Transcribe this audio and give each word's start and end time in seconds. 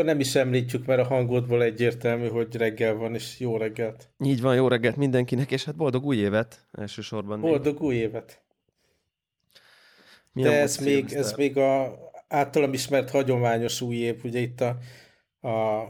Akkor 0.00 0.12
nem 0.12 0.20
is 0.20 0.34
említjük, 0.34 0.86
mert 0.86 1.00
a 1.00 1.04
hangodból 1.04 1.62
egyértelmű, 1.62 2.28
hogy 2.28 2.56
reggel 2.56 2.94
van, 2.94 3.14
és 3.14 3.40
jó 3.40 3.56
reggelt. 3.56 4.08
Így 4.24 4.40
van, 4.40 4.54
jó 4.54 4.68
reggelt 4.68 4.96
mindenkinek, 4.96 5.50
és 5.50 5.64
hát 5.64 5.76
boldog 5.76 6.04
új 6.04 6.16
évet 6.16 6.66
elsősorban. 6.72 7.40
Boldog 7.40 7.74
még. 7.74 7.82
új 7.82 7.94
évet. 7.94 8.42
Milyen 10.32 10.50
De 10.50 10.60
ez 10.60 10.78
még, 10.78 11.12
ez 11.12 11.32
még 11.32 11.56
a 11.56 11.98
általam 12.28 12.72
ismert 12.72 13.10
hagyományos 13.10 13.80
új 13.80 13.96
év, 13.96 14.24
ugye 14.24 14.38
itt 14.38 14.60
a, 14.60 14.78
a 15.48 15.88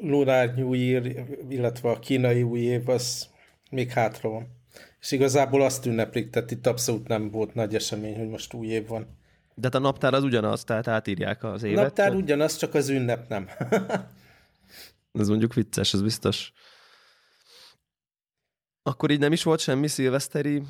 Lunar 0.00 0.54
New 0.54 0.72
Year, 0.72 1.06
illetve 1.48 1.90
a 1.90 1.98
kínai 1.98 2.42
új 2.42 2.60
év, 2.60 2.88
az 2.88 3.28
még 3.70 3.90
hátra 3.90 4.28
van. 4.28 4.46
És 5.00 5.12
igazából 5.12 5.62
azt 5.62 5.86
ünneplik, 5.86 6.30
tehát 6.30 6.50
itt 6.50 6.66
abszolút 6.66 7.08
nem 7.08 7.30
volt 7.30 7.54
nagy 7.54 7.74
esemény, 7.74 8.16
hogy 8.16 8.28
most 8.28 8.54
új 8.54 8.66
év 8.66 8.86
van. 8.86 9.20
De 9.54 9.62
hát 9.62 9.74
a 9.74 9.78
naptár 9.78 10.14
az 10.14 10.22
ugyanaz, 10.22 10.64
tehát 10.64 10.88
átírják 10.88 11.44
az 11.44 11.62
évet. 11.62 11.84
Naptár 11.84 12.06
tehát... 12.06 12.22
ugyanaz, 12.22 12.56
csak 12.56 12.74
az 12.74 12.88
ünnep 12.88 13.28
nem. 13.28 13.48
ez 15.20 15.28
mondjuk 15.28 15.54
vicces, 15.54 15.94
ez 15.94 16.02
biztos. 16.02 16.52
Akkor 18.82 19.10
így 19.10 19.18
nem 19.18 19.32
is 19.32 19.42
volt 19.42 19.60
semmi 19.60 19.88
szilveszteri 19.88 20.62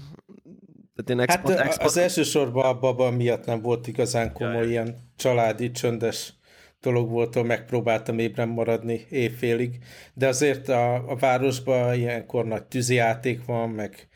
tehát 0.94 1.10
én 1.10 1.20
expat, 1.20 1.56
hát 1.56 1.66
expat... 1.66 1.86
az 1.86 1.96
elsősorban 1.96 2.64
a 2.64 2.78
baba 2.78 3.10
miatt 3.10 3.44
nem 3.44 3.60
volt 3.62 3.86
igazán 3.86 4.32
komoly 4.32 4.54
Jaj. 4.54 4.68
ilyen 4.68 4.96
családi, 5.16 5.70
csöndes 5.70 6.34
dolog 6.80 7.10
volt, 7.10 7.36
ahol 7.36 7.48
megpróbáltam 7.48 8.18
ébren 8.18 8.48
maradni 8.48 9.06
éjfélig, 9.10 9.78
de 10.14 10.28
azért 10.28 10.68
a, 10.68 11.10
a 11.10 11.16
városban 11.16 11.94
ilyenkor 11.94 12.44
nagy 12.44 12.64
tűzijáték 12.64 13.44
van, 13.44 13.70
meg 13.70 14.08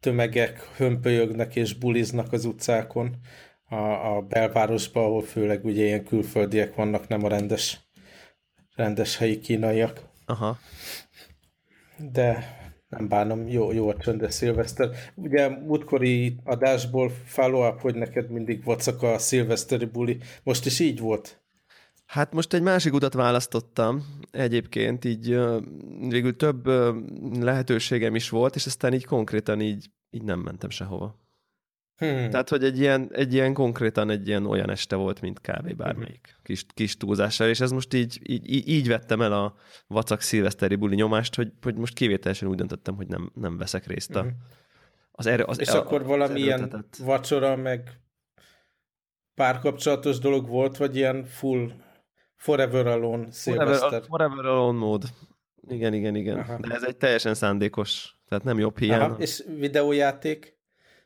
tömegek 0.00 0.68
hömpölyögnek 0.76 1.56
és 1.56 1.74
buliznak 1.74 2.32
az 2.32 2.44
utcákon 2.44 3.16
a, 3.74 4.16
a 4.16 4.20
belvárosban, 4.20 5.04
ahol 5.04 5.22
főleg 5.22 5.64
ugye 5.64 5.84
ilyen 5.84 6.04
külföldiek 6.04 6.74
vannak, 6.74 7.08
nem 7.08 7.24
a 7.24 7.28
rendes, 7.28 7.80
rendes 8.74 9.16
helyi 9.16 9.40
kínaiak. 9.40 10.00
Aha. 10.26 10.58
De 12.12 12.56
nem 12.88 13.08
bánom, 13.08 13.48
jó, 13.48 13.72
jó 13.72 13.88
a 13.88 13.96
csöndes 13.96 14.34
szilveszter. 14.34 14.90
Ugye 15.14 15.48
múltkori 15.48 16.36
adásból 16.44 17.10
follow-up, 17.24 17.80
hogy 17.80 17.94
neked 17.94 18.30
mindig 18.30 18.64
vacak 18.64 19.02
a 19.02 19.18
szilveszteri 19.18 19.84
buli. 19.84 20.18
Most 20.42 20.66
is 20.66 20.80
így 20.80 20.98
volt? 20.98 21.42
Hát 22.06 22.32
most 22.32 22.52
egy 22.52 22.62
másik 22.62 22.92
utat 22.92 23.14
választottam 23.14 24.04
egyébként, 24.30 25.04
így 25.04 25.38
végül 26.08 26.36
több 26.36 26.66
lehetőségem 27.40 28.14
is 28.14 28.28
volt, 28.28 28.54
és 28.54 28.66
aztán 28.66 28.94
így 28.94 29.04
konkrétan 29.04 29.60
így, 29.60 29.90
így 30.10 30.22
nem 30.22 30.40
mentem 30.40 30.70
sehova. 30.70 31.23
Hmm. 31.96 32.30
Tehát, 32.30 32.48
hogy 32.48 32.64
egy 32.64 32.78
ilyen, 32.78 33.10
egy 33.12 33.34
ilyen 33.34 33.54
konkrétan 33.54 34.10
egy 34.10 34.28
ilyen 34.28 34.46
olyan 34.46 34.70
este 34.70 34.96
volt, 34.96 35.20
mint 35.20 35.40
kávé 35.40 35.72
bármelyik 35.72 36.26
hmm. 36.26 36.42
kis, 36.42 36.66
kis 36.74 36.96
túlzással, 36.96 37.48
és 37.48 37.60
ez 37.60 37.70
most 37.70 37.94
így, 37.94 38.20
így, 38.22 38.68
így 38.68 38.88
vettem 38.88 39.22
el 39.22 39.32
a 39.32 39.54
vacak 39.86 40.20
szilveszteri 40.20 40.74
buli 40.74 40.94
nyomást, 40.94 41.34
hogy, 41.34 41.52
hogy 41.62 41.74
most 41.74 41.94
kivételesen 41.94 42.48
úgy 42.48 42.56
döntöttem, 42.56 42.96
hogy 42.96 43.06
nem, 43.06 43.30
nem 43.34 43.56
veszek 43.56 43.86
részt 43.86 44.14
a, 44.14 44.20
hmm. 44.20 44.36
az 45.12 45.26
erő, 45.26 45.42
az, 45.42 45.60
És 45.60 45.68
a, 45.68 45.78
akkor 45.78 46.04
valamilyen 46.04 46.86
vacsora, 46.98 47.56
meg 47.56 48.00
párkapcsolatos 49.34 50.18
dolog 50.18 50.48
volt, 50.48 50.76
vagy 50.76 50.96
ilyen 50.96 51.24
full 51.24 51.72
forever 52.36 52.86
alone 52.86 53.32
szilveszter? 53.32 53.78
Forever, 53.78 54.06
forever 54.06 54.44
alone 54.44 54.78
mód. 54.78 55.04
Igen, 55.68 55.94
igen, 55.94 56.14
igen. 56.14 56.38
Aha. 56.38 56.58
De 56.60 56.74
ez 56.74 56.82
egy 56.82 56.96
teljesen 56.96 57.34
szándékos, 57.34 58.16
tehát 58.28 58.44
nem 58.44 58.58
jobb 58.58 58.78
hiány. 58.78 59.00
Aha. 59.00 59.16
És 59.18 59.44
videójáték? 59.58 60.58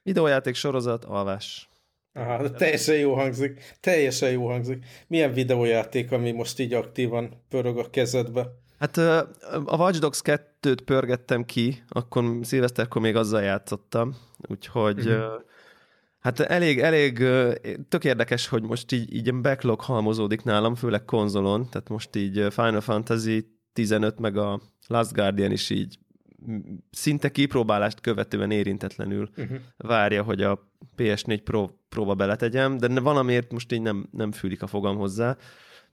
Videójáték 0.08 0.54
sorozat, 0.54 1.04
alvás. 1.04 1.69
Aha, 2.12 2.50
teljesen 2.50 2.96
jó 2.96 3.14
hangzik. 3.14 3.76
Teljesen 3.80 4.30
jó 4.30 4.46
hangzik. 4.46 4.84
Milyen 5.06 5.32
videójáték, 5.32 6.12
ami 6.12 6.32
most 6.32 6.58
így 6.58 6.72
aktívan 6.72 7.44
pörög 7.48 7.78
a 7.78 7.91
kezedbe? 7.91 8.47
Hát 8.78 8.97
a 8.97 9.76
Watch 9.76 10.00
Dogs 10.00 10.20
2-t 10.24 10.78
pörgettem 10.84 11.44
ki, 11.44 11.82
akkor 11.88 12.24
szilveszterkor 12.42 13.02
még 13.02 13.16
azzal 13.16 13.42
játszottam, 13.42 14.16
úgyhogy 14.48 14.98
uh-huh. 14.98 15.42
hát 16.18 16.41
elég, 16.41 16.80
elég 16.80 17.18
tök 17.88 18.04
érdekes, 18.04 18.48
hogy 18.48 18.62
most 18.62 18.92
így, 18.92 19.14
így 19.14 19.34
backlog 19.34 19.80
halmozódik 19.80 20.42
nálam, 20.42 20.74
főleg 20.74 21.04
konzolon, 21.04 21.68
tehát 21.70 21.88
most 21.88 22.16
így 22.16 22.47
Final 22.50 22.80
Fantasy 22.80 23.58
15 23.72 24.18
meg 24.18 24.36
a 24.36 24.60
Last 24.86 25.12
Guardian 25.12 25.50
is 25.50 25.70
így 25.70 25.98
szinte 26.91 27.31
kipróbálást 27.31 28.00
követően 28.00 28.50
érintetlenül 28.50 29.31
uh-huh. 29.37 29.59
várja, 29.76 30.22
hogy 30.22 30.43
a 30.43 30.71
PS4 30.97 31.41
Pro, 31.44 31.69
próba 31.88 32.15
beletegyem, 32.15 32.76
de 32.76 33.00
valamiért 33.00 33.53
most 33.53 33.72
így 33.72 33.82
nem, 33.82 34.09
nem 34.10 34.32
fűlik 34.32 34.62
a 34.62 34.66
fogam 34.66 34.97
hozzá. 34.97 35.37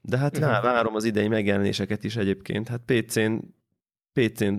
De 0.02 0.18
hát 0.18 0.38
uh-huh. 0.38 0.64
várom 0.64 0.96
az 0.96 1.04
idei 1.04 1.28
megjelenéseket 1.28 2.04
is 2.04 2.16
egyébként. 2.16 2.68
Hát 2.68 2.82
PC-n 2.86 3.34
PC-n 4.22 4.54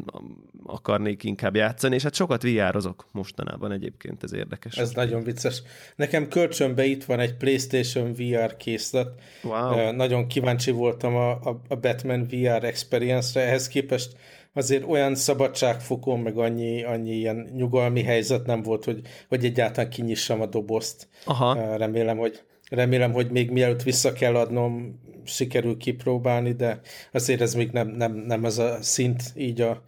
akarnék 0.65 1.25
inkább 1.25 1.57
játszani, 1.57 1.95
és 1.95 2.03
hát 2.03 2.15
sokat 2.15 2.43
VR-ozok 2.43 3.07
mostanában 3.13 3.73
egyébként, 3.73 4.23
ez 4.23 4.33
érdekes. 4.33 4.77
Ez 4.77 4.91
nagyon 4.91 5.23
vicces. 5.23 5.63
Nekem 5.97 6.29
kölcsönbe 6.29 6.85
itt 6.85 7.05
van 7.05 7.21
egy 7.21 7.37
PlayStation 7.37 8.13
VR 8.13 8.57
készlet. 8.57 9.09
Wow. 9.43 9.93
Nagyon 9.93 10.27
kíváncsi 10.27 10.71
voltam 10.71 11.15
a, 11.15 11.31
a 11.69 11.77
Batman 11.81 12.27
VR 12.31 12.65
experience-re, 12.65 13.47
ehhez 13.47 13.69
képest 13.69 14.17
azért 14.56 14.84
olyan 14.89 15.15
szabadságfokon, 15.15 16.21
meg 16.21 16.39
annyi, 16.39 16.84
annyi 16.84 17.12
ilyen 17.12 17.50
nyugalmi 17.55 18.03
helyzet 18.03 18.47
nem 18.47 18.62
volt, 18.62 18.84
hogy, 18.84 19.00
hogy 19.28 19.44
egyáltalán 19.44 19.91
kinyissam 19.91 20.41
a 20.41 20.47
dobozt. 20.47 21.09
Aha. 21.25 21.77
Remélem, 21.77 22.17
hogy 22.17 22.43
remélem, 22.71 23.12
hogy 23.12 23.31
még 23.31 23.50
mielőtt 23.50 23.83
vissza 23.83 24.12
kell 24.12 24.37
adnom, 24.37 25.00
sikerül 25.25 25.77
kipróbálni, 25.77 26.53
de 26.53 26.81
azért 27.12 27.41
ez 27.41 27.55
még 27.55 27.71
nem, 27.71 27.89
nem, 27.89 28.12
nem 28.15 28.45
az 28.45 28.59
a 28.59 28.83
szint 28.83 29.22
így 29.34 29.61
a 29.61 29.83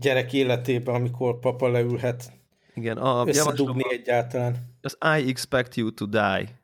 gyerek 0.00 0.32
életében, 0.32 0.94
amikor 0.94 1.38
papa 1.38 1.68
leülhet 1.68 2.32
Igen, 2.74 2.96
a, 2.96 3.24
összedugni 3.26 3.82
egyáltalán. 3.90 4.56
Az 4.80 4.98
I 5.00 5.28
expect 5.28 5.74
you 5.74 5.94
to 5.94 6.06
die 6.06 6.59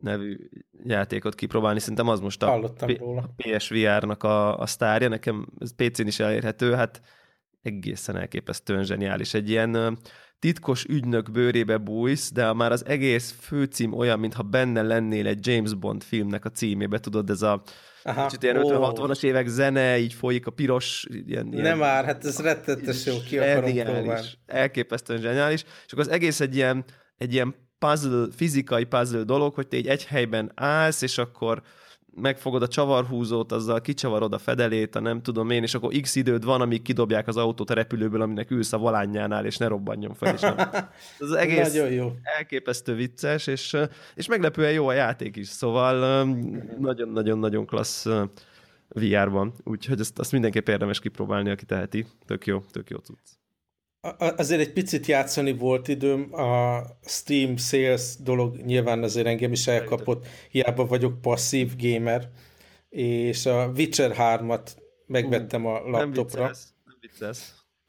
nevű 0.00 0.36
játékot 0.84 1.34
kipróbálni, 1.34 1.80
szerintem 1.80 2.08
az 2.08 2.20
most 2.20 2.42
a, 2.42 2.72
P- 2.86 3.00
a 3.00 3.34
PSVR-nak 3.36 4.22
a, 4.22 4.58
a 4.58 4.66
sztárja, 4.66 5.08
nekem 5.08 5.46
ez 5.58 5.74
PC-n 5.74 6.06
is 6.06 6.20
elérhető, 6.20 6.72
hát 6.72 7.00
egészen 7.62 8.16
elképesztően 8.16 8.84
zseniális. 8.84 9.34
Egy 9.34 9.50
ilyen 9.50 9.98
titkos 10.38 10.84
ügynök 10.84 11.30
bőrébe 11.30 11.76
bújsz, 11.76 12.32
de 12.32 12.52
már 12.52 12.72
az 12.72 12.86
egész 12.86 13.34
főcím 13.40 13.92
olyan, 13.92 14.18
mintha 14.18 14.42
benne 14.42 14.82
lennél 14.82 15.26
egy 15.26 15.46
James 15.46 15.74
Bond 15.74 16.02
filmnek 16.02 16.44
a 16.44 16.50
címébe, 16.50 16.98
tudod, 16.98 17.30
ez 17.30 17.42
a 17.42 17.62
Aha, 18.02 18.26
kicsit 18.26 18.42
ilyen 18.42 18.56
50-60-as 18.58 19.22
évek 19.22 19.46
zene, 19.46 19.98
így 19.98 20.12
folyik 20.12 20.46
a 20.46 20.50
piros, 20.50 21.06
ilyen... 21.10 21.52
ilyen 21.52 21.62
Nem 21.62 21.78
már, 21.78 22.04
hát 22.04 22.24
ez 22.24 22.38
rettetes 22.38 23.06
jó, 23.06 23.14
ki 23.28 23.38
akarom 23.38 23.72
próbálni. 23.74 24.28
Elképesztően 24.46 25.20
zseniális, 25.20 25.64
és 25.86 25.92
akkor 25.92 26.04
az 26.04 26.10
egész 26.10 26.40
egy 26.40 26.54
ilyen, 26.54 26.84
egy 27.16 27.32
ilyen 27.32 27.54
puzzle, 27.80 28.26
fizikai 28.36 28.84
puzzle 28.84 29.22
dolog, 29.22 29.54
hogy 29.54 29.68
te 29.68 29.76
egy 29.76 29.86
egy 29.86 30.04
helyben 30.04 30.52
állsz, 30.54 31.02
és 31.02 31.18
akkor 31.18 31.62
megfogod 32.14 32.62
a 32.62 32.68
csavarhúzót, 32.68 33.52
azzal 33.52 33.80
kicsavarod 33.80 34.32
a 34.32 34.38
fedelét, 34.38 34.94
a 34.94 35.00
nem 35.00 35.22
tudom 35.22 35.50
én, 35.50 35.62
és 35.62 35.74
akkor 35.74 35.94
x 36.00 36.14
időd 36.14 36.44
van, 36.44 36.60
amíg 36.60 36.82
kidobják 36.82 37.28
az 37.28 37.36
autót 37.36 37.70
a 37.70 37.74
repülőből, 37.74 38.22
aminek 38.22 38.50
ülsz 38.50 38.72
a 38.72 38.78
volánjánál, 38.78 39.46
és 39.46 39.56
ne 39.56 39.66
robbanjon 39.66 40.14
fel. 40.14 40.34
És 40.34 40.40
nem. 40.40 40.56
Ez 41.18 41.30
egész 41.30 41.72
Nagyon 41.72 41.92
jó. 41.92 42.12
elképesztő 42.22 42.94
vicces, 42.94 43.46
és, 43.46 43.76
és 44.14 44.26
meglepően 44.26 44.72
jó 44.72 44.88
a 44.88 44.92
játék 44.92 45.36
is, 45.36 45.48
szóval 45.48 46.24
nagyon-nagyon-nagyon 46.78 47.66
klassz 47.66 48.06
VR-ban, 48.88 49.52
úgyhogy 49.64 50.00
ezt, 50.00 50.18
azt 50.18 50.32
mindenképp 50.32 50.68
érdemes 50.68 51.00
kipróbálni, 51.00 51.50
aki 51.50 51.64
teheti. 51.64 52.06
Tök 52.26 52.46
jó, 52.46 52.64
tök 52.70 52.90
jó 52.90 52.96
cucc 52.96 53.39
azért 54.36 54.60
egy 54.60 54.72
picit 54.72 55.06
játszani 55.06 55.52
volt 55.52 55.88
időm, 55.88 56.34
a 56.34 56.82
Steam 57.02 57.56
Sales 57.56 58.16
dolog 58.18 58.56
nyilván 58.56 59.02
azért 59.02 59.26
engem 59.26 59.52
is 59.52 59.66
elkapott, 59.66 60.26
hiába 60.50 60.86
vagyok 60.86 61.20
passzív 61.20 61.76
gamer, 61.76 62.28
és 62.88 63.46
a 63.46 63.72
Witcher 63.76 64.14
3-at 64.18 64.70
megvettem 65.06 65.66
a 65.66 65.80
laptopra. 65.80 66.40
Nem 66.40 66.50
vicces, 66.50 66.64
nem 66.84 66.96
vicces. 67.00 67.38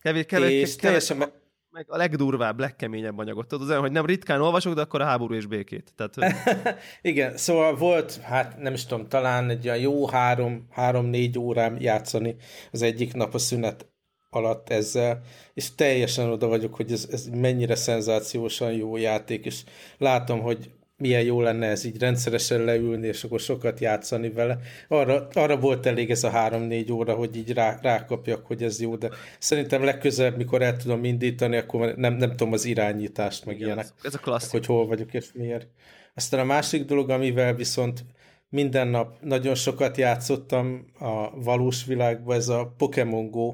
Kevés, 0.01 0.25
kevés, 0.25 0.61
és 0.61 0.75
teljesen 0.75 1.17
meg, 1.17 1.31
meg 1.69 1.85
a 1.87 1.97
legdurvább, 1.97 2.59
legkeményebb 2.59 3.17
anyagot. 3.17 3.47
Tudod, 3.47 3.69
az 3.69 3.77
hogy 3.77 3.91
nem 3.91 4.05
ritkán 4.05 4.41
olvasok, 4.41 4.73
de 4.73 4.81
akkor 4.81 5.01
a 5.01 5.05
háború 5.05 5.33
és 5.33 5.45
békét. 5.45 5.93
Tehát, 5.95 6.15
hogy... 6.15 6.55
Igen, 7.11 7.37
szóval 7.37 7.75
volt, 7.75 8.15
hát 8.15 8.57
nem 8.57 8.73
is 8.73 8.85
tudom, 8.85 9.07
talán 9.07 9.49
egy 9.49 9.65
olyan 9.65 9.79
jó 9.79 10.07
három, 10.07 10.67
három-négy 10.69 11.37
órám 11.37 11.77
játszani 11.79 12.35
az 12.71 12.81
egyik 12.81 13.13
nap 13.13 13.33
a 13.33 13.37
szünet 13.37 13.90
alatt 14.31 14.69
ezzel, 14.69 15.21
és 15.53 15.75
teljesen 15.75 16.29
oda 16.29 16.47
vagyok, 16.47 16.75
hogy 16.75 16.91
ez, 16.91 17.07
ez 17.11 17.27
mennyire 17.27 17.75
szenzációsan 17.75 18.73
jó 18.73 18.97
játék, 18.97 19.45
és 19.45 19.63
látom, 19.97 20.41
hogy 20.41 20.69
milyen 20.97 21.23
jó 21.23 21.41
lenne 21.41 21.67
ez 21.67 21.83
így 21.83 21.99
rendszeresen 21.99 22.63
leülni, 22.63 23.07
és 23.07 23.23
akkor 23.23 23.39
sokat 23.39 23.79
játszani 23.79 24.29
vele. 24.29 24.57
Arra, 24.87 25.27
arra 25.33 25.57
volt 25.57 25.85
elég 25.85 26.11
ez 26.11 26.23
a 26.23 26.29
három-négy 26.29 26.91
óra, 26.91 27.13
hogy 27.13 27.35
így 27.35 27.53
rá, 27.53 27.79
rákapjak, 27.81 28.45
hogy 28.45 28.63
ez 28.63 28.81
jó, 28.81 28.95
de 28.95 29.09
szerintem 29.39 29.83
legközelebb, 29.83 30.37
mikor 30.37 30.61
el 30.61 30.77
tudom 30.77 31.03
indítani, 31.03 31.57
akkor 31.57 31.95
nem, 31.95 32.13
nem 32.13 32.29
tudom 32.29 32.53
az 32.53 32.65
irányítást, 32.65 33.45
meg 33.45 33.55
Igen, 33.55 33.67
ilyenek. 33.67 33.87
Ez 34.03 34.15
a 34.15 34.17
klasszik. 34.17 34.51
Hogy 34.51 34.65
hol 34.65 34.87
vagyok 34.87 35.13
és 35.13 35.25
miért. 35.33 35.67
Aztán 36.13 36.39
a 36.39 36.43
másik 36.43 36.85
dolog, 36.85 37.09
amivel 37.09 37.55
viszont 37.55 38.05
minden 38.49 38.87
nap 38.87 39.15
nagyon 39.21 39.55
sokat 39.55 39.97
játszottam 39.97 40.85
a 40.99 41.41
valós 41.41 41.85
világban, 41.85 42.35
ez 42.35 42.47
a 42.47 42.73
Pokémon 42.77 43.29
Go. 43.29 43.53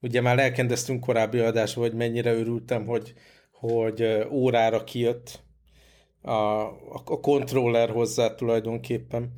Ugye 0.00 0.20
már 0.20 0.38
elkezdtünk 0.38 1.00
korábbi 1.00 1.38
adásban, 1.38 1.84
hogy 1.84 1.96
mennyire 1.96 2.32
örültem, 2.32 2.86
hogy, 2.86 3.12
hogy 3.52 4.26
órára 4.30 4.84
kijött 4.84 5.40
a, 6.22 6.30
a, 6.30 7.02
a 7.04 7.20
kontroller 7.20 7.90
hozzá 7.90 8.34
tulajdonképpen 8.34 9.32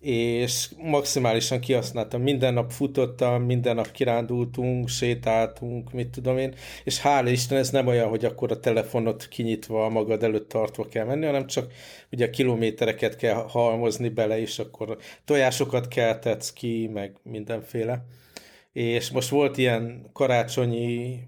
és 0.00 0.68
maximálisan 0.76 1.60
kihasználtam. 1.60 2.22
Minden 2.22 2.54
nap 2.54 2.70
futottam, 2.70 3.42
minden 3.42 3.74
nap 3.74 3.90
kirándultunk, 3.90 4.88
sétáltunk, 4.88 5.92
mit 5.92 6.08
tudom 6.08 6.38
én, 6.38 6.54
és 6.84 7.00
hála 7.00 7.28
Isten 7.28 7.58
ez 7.58 7.70
nem 7.70 7.86
olyan, 7.86 8.08
hogy 8.08 8.24
akkor 8.24 8.50
a 8.50 8.60
telefonot 8.60 9.28
kinyitva 9.28 9.88
magad 9.88 10.22
előtt 10.22 10.48
tartva 10.48 10.88
kell 10.88 11.04
menni, 11.04 11.26
hanem 11.26 11.46
csak 11.46 11.72
ugye 12.12 12.26
a 12.26 12.30
kilométereket 12.30 13.16
kell 13.16 13.34
halmozni 13.34 14.08
bele, 14.08 14.40
és 14.40 14.58
akkor 14.58 14.98
tojásokat 15.24 15.88
keltetsz 15.88 16.52
ki, 16.52 16.90
meg 16.92 17.16
mindenféle. 17.22 18.04
És 18.78 19.10
most 19.10 19.28
volt 19.28 19.58
ilyen 19.58 20.10
karácsonyi 20.12 21.20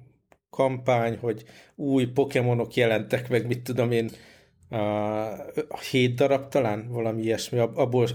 kampány, 0.51 1.17
hogy 1.17 1.45
új 1.77 2.07
Pokémonok 2.07 2.75
jelentek 2.75 3.29
meg, 3.29 3.47
mit 3.47 3.63
tudom 3.63 3.91
én, 3.91 4.11
a 5.69 5.81
hét 5.91 6.15
darab 6.15 6.49
talán, 6.49 6.89
valami 6.89 7.23
ilyesmi, 7.23 7.59
abból 7.59 8.07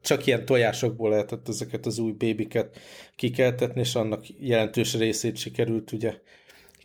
csak 0.00 0.26
ilyen 0.26 0.44
tojásokból 0.44 1.10
lehetett 1.10 1.48
ezeket 1.48 1.86
az 1.86 1.98
új 1.98 2.12
bébiket 2.12 2.78
kikeltetni, 3.16 3.80
és 3.80 3.94
annak 3.94 4.24
jelentős 4.38 4.94
részét 4.94 5.36
sikerült 5.36 5.92
ugye 5.92 6.14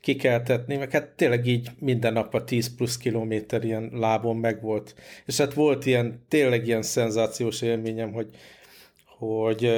kikeltetni, 0.02 0.76
meg 0.76 0.92
hát 0.92 1.08
tényleg 1.08 1.46
így 1.46 1.70
minden 1.80 2.14
nap 2.14 2.34
a 2.34 2.44
10 2.44 2.76
plusz 2.76 2.98
kilométer 2.98 3.64
ilyen 3.64 3.90
lábon 3.94 4.38
megvolt. 4.38 4.96
És 5.26 5.38
hát 5.38 5.54
volt 5.54 5.86
ilyen, 5.86 6.26
tényleg 6.28 6.68
ilyen 6.68 6.82
szenzációs 6.82 7.62
élményem, 7.62 8.12
hogy, 8.12 8.30
hogy 9.18 9.72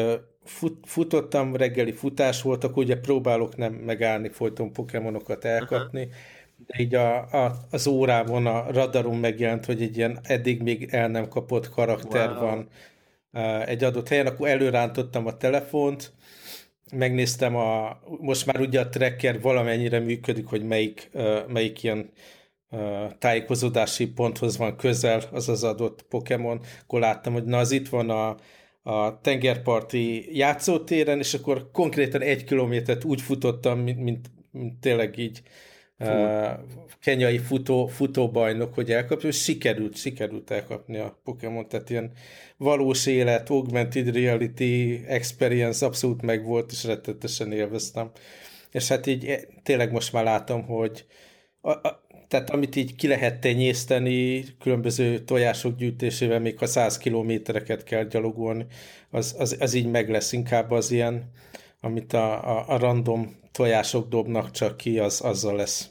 fut, 0.47 0.77
futottam, 0.83 1.55
reggeli 1.55 1.91
futás 1.91 2.41
volt, 2.41 2.63
akkor 2.63 2.83
ugye 2.83 2.99
próbálok 2.99 3.55
nem 3.55 3.73
megállni, 3.73 4.29
folyton 4.29 4.73
pokémonokat 4.73 5.45
elkapni, 5.45 6.01
uh-huh 6.01 6.15
de 6.65 6.81
így 6.81 6.95
a, 6.95 7.17
a, 7.17 7.55
az 7.71 7.87
órában 7.87 8.45
a 8.45 8.71
radaron 8.71 9.17
megjelent, 9.17 9.65
hogy 9.65 9.81
egy 9.81 9.97
ilyen 9.97 10.19
eddig 10.23 10.61
még 10.61 10.87
el 10.91 11.07
nem 11.07 11.27
kapott 11.27 11.69
karakter 11.69 12.29
wow. 12.29 12.39
van 12.39 12.67
egy 13.65 13.83
adott 13.83 14.07
helyen, 14.07 14.25
akkor 14.25 14.47
előrántottam 14.47 15.25
a 15.25 15.37
telefont, 15.37 16.13
megnéztem 16.91 17.55
a, 17.55 17.99
most 18.19 18.45
már 18.45 18.59
ugye 18.59 18.79
a 18.79 18.89
tracker 18.89 19.41
valamennyire 19.41 19.99
működik, 19.99 20.45
hogy 20.45 20.63
melyik, 20.63 21.09
melyik 21.47 21.83
ilyen 21.83 22.11
tájékozódási 23.19 24.07
ponthoz 24.07 24.57
van 24.57 24.77
közel 24.77 25.21
az 25.31 25.49
az 25.49 25.63
adott 25.63 26.01
Pokémon, 26.01 26.59
akkor 26.81 26.99
láttam, 26.99 27.33
hogy 27.33 27.43
na 27.43 27.57
az 27.57 27.71
itt 27.71 27.89
van 27.89 28.09
a, 28.09 28.35
a 28.87 29.19
tengerparti 29.21 30.37
játszótéren, 30.37 31.19
és 31.19 31.33
akkor 31.33 31.69
konkrétan 31.71 32.21
egy 32.21 32.43
kilométert 32.43 33.03
úgy 33.03 33.21
futottam, 33.21 33.79
mint, 33.79 33.99
mint, 33.99 34.31
mint 34.51 34.79
tényleg 34.79 35.17
így 35.17 35.41
uh, 35.99 36.49
kenyai 37.01 37.37
futó, 37.37 37.87
futóbajnok, 37.87 38.73
hogy 38.73 38.91
elkapja, 38.91 39.29
és 39.29 39.43
sikerült, 39.43 39.95
sikerült 39.95 40.51
elkapni 40.51 40.97
a 40.97 41.19
Pokémon, 41.23 41.67
tehát 41.67 41.89
ilyen 41.89 42.11
valós 42.57 43.05
élet, 43.05 43.49
augmented 43.49 44.15
reality 44.15 45.01
experience 45.07 45.85
abszolút 45.85 46.21
megvolt, 46.21 46.71
és 46.71 46.83
rettetesen 46.83 47.51
élveztem. 47.51 48.11
És 48.71 48.87
hát 48.87 49.05
így 49.05 49.25
eh, 49.25 49.41
tényleg 49.63 49.91
most 49.91 50.13
már 50.13 50.23
látom, 50.23 50.65
hogy 50.65 51.05
a, 51.61 51.71
a, 51.71 52.05
tehát 52.27 52.49
amit 52.49 52.75
így 52.75 52.95
ki 52.95 53.07
lehet 53.07 53.39
tenyészteni 53.39 54.45
különböző 54.59 55.19
tojások 55.19 55.75
gyűjtésével, 55.75 56.39
még 56.39 56.57
ha 56.57 56.65
100 56.65 56.97
kilométereket 56.97 57.83
kell 57.83 58.03
gyalogolni, 58.03 58.65
az, 59.09 59.35
az, 59.37 59.57
az 59.59 59.73
így 59.73 59.87
meg 59.87 60.09
lesz 60.09 60.31
inkább 60.31 60.71
az 60.71 60.91
ilyen, 60.91 61.31
amit 61.81 62.13
a, 62.13 62.57
a, 62.57 62.69
a 62.69 62.77
random 62.77 63.35
tojások 63.51 64.07
dobnak 64.07 64.51
csak 64.51 64.77
ki, 64.77 64.99
az 64.99 65.21
azzal 65.21 65.55
lesz 65.55 65.89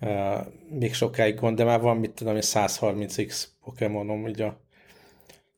uh, 0.00 0.46
még 0.70 0.94
sokáig 0.94 1.34
gond, 1.34 1.56
de 1.56 1.64
már 1.64 1.80
van, 1.80 1.96
mit 1.96 2.10
tudom, 2.10 2.36
130x 2.40 3.44
Pokémonom, 3.64 4.28
így 4.28 4.40
a 4.40 4.60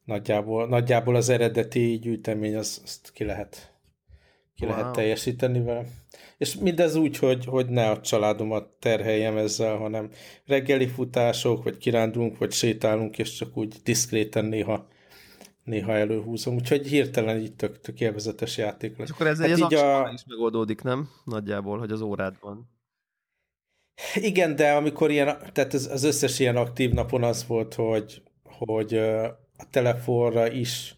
nagyjából, 0.05 0.67
nagyjából 0.67 1.17
az 1.17 1.29
eredeti 1.29 1.99
gyűjtemény, 1.99 2.57
az, 2.57 2.81
azt 2.85 3.11
ki 3.13 3.25
lehet 3.25 3.75
ki 4.57 4.65
wow. 4.65 4.75
lehet 4.77 4.93
teljesíteni 4.93 5.63
vele. 5.63 5.85
És 6.39 6.57
mindez 6.57 6.95
úgy, 6.95 7.19
hogy, 7.19 7.45
hogy 7.45 7.69
ne 7.69 7.91
a 7.91 8.01
családomat 8.01 8.69
terheljem 8.69 9.37
ezzel, 9.37 9.77
hanem 9.77 10.11
reggeli 10.47 10.87
futások, 10.87 11.63
vagy 11.63 11.77
kirándulunk, 11.77 12.39
vagy 12.39 12.53
sétálunk, 12.53 13.19
és 13.19 13.33
csak 13.33 13.57
úgy 13.57 13.77
diszkréten 13.83 14.45
néha 14.45 14.89
néha 15.67 15.93
előhúzom, 15.93 16.55
úgyhogy 16.55 16.87
hirtelen 16.87 17.39
így 17.39 17.55
tök, 17.55 17.81
tök 17.81 18.01
élvezetes 18.01 18.57
játék 18.57 18.97
lesz. 18.97 19.09
És 19.09 19.15
akkor 19.15 19.27
ez 19.27 19.41
hát 19.41 19.49
egy 19.49 19.63
az 19.63 19.73
a... 19.73 20.11
is 20.15 20.25
megoldódik, 20.27 20.83
nem? 20.83 21.09
Nagyjából, 21.25 21.79
hogy 21.79 21.91
az 21.91 22.01
órádban. 22.01 22.71
Igen, 24.15 24.57
de 24.57 24.73
amikor 24.73 25.11
ilyen, 25.11 25.39
tehát 25.53 25.75
az, 25.75 25.87
az 25.87 26.05
összes 26.05 26.39
ilyen 26.39 26.57
aktív 26.57 26.93
napon 26.93 27.23
az 27.23 27.47
volt, 27.47 27.75
hogy, 27.75 28.23
hogy 28.45 28.95
a 29.57 29.71
telefonra 29.71 30.51
is, 30.51 30.95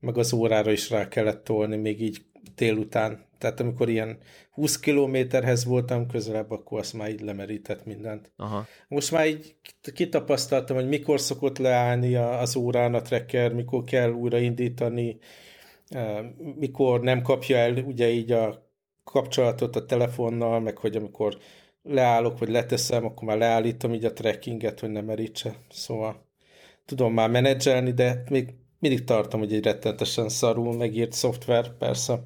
meg 0.00 0.18
az 0.18 0.32
órára 0.32 0.70
is 0.70 0.90
rá 0.90 1.08
kellett 1.08 1.44
tolni, 1.44 1.76
még 1.76 2.02
így 2.02 2.24
délután. 2.54 3.25
Tehát 3.38 3.60
amikor 3.60 3.88
ilyen 3.88 4.18
20 4.50 4.78
kilométerhez 4.78 5.64
voltam 5.64 6.06
közelebb, 6.06 6.50
akkor 6.50 6.78
azt 6.78 6.92
már 6.92 7.10
így 7.10 7.20
lemerített 7.20 7.84
mindent. 7.84 8.30
Aha. 8.36 8.66
Most 8.88 9.10
már 9.10 9.26
így 9.26 9.56
kitapasztaltam, 9.94 10.76
hogy 10.76 10.88
mikor 10.88 11.20
szokott 11.20 11.58
leállni 11.58 12.14
az 12.14 12.56
órán 12.56 12.94
a 12.94 13.02
tracker, 13.02 13.52
mikor 13.52 13.84
kell 13.84 14.10
újraindítani, 14.10 15.18
mikor 16.56 17.00
nem 17.00 17.22
kapja 17.22 17.56
el 17.56 17.76
ugye 17.76 18.08
így 18.08 18.32
a 18.32 18.64
kapcsolatot 19.04 19.76
a 19.76 19.86
telefonnal, 19.86 20.60
meg 20.60 20.78
hogy 20.78 20.96
amikor 20.96 21.36
leállok, 21.82 22.38
vagy 22.38 22.48
leteszem, 22.48 23.04
akkor 23.04 23.28
már 23.28 23.38
leállítom 23.38 23.94
így 23.94 24.04
a 24.04 24.12
trackinget, 24.12 24.80
hogy 24.80 24.90
nem 24.90 25.04
merítse. 25.04 25.54
Szóval 25.70 26.24
tudom 26.84 27.12
már 27.12 27.30
menedzselni, 27.30 27.92
de 27.92 28.22
még 28.30 28.54
mindig 28.78 29.04
tartom, 29.04 29.40
hogy 29.40 29.52
egy 29.52 29.64
rettentesen 29.64 30.28
szarul 30.28 30.76
megírt 30.76 31.12
szoftver, 31.12 31.76
persze. 31.78 32.20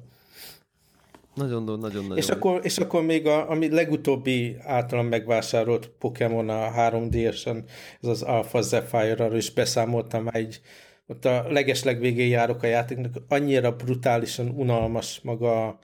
Nagyon, 1.33 1.63
nagyon, 1.63 1.79
nagyon. 1.79 2.17
És 2.17 2.29
akkor, 2.29 2.59
és 2.63 2.77
akkor 2.77 3.03
még 3.03 3.27
a 3.27 3.49
ami 3.49 3.69
legutóbbi 3.69 4.57
általam 4.59 5.07
megvásárolt 5.07 5.87
Pokémon 5.87 6.49
a 6.49 6.71
3D-esen, 6.71 7.63
ez 8.01 8.09
az 8.09 8.21
Alpha 8.21 8.61
Zephyr, 8.61 9.21
arról 9.21 9.37
is 9.37 9.53
beszámoltam 9.53 10.23
már 10.23 10.39
így, 10.39 10.61
ott 11.07 11.25
a 11.25 11.45
legesleg 11.49 11.99
végén 11.99 12.27
járok 12.27 12.63
a 12.63 12.67
játéknak, 12.67 13.15
annyira 13.27 13.75
brutálisan 13.75 14.47
unalmas 14.47 15.19
maga 15.23 15.67
a, 15.67 15.79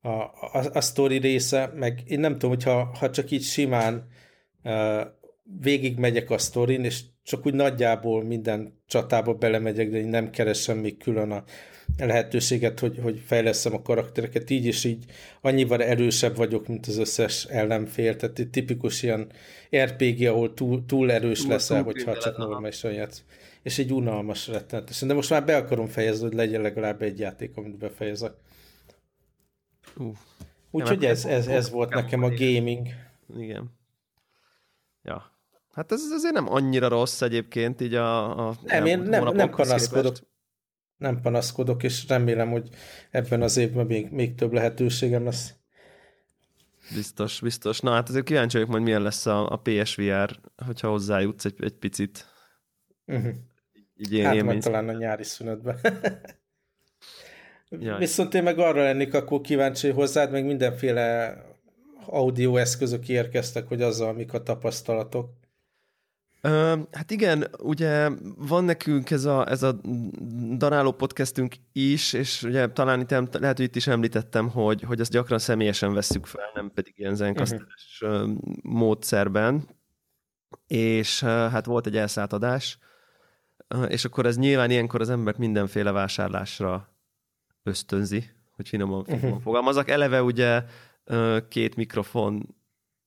a, 0.00 0.08
a, 0.52 0.70
a 0.72 0.80
sztori 0.80 1.18
része, 1.18 1.72
meg 1.74 2.02
én 2.06 2.20
nem 2.20 2.32
tudom, 2.32 2.50
hogyha 2.50 2.84
ha 2.98 3.10
csak 3.10 3.30
így 3.30 3.42
simán 3.42 4.06
uh, 4.64 5.00
végig 5.60 5.98
megyek 5.98 6.30
a 6.30 6.38
sztorin, 6.38 6.84
és 6.84 7.02
csak 7.22 7.46
úgy 7.46 7.54
nagyjából 7.54 8.24
minden 8.24 8.82
csatába 8.86 9.34
belemegyek, 9.34 9.90
de 9.90 9.98
én 9.98 10.08
nem 10.08 10.30
keresem 10.30 10.78
még 10.78 10.98
külön 10.98 11.30
a 11.30 11.44
lehetőséget, 11.98 12.80
hogy, 12.80 12.98
hogy 13.02 13.22
fejleszem 13.26 13.74
a 13.74 13.82
karaktereket, 13.82 14.50
így 14.50 14.64
és 14.64 14.84
így 14.84 15.04
annyival 15.40 15.82
erősebb 15.82 16.36
vagyok, 16.36 16.66
mint 16.68 16.86
az 16.86 16.96
összes 16.96 17.44
ellenfél, 17.44 18.16
tehát 18.16 18.38
egy 18.38 18.50
tipikus 18.50 19.02
ilyen 19.02 19.30
RPG, 19.76 20.26
ahol 20.26 20.54
túl, 20.54 20.86
túl 20.86 21.12
erős 21.12 21.40
túl, 21.40 21.50
leszel, 21.50 21.82
túl 21.82 21.92
hogyha 21.92 22.18
csak 22.18 22.36
normálisan 22.36 22.92
játsz. 22.92 23.22
És 23.62 23.78
egy 23.78 23.92
unalmas 23.92 24.48
rettenetesen. 24.48 25.08
De 25.08 25.14
most 25.14 25.30
már 25.30 25.44
be 25.44 25.56
akarom 25.56 25.86
fejezni, 25.86 26.26
hogy 26.26 26.34
legyen 26.34 26.60
legalább 26.60 27.02
egy 27.02 27.18
játék, 27.18 27.56
amit 27.56 27.78
befejezek. 27.78 28.32
Úgyhogy 30.70 31.04
ez, 31.04 31.24
ez, 31.24 31.46
ez 31.46 31.70
volt 31.70 31.94
nekem 31.94 32.22
a 32.22 32.28
gaming. 32.28 32.86
Igen. 33.38 33.74
Ja. 35.02 35.30
Hát 35.72 35.92
ez 35.92 36.00
azért 36.12 36.34
nem 36.34 36.52
annyira 36.52 36.88
rossz 36.88 37.22
egyébként, 37.22 37.80
így 37.80 37.94
a, 37.94 38.48
a 38.48 38.54
nem, 38.64 38.86
én 38.86 38.98
nem, 38.98 39.24
nem 39.24 39.50
panaszkodok. 39.50 40.14
Képest 40.14 40.35
nem 40.96 41.20
panaszkodok, 41.20 41.82
és 41.82 42.08
remélem, 42.08 42.50
hogy 42.50 42.68
ebben 43.10 43.42
az 43.42 43.56
évben 43.56 43.86
még, 43.86 44.10
még 44.10 44.34
több 44.34 44.52
lehetőségem 44.52 45.24
lesz. 45.24 45.54
Biztos, 46.94 47.40
biztos. 47.40 47.80
Na 47.80 47.92
hát 47.92 48.08
azért 48.08 48.24
kíváncsi 48.24 48.56
vagyok 48.56 48.70
majd 48.70 48.82
milyen 48.82 49.02
lesz 49.02 49.26
a, 49.26 49.50
a 49.50 49.56
PSVR, 49.56 50.38
hogyha 50.66 50.88
hozzájutsz 50.88 51.44
egy, 51.44 51.54
egy 51.58 51.74
picit. 51.74 52.26
Uh-huh. 53.06 53.34
Így 53.96 54.12
én 54.12 54.24
hát 54.24 54.42
majd 54.42 54.62
talán 54.62 54.88
a 54.88 54.92
nyári 54.92 55.24
szünetben. 55.24 55.78
Viszont 57.98 58.34
én 58.34 58.42
meg 58.42 58.58
arra 58.58 58.82
lennék 58.82 59.14
akkor 59.14 59.40
kíváncsi 59.40 59.90
hozzád, 59.90 60.30
meg 60.30 60.44
mindenféle 60.44 61.36
audio 62.06 62.56
eszközök 62.56 63.08
érkeztek, 63.08 63.68
hogy 63.68 63.82
azzal 63.82 64.12
mik 64.12 64.32
a 64.32 64.42
tapasztalatok. 64.42 65.30
Hát 66.92 67.10
igen, 67.10 67.46
ugye 67.58 68.10
van 68.36 68.64
nekünk 68.64 69.10
ez 69.10 69.24
a, 69.24 69.50
ez 69.50 69.62
a 69.62 69.80
daráló 70.56 70.92
podcastünk 70.92 71.54
is, 71.72 72.12
és 72.12 72.42
ugye 72.42 72.68
talán 72.68 73.00
itt 73.00 73.10
lehet, 73.10 73.56
hogy 73.56 73.66
itt 73.66 73.76
is 73.76 73.86
említettem, 73.86 74.48
hogy, 74.48 74.82
hogy 74.82 75.00
ezt 75.00 75.10
gyakran 75.10 75.38
személyesen 75.38 75.94
vesszük 75.94 76.26
fel, 76.26 76.50
nem 76.54 76.70
pedig 76.74 76.92
ilyen 76.96 77.14
zenkasztás 77.14 78.00
uh-huh. 78.00 78.36
módszerben, 78.62 79.68
és 80.66 81.20
hát 81.22 81.66
volt 81.66 81.86
egy 81.86 81.96
elszállt 81.96 82.32
adás, 82.32 82.78
és 83.88 84.04
akkor 84.04 84.26
ez 84.26 84.36
nyilván 84.36 84.70
ilyenkor 84.70 85.00
az 85.00 85.10
embert 85.10 85.38
mindenféle 85.38 85.90
vásárlásra 85.90 86.96
ösztönzi, 87.62 88.24
hogy 88.56 88.68
finoman, 88.68 89.04
finoman 89.04 89.28
uh-huh. 89.28 89.42
fogalmazok. 89.42 89.88
Eleve 89.88 90.22
ugye 90.22 90.64
két 91.48 91.76
mikrofon 91.76 92.56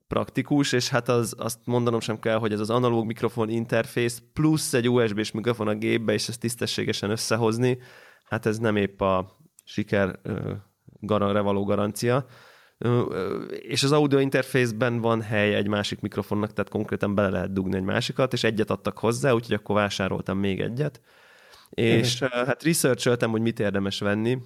praktikus, 0.09 0.71
és 0.71 0.89
hát 0.89 1.09
az, 1.09 1.35
azt 1.37 1.59
mondanom 1.63 1.99
sem 1.99 2.19
kell, 2.19 2.37
hogy 2.37 2.51
ez 2.51 2.59
az 2.59 2.69
analóg 2.69 3.05
mikrofon 3.05 3.49
interfész 3.49 4.21
plusz 4.33 4.73
egy 4.73 4.89
USB-s 4.89 5.31
mikrofon 5.31 5.67
a 5.67 5.75
gépbe, 5.75 6.13
és 6.13 6.27
ezt 6.27 6.39
tisztességesen 6.39 7.09
összehozni, 7.09 7.77
hát 8.23 8.45
ez 8.45 8.57
nem 8.57 8.75
épp 8.75 9.01
a 9.01 9.37
siker 9.63 10.19
garanre 10.99 11.39
való 11.39 11.63
garancia. 11.63 12.25
És 13.49 13.83
az 13.83 13.91
audio 13.91 14.19
interfészben 14.19 15.01
van 15.01 15.21
hely 15.21 15.55
egy 15.55 15.67
másik 15.67 15.99
mikrofonnak, 15.99 16.53
tehát 16.53 16.69
konkrétan 16.69 17.15
bele 17.15 17.29
lehet 17.29 17.53
dugni 17.53 17.75
egy 17.75 17.83
másikat, 17.83 18.33
és 18.33 18.43
egyet 18.43 18.69
adtak 18.69 18.97
hozzá, 18.97 19.31
úgyhogy 19.31 19.55
akkor 19.55 19.75
vásároltam 19.75 20.37
még 20.37 20.59
egyet. 20.59 21.01
És 21.69 22.19
hát 22.19 22.63
researcholtam, 22.63 23.31
hogy 23.31 23.41
mit 23.41 23.59
érdemes 23.59 23.99
venni, 23.99 24.37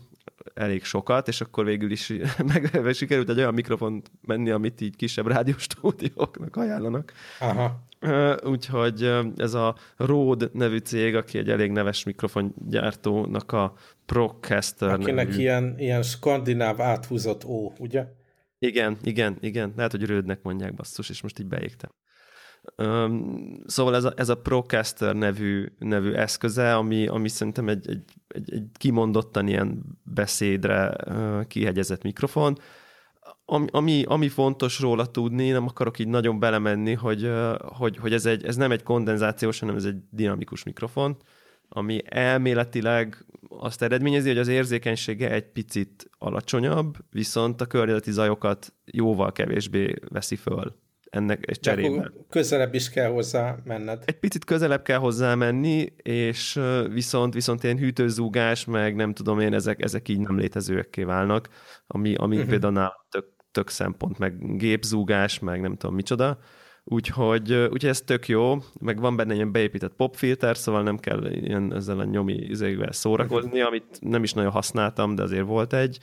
elég 0.53 0.83
sokat, 0.83 1.27
és 1.27 1.41
akkor 1.41 1.65
végül 1.65 1.91
is 1.91 2.13
meg 2.53 2.89
sikerült 2.93 3.29
egy 3.29 3.37
olyan 3.37 3.53
mikrofont 3.53 4.11
menni, 4.21 4.49
amit 4.49 4.81
így 4.81 4.95
kisebb 4.95 5.27
rádióstúdióknak 5.27 6.55
ajánlanak. 6.55 7.13
Aha. 7.39 7.91
Úgyhogy 8.43 9.11
ez 9.37 9.53
a 9.53 9.75
Rode 9.97 10.49
nevű 10.53 10.77
cég, 10.77 11.15
aki 11.15 11.37
egy 11.37 11.49
elég 11.49 11.71
neves 11.71 12.03
mikrofongyártónak 12.03 13.51
a 13.51 13.73
Procaster 14.05 14.89
Akinek 14.89 15.27
nevű. 15.27 15.39
ilyen, 15.39 15.75
ilyen 15.77 16.01
skandináv 16.01 16.81
áthúzott 16.81 17.45
ó, 17.45 17.71
ugye? 17.77 18.05
Igen, 18.59 18.97
igen, 19.03 19.37
igen. 19.39 19.73
Lehet, 19.75 19.91
hogy 19.91 20.05
Rődnek 20.05 20.41
mondják 20.41 20.73
basszus, 20.73 21.09
és 21.09 21.21
most 21.21 21.39
így 21.39 21.47
beégtem. 21.47 21.89
Szóval 23.65 23.95
ez 23.95 24.03
a, 24.03 24.13
ez 24.15 24.29
a 24.29 24.37
Procaster 24.37 25.15
nevű, 25.15 25.65
nevű 25.79 26.11
eszköze, 26.11 26.75
ami, 26.75 27.07
ami 27.07 27.29
szerintem 27.29 27.69
egy, 27.69 27.89
egy, 27.89 28.03
egy, 28.27 28.53
egy 28.53 28.65
kimondottan 28.77 29.47
ilyen 29.47 29.83
beszédre 30.03 30.95
kihegyezett 31.47 32.03
mikrofon. 32.03 32.57
Ami, 33.45 33.67
ami, 33.71 34.03
ami 34.07 34.29
fontos 34.29 34.79
róla 34.79 35.05
tudni, 35.05 35.49
nem 35.49 35.67
akarok 35.67 35.99
így 35.99 36.07
nagyon 36.07 36.39
belemenni, 36.39 36.93
hogy, 36.93 37.31
hogy, 37.57 37.97
hogy 37.97 38.13
ez, 38.13 38.25
egy, 38.25 38.45
ez 38.45 38.55
nem 38.55 38.71
egy 38.71 38.83
kondenzációs, 38.83 39.59
hanem 39.59 39.75
ez 39.75 39.85
egy 39.85 39.97
dinamikus 40.09 40.63
mikrofon, 40.63 41.17
ami 41.69 42.01
elméletileg 42.05 43.25
azt 43.49 43.81
eredményezi, 43.81 44.27
hogy 44.27 44.37
az 44.37 44.47
érzékenysége 44.47 45.31
egy 45.31 45.45
picit 45.51 46.09
alacsonyabb, 46.17 46.97
viszont 47.09 47.61
a 47.61 47.65
környezeti 47.65 48.11
zajokat 48.11 48.73
jóval 48.85 49.31
kevésbé 49.31 49.95
veszi 50.09 50.35
föl 50.35 50.81
ennek 51.13 51.49
egy 51.49 51.59
cserébe. 51.59 52.11
közelebb 52.29 52.73
is 52.73 52.89
kell 52.89 53.09
hozzá 53.09 53.57
menned. 53.63 54.03
Egy 54.05 54.19
picit 54.19 54.45
közelebb 54.45 54.81
kell 54.81 54.97
hozzá 54.97 55.35
menni, 55.35 55.93
és 55.97 56.59
viszont, 56.93 57.33
viszont 57.33 57.63
ilyen 57.63 57.77
hűtőzúgás, 57.77 58.65
meg 58.65 58.95
nem 58.95 59.13
tudom 59.13 59.39
én, 59.39 59.53
ezek, 59.53 59.81
ezek 59.81 60.09
így 60.09 60.19
nem 60.19 60.37
létezőekké 60.37 61.03
válnak, 61.03 61.49
ami, 61.87 62.15
ami 62.15 62.35
uh-huh. 62.35 62.49
például 62.49 62.73
nálam 62.73 63.05
tök, 63.09 63.25
tök 63.51 63.69
szempont, 63.69 64.17
meg 64.17 64.57
gépzúgás, 64.57 65.39
meg 65.39 65.61
nem 65.61 65.75
tudom 65.75 65.95
micsoda. 65.95 66.37
Úgyhogy, 66.83 67.53
úgyhogy 67.53 67.89
ez 67.89 68.01
tök 68.01 68.27
jó, 68.27 68.57
meg 68.79 68.99
van 68.99 69.15
benne 69.15 69.33
ilyen 69.33 69.51
beépített 69.51 69.93
popfilter, 69.95 70.57
szóval 70.57 70.83
nem 70.83 70.97
kell 70.97 71.25
ilyen 71.25 71.73
ezzel 71.73 71.99
a 71.99 72.03
nyomi 72.03 72.33
izével 72.33 72.91
szórakozni, 72.91 73.61
amit 73.61 73.97
nem 73.99 74.23
is 74.23 74.33
nagyon 74.33 74.51
használtam, 74.51 75.15
de 75.15 75.23
azért 75.23 75.45
volt 75.45 75.73
egy. 75.73 75.99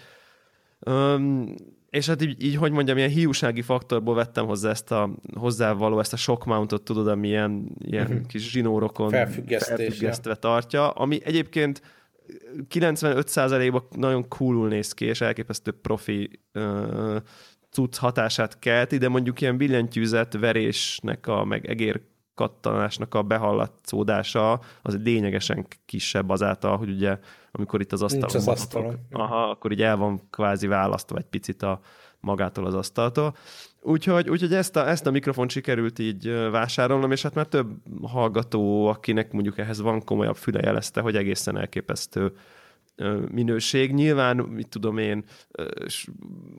Um, 0.86 1.54
és 1.90 2.06
hát 2.06 2.22
így, 2.22 2.42
így, 2.44 2.56
hogy 2.56 2.72
mondjam, 2.72 2.96
ilyen 2.96 3.08
hiúsági 3.08 3.62
faktorból 3.62 4.14
vettem 4.14 4.46
hozzá 4.46 4.70
ezt 4.70 4.90
a 4.90 5.10
hozzávaló, 5.34 6.00
ezt 6.00 6.12
a 6.12 6.16
shock 6.16 6.44
mountot, 6.44 6.82
tudod, 6.82 7.08
ami 7.08 7.28
ilyen, 7.28 7.76
ilyen 7.78 8.06
uh-huh. 8.06 8.26
kis 8.26 8.50
zsinórokon 8.50 9.10
felfüggesztve 9.10 10.34
tartja, 10.34 10.90
ami 10.90 11.20
egyébként 11.24 11.82
95%-ban 12.74 13.84
nagyon 13.96 14.28
coolul 14.28 14.68
néz 14.68 14.92
ki, 14.92 15.04
és 15.04 15.20
elképesztő 15.20 15.70
profi 15.70 16.40
uh, 16.54 17.16
cucc 17.70 17.96
hatását 17.96 18.58
kelti, 18.58 18.96
de 18.96 19.08
mondjuk 19.08 19.40
ilyen 19.40 19.56
billentyűzet 19.56 20.36
verésnek, 20.38 21.26
a, 21.26 21.44
meg 21.44 21.66
egér 21.66 22.00
kattanásnak 22.40 23.14
a 23.14 23.22
behallatszódása 23.22 24.60
az 24.82 24.98
lényegesen 25.02 25.66
kisebb 25.86 26.30
azáltal, 26.30 26.76
hogy 26.76 26.90
ugye 26.90 27.18
amikor 27.52 27.80
itt 27.80 27.92
az 27.92 28.02
asztalon, 28.02 28.36
az 28.36 28.48
asztalon. 28.48 28.98
Aha, 29.10 29.50
akkor 29.50 29.72
így 29.72 29.82
el 29.82 29.96
van 29.96 30.20
kvázi 30.30 30.66
választva 30.66 31.16
egy 31.16 31.24
picit 31.24 31.62
a 31.62 31.80
magától 32.20 32.66
az 32.66 32.74
asztaltól. 32.74 33.36
Úgyhogy, 33.82 34.30
úgyhogy 34.30 34.54
ezt, 34.54 34.76
a, 34.76 34.88
ezt 34.88 35.06
a 35.06 35.10
mikrofon 35.10 35.48
sikerült 35.48 35.98
így 35.98 36.30
vásárolnom, 36.50 37.12
és 37.12 37.22
hát 37.22 37.34
már 37.34 37.46
több 37.46 37.70
hallgató, 38.02 38.86
akinek 38.86 39.32
mondjuk 39.32 39.58
ehhez 39.58 39.80
van 39.80 40.04
komolyabb 40.04 40.36
füle 40.36 40.60
jelezte, 40.62 41.00
hogy 41.00 41.16
egészen 41.16 41.58
elképesztő 41.58 42.32
minőség. 43.30 43.92
Nyilván, 43.92 44.36
mit 44.36 44.68
tudom 44.68 44.98
én, 44.98 45.24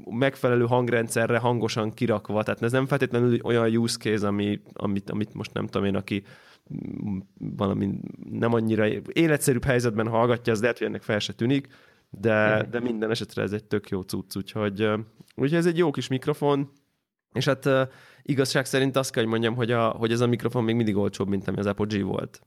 megfelelő 0.09 0.65
hangrendszerre 0.65 1.37
hangosan 1.37 1.91
kirakva, 1.91 2.43
tehát 2.43 2.61
ez 2.61 2.71
nem 2.71 2.85
feltétlenül 2.85 3.39
olyan 3.43 3.75
use 3.75 3.97
case, 3.97 4.27
ami, 4.27 4.61
amit, 4.73 5.09
amit 5.09 5.33
most 5.33 5.53
nem 5.53 5.65
tudom 5.65 5.87
én, 5.87 5.95
aki 5.95 6.23
valami 7.37 7.89
nem 8.31 8.53
annyira 8.53 8.87
életszerűbb 9.13 9.63
helyzetben 9.63 10.07
hallgatja, 10.07 10.53
az 10.53 10.61
lehet, 10.61 10.77
hogy 10.77 10.87
ennek 10.87 11.01
fel 11.01 11.19
se 11.19 11.33
tűnik, 11.33 11.67
de, 12.09 12.67
de 12.71 12.79
minden 12.79 13.09
esetre 13.09 13.41
ez 13.41 13.51
egy 13.51 13.63
tök 13.63 13.89
jó 13.89 14.01
cucc, 14.01 14.35
úgyhogy, 14.35 14.81
úgyhogy 15.35 15.57
ez 15.57 15.65
egy 15.65 15.77
jó 15.77 15.91
kis 15.91 16.07
mikrofon, 16.07 16.71
és 17.33 17.45
hát 17.45 17.69
igazság 18.21 18.65
szerint 18.65 18.95
azt 18.95 19.11
kell, 19.11 19.23
hogy 19.23 19.31
mondjam, 19.31 19.55
hogy, 19.55 19.71
a, 19.71 19.89
hogy 19.89 20.11
ez 20.11 20.19
a 20.19 20.27
mikrofon 20.27 20.63
még 20.63 20.75
mindig 20.75 20.95
olcsóbb, 20.95 21.27
mint 21.27 21.47
ami 21.47 21.57
az 21.57 21.65
Apple 21.65 21.85
G 21.85 22.03
volt. 22.03 22.41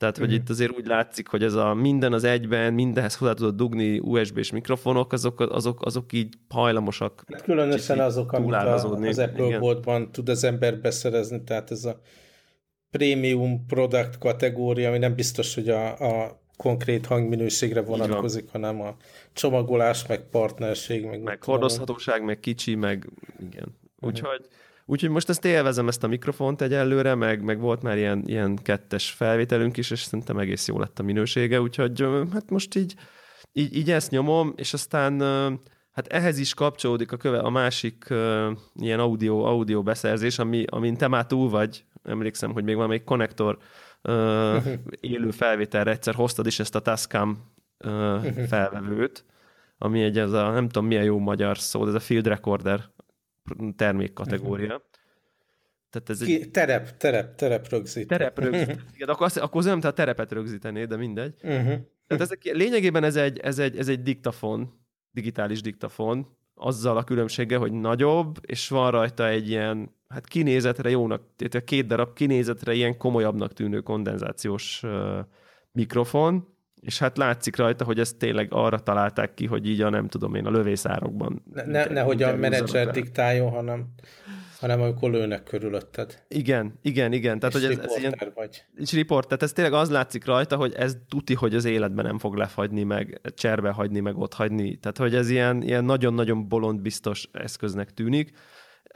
Tehát, 0.00 0.18
hogy 0.18 0.32
itt 0.32 0.48
azért 0.48 0.76
úgy 0.76 0.86
látszik, 0.86 1.28
hogy 1.28 1.42
ez 1.42 1.54
a 1.54 1.74
minden 1.74 2.12
az 2.12 2.24
egyben, 2.24 2.74
mindenhez 2.74 3.16
hozzá 3.16 3.32
tudod 3.32 3.54
dugni 3.54 3.98
USB-s 3.98 4.50
mikrofonok, 4.50 5.12
azok, 5.12 5.40
azok, 5.40 5.84
azok 5.84 6.12
így 6.12 6.34
hajlamosak. 6.48 7.24
Hát 7.32 7.42
különösen 7.42 7.98
azok, 7.98 8.32
amit 8.32 8.52
a, 8.52 8.74
az 8.74 9.18
Apple 9.18 9.58
boltban 9.58 10.12
tud 10.12 10.28
az 10.28 10.44
ember 10.44 10.80
beszerezni, 10.80 11.42
tehát 11.44 11.70
ez 11.70 11.84
a 11.84 12.00
premium 12.90 13.66
product 13.66 14.18
kategória, 14.18 14.88
ami 14.88 14.98
nem 14.98 15.14
biztos, 15.14 15.54
hogy 15.54 15.68
a, 15.68 15.98
a 15.98 16.42
konkrét 16.56 17.06
hangminőségre 17.06 17.80
vonatkozik, 17.80 18.50
hanem 18.50 18.80
a 18.80 18.96
csomagolás, 19.32 20.06
meg 20.06 20.20
partnerség, 20.30 21.04
meg... 21.04 21.22
Meg 21.22 21.44
hordozhatóság, 21.44 22.24
meg 22.24 22.40
kicsi, 22.40 22.74
meg 22.74 23.08
igen. 23.40 23.76
Úgyhogy, 23.98 24.40
uh-huh. 24.40 24.58
Úgyhogy 24.90 25.10
most 25.10 25.28
ezt 25.28 25.44
élvezem, 25.44 25.88
ezt 25.88 26.04
a 26.04 26.08
mikrofont 26.08 26.60
egyelőre, 26.60 27.14
meg, 27.14 27.42
meg 27.42 27.60
volt 27.60 27.82
már 27.82 27.96
ilyen, 27.96 28.22
ilyen 28.26 28.56
kettes 28.56 29.10
felvételünk 29.10 29.76
is, 29.76 29.90
és 29.90 30.00
szerintem 30.00 30.38
egész 30.38 30.68
jó 30.68 30.78
lett 30.78 30.98
a 30.98 31.02
minősége, 31.02 31.60
úgyhogy 31.60 32.04
hát 32.32 32.50
most 32.50 32.74
így, 32.74 32.94
így, 33.52 33.76
így 33.76 33.90
ezt 33.90 34.10
nyomom, 34.10 34.52
és 34.56 34.72
aztán 34.72 35.20
hát 35.92 36.06
ehhez 36.06 36.38
is 36.38 36.54
kapcsolódik 36.54 37.12
a, 37.12 37.16
köve, 37.16 37.38
a 37.38 37.50
másik 37.50 38.06
uh, 38.10 38.50
ilyen 38.74 39.00
audio, 39.00 39.44
audio 39.44 39.82
beszerzés, 39.82 40.38
ami, 40.38 40.64
amin 40.66 40.96
te 40.96 41.08
már 41.08 41.26
túl 41.26 41.48
vagy, 41.48 41.84
emlékszem, 42.02 42.52
hogy 42.52 42.64
még 42.64 42.76
van 42.76 42.88
még 42.88 43.04
konnektor 43.04 43.58
uh, 44.02 44.66
élő 45.00 45.30
felvételre 45.30 45.90
egyszer 45.90 46.14
hoztad 46.14 46.46
is 46.46 46.60
ezt 46.60 46.74
a 46.74 46.80
Tascam 46.80 47.52
uh, 47.84 48.24
felvevőt, 48.50 49.24
ami 49.78 50.02
egy 50.02 50.18
ez 50.18 50.32
a, 50.32 50.50
nem 50.50 50.68
tudom 50.68 50.88
milyen 50.88 51.04
jó 51.04 51.18
magyar 51.18 51.58
szó, 51.58 51.86
ez 51.86 51.94
a 51.94 52.00
field 52.00 52.26
recorder 52.26 52.90
termékkategória. 53.76 54.88
Tehát 55.90 56.10
ez 56.10 56.20
egy... 56.20 56.50
Terep, 56.50 56.96
terep, 56.96 57.34
terep 57.34 57.68
rögzít. 57.68 58.08
Terep 58.08 58.38
rögzít. 58.38 58.84
Igen, 58.94 59.08
akkor, 59.08 59.26
azt, 59.26 59.36
akkor 59.36 59.60
az 59.60 59.66
nem, 59.66 59.80
tehát 59.80 59.96
terepet 59.96 60.32
rögzítené, 60.32 60.84
de 60.84 60.96
mindegy. 60.96 61.34
Uh-huh. 61.42 61.78
Tehát 62.06 62.22
ezek, 62.22 62.42
lényegében 62.42 63.04
ez 63.04 63.16
egy, 63.16 63.38
ez, 63.38 63.58
egy, 63.58 63.76
ez 63.76 63.88
egy 63.88 64.02
diktafon, 64.02 64.72
digitális 65.10 65.60
diktafon, 65.60 66.26
azzal 66.54 66.96
a 66.96 67.04
különbsége, 67.04 67.56
hogy 67.56 67.72
nagyobb, 67.72 68.36
és 68.40 68.68
van 68.68 68.90
rajta 68.90 69.28
egy 69.28 69.48
ilyen, 69.48 69.94
hát 70.08 70.26
kinézetre 70.26 70.90
jónak, 70.90 71.22
tehát 71.36 71.66
két 71.66 71.86
darab 71.86 72.12
kinézetre 72.12 72.72
ilyen 72.72 72.96
komolyabbnak 72.96 73.52
tűnő 73.52 73.80
kondenzációs 73.80 74.82
uh, 74.82 75.18
mikrofon, 75.72 76.48
és 76.80 76.98
hát 76.98 77.16
látszik 77.16 77.56
rajta, 77.56 77.84
hogy 77.84 77.98
ezt 77.98 78.16
tényleg 78.16 78.48
arra 78.50 78.78
találták 78.78 79.34
ki, 79.34 79.46
hogy 79.46 79.68
így 79.68 79.80
a 79.80 79.90
nem 79.90 80.08
tudom 80.08 80.34
én, 80.34 80.46
a 80.46 80.50
lövészárokban. 80.50 81.42
Ne, 81.54 81.64
ne, 81.64 81.84
nehogy 81.84 82.22
a 82.22 82.36
menedzser 82.36 82.90
diktáljon, 82.90 83.50
hanem 83.50 83.86
hanem 84.60 84.80
amikor 84.80 85.10
lőnek 85.10 85.42
körülötted. 85.42 86.22
Igen, 86.28 86.78
igen, 86.82 87.12
igen. 87.12 87.38
Tehát, 87.38 87.54
és 87.54 87.66
hogy 87.66 87.78
ez, 87.78 87.84
ez 87.84 87.98
ilyen, 87.98 88.32
vagy. 88.34 88.64
És 88.76 88.92
riport, 88.92 89.26
tehát 89.26 89.42
ez 89.42 89.52
tényleg 89.52 89.72
az 89.72 89.90
látszik 89.90 90.24
rajta, 90.24 90.56
hogy 90.56 90.74
ez 90.74 90.96
tuti, 91.08 91.34
hogy 91.34 91.54
az 91.54 91.64
életben 91.64 92.04
nem 92.04 92.18
fog 92.18 92.34
lefagyni, 92.34 92.82
meg 92.82 93.20
cserbe 93.34 93.70
hagyni, 93.70 94.00
meg 94.00 94.16
ott 94.16 94.34
hagyni. 94.34 94.76
Tehát, 94.76 94.98
hogy 94.98 95.14
ez 95.14 95.30
ilyen, 95.30 95.62
ilyen 95.62 95.84
nagyon-nagyon 95.84 96.48
bolond 96.48 96.80
biztos 96.80 97.28
eszköznek 97.32 97.90
tűnik. 97.90 98.30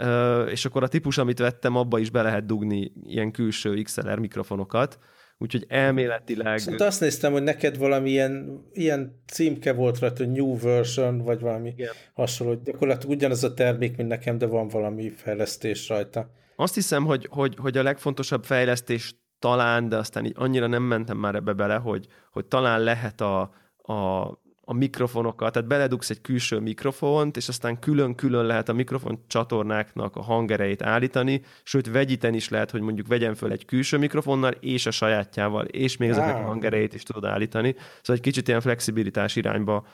Uh, 0.02 0.50
és 0.50 0.64
akkor 0.64 0.82
a 0.82 0.88
típus, 0.88 1.18
amit 1.18 1.38
vettem, 1.38 1.76
abba 1.76 1.98
is 1.98 2.10
be 2.10 2.22
lehet 2.22 2.46
dugni 2.46 2.92
ilyen 3.04 3.30
külső 3.30 3.82
XLR 3.82 4.18
mikrofonokat, 4.18 4.98
Úgyhogy 5.38 5.64
elméletileg... 5.68 6.58
Szóval 6.58 6.86
azt 6.86 7.00
néztem, 7.00 7.32
hogy 7.32 7.42
neked 7.42 7.78
valami 7.78 8.10
ilyen, 8.10 8.64
ilyen 8.72 9.22
címke 9.26 9.72
volt 9.72 9.98
rajta, 9.98 10.26
New 10.26 10.58
Version, 10.58 11.18
vagy 11.18 11.40
valami 11.40 11.72
Igen. 11.76 11.92
hasonló. 12.14 12.54
Gyakorlatilag 12.64 13.16
ugyanaz 13.16 13.44
a 13.44 13.54
termék, 13.54 13.96
mint 13.96 14.08
nekem, 14.08 14.38
de 14.38 14.46
van 14.46 14.68
valami 14.68 15.10
fejlesztés 15.10 15.88
rajta. 15.88 16.30
Azt 16.56 16.74
hiszem, 16.74 17.04
hogy, 17.04 17.28
hogy, 17.30 17.56
hogy 17.56 17.76
a 17.76 17.82
legfontosabb 17.82 18.44
fejlesztés 18.44 19.14
talán, 19.38 19.88
de 19.88 19.96
aztán 19.96 20.24
így 20.24 20.34
annyira 20.36 20.66
nem 20.66 20.82
mentem 20.82 21.16
már 21.16 21.34
ebbe 21.34 21.52
bele, 21.52 21.74
hogy, 21.74 22.06
hogy 22.32 22.46
talán 22.46 22.80
lehet 22.80 23.20
a, 23.20 23.40
a, 23.76 24.28
a 24.64 24.72
mikrofonokat, 24.72 25.52
tehát 25.52 25.68
beledugsz 25.68 26.10
egy 26.10 26.20
külső 26.20 26.58
mikrofont, 26.58 27.36
és 27.36 27.48
aztán 27.48 27.78
külön-külön 27.78 28.44
lehet 28.46 28.68
a 28.68 28.72
mikrofon 28.72 29.18
csatornáknak 29.26 30.16
a 30.16 30.22
hangerejét 30.22 30.82
állítani, 30.82 31.42
sőt 31.62 31.90
vegyíteni 31.90 32.36
is 32.36 32.48
lehet, 32.48 32.70
hogy 32.70 32.80
mondjuk 32.80 33.06
vegyen 33.06 33.34
föl 33.34 33.52
egy 33.52 33.64
külső 33.64 33.98
mikrofonnal, 33.98 34.50
és 34.50 34.86
a 34.86 34.90
sajátjával, 34.90 35.64
és 35.64 35.96
még 35.96 36.08
ezeknek 36.08 36.36
a 36.36 36.46
hangerejét 36.46 36.94
is 36.94 37.02
tudod 37.02 37.24
állítani. 37.24 37.74
Szóval 37.78 38.16
egy 38.16 38.20
kicsit 38.20 38.48
ilyen 38.48 38.60
flexibilitás 38.60 39.36
irányba 39.36 39.86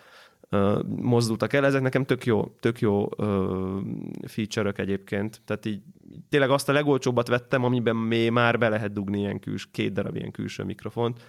uh, 0.50 0.82
mozdultak 0.82 1.52
el. 1.52 1.64
Ezek 1.64 1.82
nekem 1.82 2.04
tök 2.04 2.24
jó, 2.24 2.44
tök 2.60 2.80
jó 2.80 3.08
uh, 3.16 3.80
feature-ök 4.26 4.78
egyébként. 4.78 5.40
Tehát 5.44 5.66
így 5.66 5.82
tényleg 6.28 6.50
azt 6.50 6.68
a 6.68 6.72
legolcsóbbat 6.72 7.28
vettem, 7.28 7.64
amiben 7.64 7.96
még 7.96 8.30
már 8.30 8.58
be 8.58 8.68
lehet 8.68 8.92
dugni 8.92 9.18
ilyen 9.18 9.40
küls, 9.40 9.68
két 9.70 9.92
darab 9.92 10.16
ilyen 10.16 10.30
külső 10.30 10.62
mikrofont, 10.62 11.20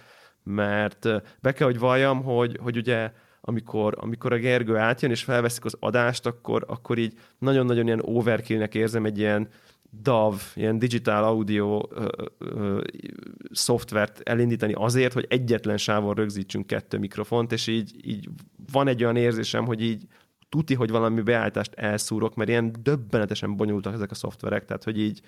mert 0.42 1.08
be 1.40 1.52
kell, 1.52 1.66
hogy 1.66 1.78
valljam, 1.78 2.22
hogy, 2.22 2.58
hogy 2.62 2.76
ugye 2.76 3.12
amikor, 3.44 3.94
amikor 3.96 4.32
a 4.32 4.38
Gergő 4.38 4.76
átjön 4.76 5.10
és 5.10 5.22
felveszik 5.22 5.64
az 5.64 5.76
adást, 5.80 6.26
akkor, 6.26 6.64
akkor 6.68 6.98
így 6.98 7.14
nagyon-nagyon 7.38 7.86
ilyen 7.86 8.02
overkillnek 8.04 8.74
érzem 8.74 9.04
egy 9.04 9.18
ilyen 9.18 9.48
DAV, 10.02 10.40
ilyen 10.54 10.78
digital 10.78 11.24
audio 11.24 11.82
ö, 11.90 12.08
ö, 12.38 12.80
szoftvert 13.50 14.20
elindítani 14.28 14.72
azért, 14.72 15.12
hogy 15.12 15.26
egyetlen 15.28 15.76
sávon 15.76 16.14
rögzítsünk 16.14 16.66
kettő 16.66 16.98
mikrofont, 16.98 17.52
és 17.52 17.66
így, 17.66 18.08
így 18.08 18.28
van 18.72 18.88
egy 18.88 19.02
olyan 19.02 19.16
érzésem, 19.16 19.64
hogy 19.64 19.82
így 19.82 20.06
tuti, 20.48 20.74
hogy 20.74 20.90
valami 20.90 21.20
beállítást 21.20 21.74
elszúrok, 21.74 22.34
mert 22.34 22.48
ilyen 22.48 22.74
döbbenetesen 22.82 23.56
bonyolultak 23.56 23.94
ezek 23.94 24.10
a 24.10 24.14
szoftverek, 24.14 24.64
tehát 24.64 24.84
hogy 24.84 24.98
így 24.98 25.20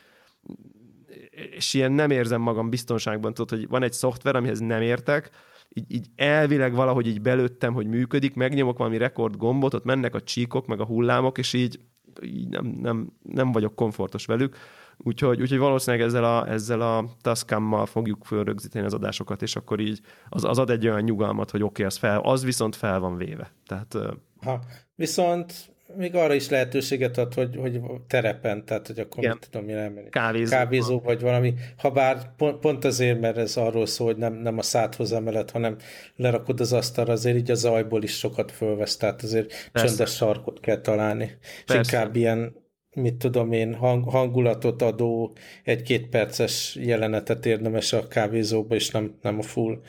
és 1.56 1.74
ilyen 1.74 1.92
nem 1.92 2.10
érzem 2.10 2.40
magam 2.40 2.70
biztonságban, 2.70 3.34
tudod, 3.34 3.58
hogy 3.58 3.68
van 3.68 3.82
egy 3.82 3.92
szoftver, 3.92 4.36
amihez 4.36 4.58
nem 4.58 4.82
értek, 4.82 5.30
így, 5.68 5.92
így 5.92 6.06
elvileg 6.16 6.74
valahogy 6.74 7.06
így 7.06 7.20
belőttem, 7.20 7.74
hogy 7.74 7.86
működik, 7.86 8.34
megnyomok 8.34 8.78
valami 8.78 8.96
rekord 8.96 9.36
gombot, 9.36 9.74
ott 9.74 9.84
mennek 9.84 10.14
a 10.14 10.22
csíkok, 10.22 10.66
meg 10.66 10.80
a 10.80 10.84
hullámok, 10.84 11.38
és 11.38 11.52
így, 11.52 11.80
így 12.22 12.48
nem, 12.48 12.66
nem, 12.66 13.12
nem 13.22 13.52
vagyok 13.52 13.74
komfortos 13.74 14.26
velük. 14.26 14.56
Úgyhogy, 14.96 15.40
úgyhogy 15.40 15.58
valószínűleg 15.58 16.06
ezzel 16.06 16.24
a, 16.24 16.48
ezzel 16.48 16.80
a 16.80 17.04
Tascammal 17.20 17.86
fogjuk 17.86 18.24
fölrögzíteni 18.24 18.86
az 18.86 18.94
adásokat, 18.94 19.42
és 19.42 19.56
akkor 19.56 19.80
így 19.80 20.00
az, 20.28 20.44
az 20.44 20.58
ad 20.58 20.70
egy 20.70 20.88
olyan 20.88 21.02
nyugalmat, 21.02 21.50
hogy 21.50 21.62
oké, 21.62 21.70
okay, 21.70 21.84
az, 21.84 21.96
fel, 21.96 22.20
az 22.20 22.44
viszont 22.44 22.76
fel 22.76 23.00
van 23.00 23.16
véve. 23.16 23.52
Tehát, 23.66 23.96
ha, 24.42 24.60
viszont 24.94 25.73
még 25.96 26.14
arra 26.14 26.34
is 26.34 26.48
lehetőséget 26.48 27.18
ad, 27.18 27.34
hogy, 27.34 27.56
hogy 27.56 27.80
terepen, 28.06 28.64
tehát 28.64 28.86
hogy 28.86 28.98
akkor 28.98 29.22
Igen. 29.22 29.36
mit 29.40 29.48
tudom 29.50 29.68
én 29.68 29.76
elmenni. 29.76 30.08
Kávézó. 30.08 30.50
Kávézó 30.50 31.00
vagy 31.00 31.20
valami, 31.20 31.54
ha 31.76 31.90
bár 31.90 32.34
pont, 32.36 32.58
pont 32.58 32.84
azért, 32.84 33.20
mert 33.20 33.36
ez 33.36 33.56
arról 33.56 33.86
szól, 33.86 34.06
hogy 34.06 34.16
nem, 34.16 34.34
nem 34.34 34.58
a 34.58 34.62
szádhoz 34.62 35.12
emelet, 35.12 35.50
hanem 35.50 35.76
lerakod 36.16 36.60
az 36.60 36.72
asztalra, 36.72 37.12
azért 37.12 37.36
így 37.36 37.50
a 37.50 37.54
zajból 37.54 38.02
is 38.02 38.18
sokat 38.18 38.52
fölvesz, 38.52 38.96
tehát 38.96 39.22
azért 39.22 39.70
Persze. 39.72 39.88
csöndes 39.88 40.14
sarkot 40.14 40.60
kell 40.60 40.80
találni. 40.80 41.38
Persze. 41.66 41.80
És 41.80 41.92
inkább 41.92 42.16
ilyen 42.16 42.62
mit 42.94 43.14
tudom 43.14 43.52
én, 43.52 43.74
hang, 43.74 44.08
hangulatot 44.08 44.82
adó 44.82 45.36
egy-két 45.64 46.08
perces 46.08 46.78
jelenetet 46.80 47.46
érdemes 47.46 47.92
a 47.92 48.08
kávézóba, 48.08 48.74
és 48.74 48.90
nem, 48.90 49.18
nem 49.22 49.38
a 49.38 49.42
full 49.42 49.80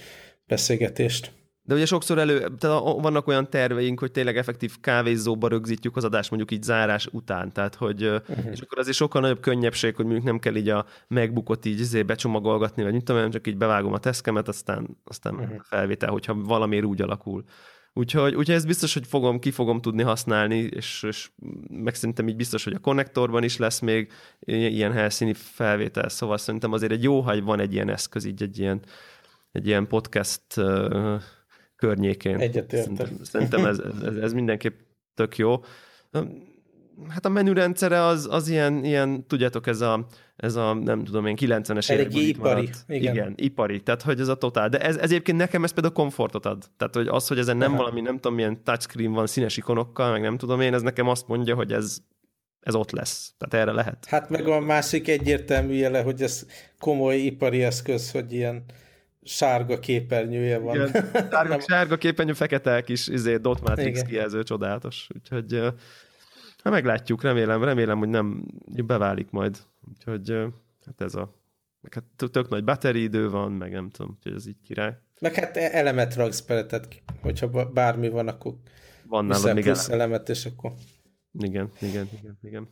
beszélgetést. 0.47 1.31
De 1.67 1.73
ugye 1.73 1.85
sokszor 1.85 2.17
elő, 2.17 2.37
tehát 2.57 2.81
vannak 3.01 3.27
olyan 3.27 3.49
terveink, 3.49 3.99
hogy 3.99 4.11
tényleg 4.11 4.37
effektív 4.37 4.79
kávézóba 4.81 5.47
rögzítjük 5.47 5.95
az 5.95 6.03
adást 6.03 6.29
mondjuk 6.29 6.51
így 6.51 6.63
zárás 6.63 7.07
után, 7.11 7.51
tehát 7.51 7.75
hogy, 7.75 8.03
uh-huh. 8.03 8.51
és 8.51 8.59
akkor 8.59 8.79
azért 8.79 8.95
sokkal 8.95 9.21
nagyobb 9.21 9.39
könnyebbség, 9.39 9.95
hogy 9.95 10.05
mondjuk 10.05 10.25
nem 10.25 10.39
kell 10.39 10.55
így 10.55 10.69
a 10.69 10.85
megbukott 11.07 11.65
így 11.65 11.79
izé 11.79 12.03
becsomagolgatni, 12.03 12.83
vagy 12.83 12.93
mit 12.93 13.03
tudom, 13.03 13.29
csak 13.29 13.47
így 13.47 13.57
bevágom 13.57 13.93
a 13.93 13.99
teszkemet, 13.99 14.47
aztán, 14.47 14.97
aztán 15.03 15.33
uh-huh. 15.33 15.57
felvétel, 15.63 16.09
hogyha 16.09 16.33
valamiért 16.33 16.85
úgy 16.85 17.01
alakul. 17.01 17.43
Úgyhogy, 17.93 18.35
úgyhogy 18.35 18.55
ez 18.55 18.65
biztos, 18.65 18.93
hogy 18.93 19.07
fogom, 19.07 19.39
ki 19.39 19.51
fogom 19.51 19.81
tudni 19.81 20.03
használni, 20.03 20.57
és, 20.57 21.03
és 21.03 21.29
meg 21.69 21.95
szerintem 21.95 22.27
így 22.27 22.35
biztos, 22.35 22.63
hogy 22.63 22.73
a 22.73 22.79
konnektorban 22.79 23.43
is 23.43 23.57
lesz 23.57 23.79
még 23.79 24.11
ilyen 24.39 24.91
helyszíni 24.91 25.33
felvétel, 25.33 26.09
szóval 26.09 26.37
szerintem 26.37 26.71
azért 26.71 26.91
egy 26.91 27.03
jó, 27.03 27.21
ha 27.21 27.41
van 27.41 27.59
egy 27.59 27.73
ilyen 27.73 27.89
eszköz, 27.89 28.25
így 28.25 28.41
egy 28.41 28.59
ilyen, 28.59 28.81
egy 29.51 29.67
ilyen 29.67 29.87
podcast 29.87 30.41
környékén. 31.75 32.39
Egyetértek. 32.39 33.07
Szerintem, 33.21 33.65
ez, 33.65 33.79
ez, 34.03 34.15
ez 34.15 34.33
mindenképp 34.33 34.79
tök 35.13 35.37
jó. 35.37 35.55
Hát 37.09 37.25
a 37.25 37.29
menürendszere 37.29 38.01
az, 38.01 38.27
az 38.31 38.47
ilyen, 38.47 38.83
ilyen, 38.83 39.27
tudjátok, 39.27 39.67
ez 39.67 39.81
a, 39.81 40.07
ez 40.35 40.55
a 40.55 40.73
nem 40.73 41.03
tudom 41.03 41.25
én, 41.25 41.35
90-es 41.39 41.91
években 41.91 42.21
ipari. 42.21 42.69
Igen. 42.87 43.13
igen. 43.13 43.33
ipari. 43.35 43.81
Tehát, 43.81 44.01
hogy 44.01 44.19
ez 44.19 44.27
a 44.27 44.35
totál. 44.35 44.69
De 44.69 44.79
ez, 44.79 44.95
ez 44.95 45.11
egyébként 45.11 45.37
nekem 45.37 45.63
ez 45.63 45.71
például 45.71 45.93
komfortot 45.93 46.45
ad. 46.45 46.63
Tehát, 46.77 46.95
hogy 46.95 47.07
az, 47.07 47.27
hogy 47.27 47.37
ezen 47.37 47.57
nem 47.57 47.71
Aha. 47.71 47.81
valami, 47.81 48.01
nem 48.01 48.15
tudom, 48.15 48.33
milyen 48.33 48.63
touchscreen 48.63 49.11
van 49.11 49.27
színes 49.27 49.57
ikonokkal, 49.57 50.11
meg 50.11 50.21
nem 50.21 50.37
tudom 50.37 50.61
én, 50.61 50.73
ez 50.73 50.81
nekem 50.81 51.07
azt 51.07 51.27
mondja, 51.27 51.55
hogy 51.55 51.71
ez, 51.71 51.97
ez 52.59 52.75
ott 52.75 52.91
lesz. 52.91 53.33
Tehát 53.37 53.67
erre 53.67 53.75
lehet. 53.75 54.05
Hát 54.05 54.29
meg 54.29 54.47
a 54.47 54.59
másik 54.59 55.07
egyértelmű 55.07 55.73
jele, 55.73 56.01
hogy 56.01 56.21
ez 56.21 56.45
komoly 56.79 57.15
ipari 57.15 57.63
eszköz, 57.63 58.11
hogy 58.11 58.33
ilyen 58.33 58.63
sárga 59.25 59.79
képernyője 59.79 60.57
van. 60.57 60.75
Igen, 60.75 61.09
sárga, 61.31 61.59
sárga 61.59 61.97
képernyő, 61.97 62.33
fekete 62.33 62.81
kis 62.81 63.07
izé, 63.07 63.37
dot 63.37 63.61
matrix 63.61 63.97
Igen. 63.97 64.09
kijelző, 64.09 64.43
csodálatos. 64.43 65.07
Úgyhogy 65.15 65.59
hát 66.63 66.73
meglátjuk, 66.73 67.21
remélem, 67.21 67.63
remélem, 67.63 67.97
hogy 67.97 68.09
nem 68.09 68.45
beválik 68.85 69.29
majd. 69.29 69.57
Úgyhogy 69.89 70.29
hát 70.85 71.01
ez 71.01 71.15
a 71.15 71.43
meg 71.85 71.93
hát 71.93 72.31
tök 72.31 72.49
nagy 72.49 72.63
batteriidő 72.63 73.29
van, 73.29 73.51
meg 73.51 73.71
nem 73.71 73.89
tudom, 73.89 74.17
hogy 74.23 74.33
ez 74.33 74.47
így 74.47 74.61
király. 74.63 74.97
Meg 75.19 75.33
hát 75.33 75.57
e- 75.57 75.69
elemet 75.71 76.15
raksz 76.15 76.41
bele, 76.41 76.65
tehát 76.65 77.01
hogyha 77.21 77.71
bármi 77.71 78.09
van, 78.09 78.27
akkor 78.27 78.53
van 79.07 79.25
nálad 79.25 79.53
még 79.53 79.63
elemet. 79.67 79.89
elemet, 79.89 80.29
és 80.29 80.45
akkor... 80.45 80.73
Igen, 81.39 81.71
igen, 81.81 82.09
igen, 82.19 82.37
igen. 82.41 82.69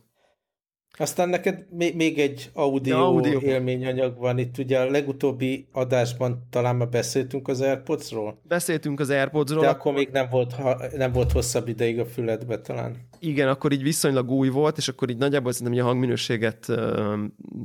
Aztán 0.96 1.28
neked 1.28 1.66
még 1.70 2.18
egy 2.18 2.50
audio, 2.52 2.98
audio 2.98 3.40
élményanyag 3.40 4.18
van. 4.18 4.38
Itt 4.38 4.58
ugye 4.58 4.78
a 4.78 4.90
legutóbbi 4.90 5.66
adásban 5.72 6.46
talán 6.50 6.76
már 6.76 6.88
beszéltünk 6.88 7.48
az 7.48 7.60
Airpodsról. 7.60 8.40
Beszéltünk 8.42 9.00
az 9.00 9.10
Airpodsról. 9.10 9.62
De 9.62 9.68
akkor 9.68 9.92
még 9.92 10.08
nem 10.12 10.28
volt, 10.30 10.54
nem 10.96 11.12
volt 11.12 11.32
hosszabb 11.32 11.68
ideig 11.68 11.98
a 11.98 12.06
füledbe 12.06 12.60
talán. 12.60 12.96
Igen, 13.18 13.48
akkor 13.48 13.72
így 13.72 13.82
viszonylag 13.82 14.30
új 14.30 14.48
volt, 14.48 14.76
és 14.76 14.88
akkor 14.88 15.10
így 15.10 15.18
nagyjából 15.18 15.52
szerintem 15.52 15.84
a 15.84 15.88
hangminőséget, 15.88 16.66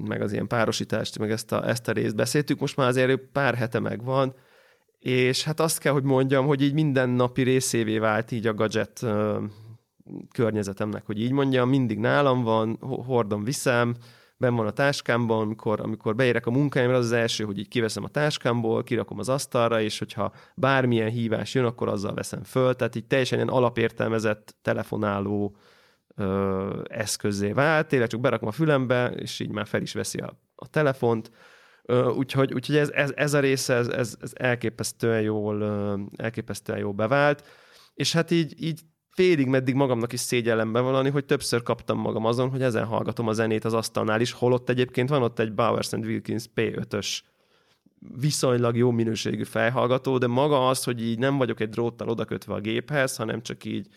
meg 0.07 0.21
az 0.21 0.31
ilyen 0.31 0.47
párosítást, 0.47 1.19
meg 1.19 1.31
ezt 1.31 1.51
a, 1.51 1.67
ezt 1.67 1.87
a 1.87 1.91
részt 1.91 2.15
beszéltük. 2.15 2.59
Most 2.59 2.75
már 2.75 2.87
azért 2.87 3.21
pár 3.31 3.55
hete 3.55 3.79
megvan, 3.79 4.35
és 4.99 5.43
hát 5.43 5.59
azt 5.59 5.79
kell, 5.79 5.93
hogy 5.93 6.03
mondjam, 6.03 6.45
hogy 6.45 6.61
így 6.61 6.73
minden 6.73 7.09
napi 7.09 7.41
részévé 7.41 7.97
vált 7.97 8.31
így 8.31 8.47
a 8.47 8.53
gadget 8.53 9.05
környezetemnek, 10.33 11.05
hogy 11.05 11.21
így 11.21 11.31
mondjam, 11.31 11.69
mindig 11.69 11.99
nálam 11.99 12.43
van, 12.43 12.77
hordom, 13.05 13.43
viszem, 13.43 13.95
ben 14.39 14.55
van 14.55 14.67
a 14.67 14.71
táskámban, 14.71 15.41
amikor, 15.41 15.79
amikor 15.79 16.15
beérek 16.15 16.45
a 16.45 16.51
munkáimra, 16.51 16.95
az 16.95 17.05
az 17.05 17.11
első, 17.11 17.43
hogy 17.43 17.59
így 17.59 17.67
kiveszem 17.67 18.03
a 18.03 18.07
táskámból, 18.07 18.83
kirakom 18.83 19.19
az 19.19 19.29
asztalra, 19.29 19.81
és 19.81 19.99
hogyha 19.99 20.33
bármilyen 20.55 21.09
hívás 21.09 21.53
jön, 21.53 21.65
akkor 21.65 21.87
azzal 21.87 22.13
veszem 22.13 22.43
föl. 22.43 22.75
Tehát 22.75 22.95
így 22.95 23.05
teljesen 23.05 23.37
ilyen 23.37 23.49
alapértelmezett 23.49 24.55
telefonáló 24.61 25.55
ö, 26.15 26.81
eszközé 26.89 27.51
vált. 27.51 27.87
Tényleg 27.87 28.09
csak 28.09 28.19
berakom 28.19 28.47
a 28.47 28.51
fülembe, 28.51 29.07
és 29.07 29.39
így 29.39 29.51
már 29.51 29.67
fel 29.67 29.81
is 29.81 29.93
veszi 29.93 30.19
a, 30.19 30.39
a 30.55 30.67
telefont. 30.67 31.31
Ö, 31.83 32.09
úgyhogy, 32.09 32.53
úgyhogy 32.53 32.75
ez, 32.77 32.89
ez, 32.89 33.11
ez 33.15 33.33
a 33.33 33.39
része, 33.39 33.73
ez, 33.73 33.87
ez, 33.87 34.15
ez 34.21 34.31
elképesztően 34.35 35.21
jól, 35.21 35.63
elképesztően 36.15 36.79
jól 36.79 36.93
bevált. 36.93 37.47
És 37.93 38.13
hát 38.13 38.31
így, 38.31 38.63
így 38.63 38.81
félig 39.09 39.47
meddig 39.47 39.75
magamnak 39.75 40.13
is 40.13 40.19
szégyellem 40.19 40.71
bevallani, 40.71 41.09
hogy 41.09 41.25
többször 41.25 41.63
kaptam 41.63 41.97
magam 41.97 42.25
azon, 42.25 42.49
hogy 42.49 42.61
ezen 42.61 42.85
hallgatom 42.85 43.27
a 43.27 43.33
zenét 43.33 43.65
az 43.65 43.73
asztalnál 43.73 44.21
is, 44.21 44.31
holott 44.31 44.69
egyébként 44.69 45.09
van 45.09 45.23
ott 45.23 45.39
egy 45.39 45.53
Bowers 45.53 45.93
and 45.93 46.05
Wilkins 46.05 46.45
P5-ös 46.55 47.19
viszonylag 48.19 48.77
jó 48.77 48.91
minőségű 48.91 49.43
fejhallgató, 49.43 50.17
de 50.17 50.27
maga 50.27 50.69
az, 50.69 50.83
hogy 50.83 51.03
így 51.03 51.19
nem 51.19 51.37
vagyok 51.37 51.59
egy 51.59 51.69
dróttal 51.69 52.09
odakötve 52.09 52.53
a 52.53 52.59
géphez, 52.59 53.15
hanem 53.15 53.41
csak 53.41 53.65
így 53.65 53.87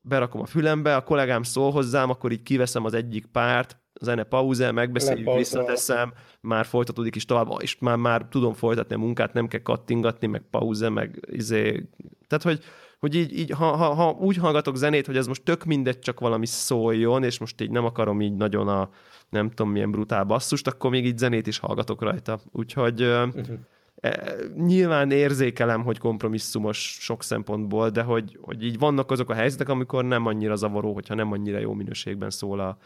berakom 0.00 0.40
a 0.40 0.46
fülembe, 0.46 0.96
a 0.96 1.02
kollégám 1.02 1.42
szól 1.42 1.70
hozzám, 1.70 2.10
akkor 2.10 2.32
így 2.32 2.42
kiveszem 2.42 2.84
az 2.84 2.94
egyik 2.94 3.26
párt, 3.26 3.80
zene 4.00 4.22
pauze, 4.22 4.72
megbeszéljük, 4.72 5.34
visszateszem, 5.34 6.12
már 6.40 6.64
folytatódik 6.64 7.16
is 7.16 7.24
tovább, 7.24 7.48
és 7.60 7.78
már, 7.78 7.96
már 7.96 8.26
tudom 8.30 8.52
folytatni 8.52 8.94
a 8.94 8.98
munkát, 8.98 9.32
nem 9.32 9.48
kell 9.48 9.62
kattingatni, 9.62 10.26
meg 10.26 10.42
pauze, 10.50 10.88
meg 10.88 11.28
izé. 11.30 11.88
Tehát, 12.26 12.44
hogy 12.44 12.64
hogy 13.02 13.14
így, 13.14 13.38
így 13.38 13.50
ha, 13.50 13.76
ha, 13.76 13.94
ha 13.94 14.10
úgy 14.10 14.36
hallgatok 14.36 14.76
zenét, 14.76 15.06
hogy 15.06 15.16
ez 15.16 15.26
most 15.26 15.42
tök 15.42 15.64
mindegy, 15.64 15.98
csak 15.98 16.20
valami 16.20 16.46
szóljon, 16.46 17.22
és 17.24 17.38
most 17.38 17.60
így 17.60 17.70
nem 17.70 17.84
akarom 17.84 18.20
így 18.20 18.34
nagyon 18.34 18.68
a 18.68 18.90
nem 19.28 19.50
tudom 19.50 19.72
milyen 19.72 19.90
brutál 19.90 20.24
basszust, 20.24 20.66
akkor 20.66 20.90
még 20.90 21.06
így 21.06 21.18
zenét 21.18 21.46
is 21.46 21.58
hallgatok 21.58 22.02
rajta. 22.02 22.40
Úgyhogy 22.52 23.02
uh-huh. 23.02 23.58
e, 23.94 24.34
nyilván 24.56 25.10
érzékelem, 25.10 25.82
hogy 25.82 25.98
kompromisszumos 25.98 26.78
sok 27.00 27.22
szempontból, 27.22 27.90
de 27.90 28.02
hogy, 28.02 28.38
hogy 28.40 28.64
így 28.64 28.78
vannak 28.78 29.10
azok 29.10 29.30
a 29.30 29.34
helyzetek, 29.34 29.68
amikor 29.68 30.04
nem 30.04 30.26
annyira 30.26 30.56
zavaró, 30.56 30.94
hogyha 30.94 31.14
nem 31.14 31.32
annyira 31.32 31.58
jó 31.58 31.72
minőségben 31.72 32.30
szól 32.30 32.60
a, 32.60 32.76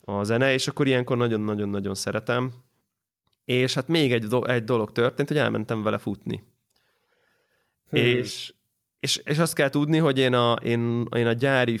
a 0.00 0.22
zene, 0.22 0.52
és 0.52 0.68
akkor 0.68 0.86
ilyenkor 0.86 1.16
nagyon-nagyon-nagyon 1.16 1.94
szeretem. 1.94 2.52
és 3.44 3.74
hát 3.74 3.88
még 3.88 4.12
egy, 4.12 4.24
do- 4.24 4.48
egy 4.48 4.64
dolog 4.64 4.92
történt, 4.92 5.28
hogy 5.28 5.38
elmentem 5.38 5.82
vele 5.82 5.98
futni. 5.98 6.42
Hmm. 7.90 8.00
És, 8.00 8.52
és, 9.00 9.16
és 9.16 9.38
azt 9.38 9.54
kell 9.54 9.68
tudni, 9.68 9.98
hogy 9.98 10.18
én 10.18 10.34
a, 10.34 10.52
én, 10.52 11.06
én 11.16 11.26
a 11.26 11.32
gyári 11.32 11.80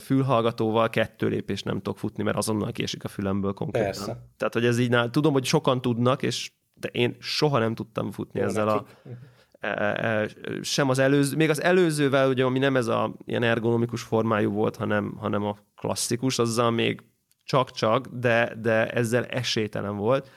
fülhallgatóval 0.00 0.90
kettő 0.90 1.28
lépés 1.28 1.62
nem 1.62 1.76
tudok 1.76 1.98
futni, 1.98 2.22
mert 2.22 2.36
azonnal 2.36 2.72
késik 2.72 3.04
a 3.04 3.08
fülemből 3.08 3.52
konkrétan. 3.52 3.90
Persze. 3.90 4.28
Tehát, 4.36 4.52
hogy 4.52 4.64
ez 4.64 4.78
így, 4.78 4.96
tudom, 5.10 5.32
hogy 5.32 5.44
sokan 5.44 5.80
tudnak, 5.80 6.22
és 6.22 6.50
de 6.74 6.88
én 6.88 7.16
soha 7.20 7.58
nem 7.58 7.74
tudtam 7.74 8.10
futni 8.10 8.40
Jó 8.40 8.46
ezzel 8.46 8.64
nekik. 8.64 8.80
a 8.80 9.66
e, 9.66 9.68
e, 9.68 10.28
sem 10.62 10.88
az 10.88 10.98
előző, 10.98 11.36
még 11.36 11.50
az 11.50 11.62
előzővel, 11.62 12.28
ugye, 12.28 12.44
ami 12.44 12.58
nem 12.58 12.76
ez 12.76 12.86
a 12.86 13.14
ilyen 13.24 13.42
ergonomikus 13.42 14.02
formájú 14.02 14.50
volt, 14.50 14.76
hanem, 14.76 15.16
hanem 15.18 15.44
a 15.44 15.56
klasszikus, 15.76 16.38
azzal 16.38 16.70
még 16.70 17.02
csak-csak, 17.44 18.06
de, 18.06 18.54
de 18.60 18.90
ezzel 18.90 19.24
esélytelen 19.24 19.96
volt. 19.96 20.30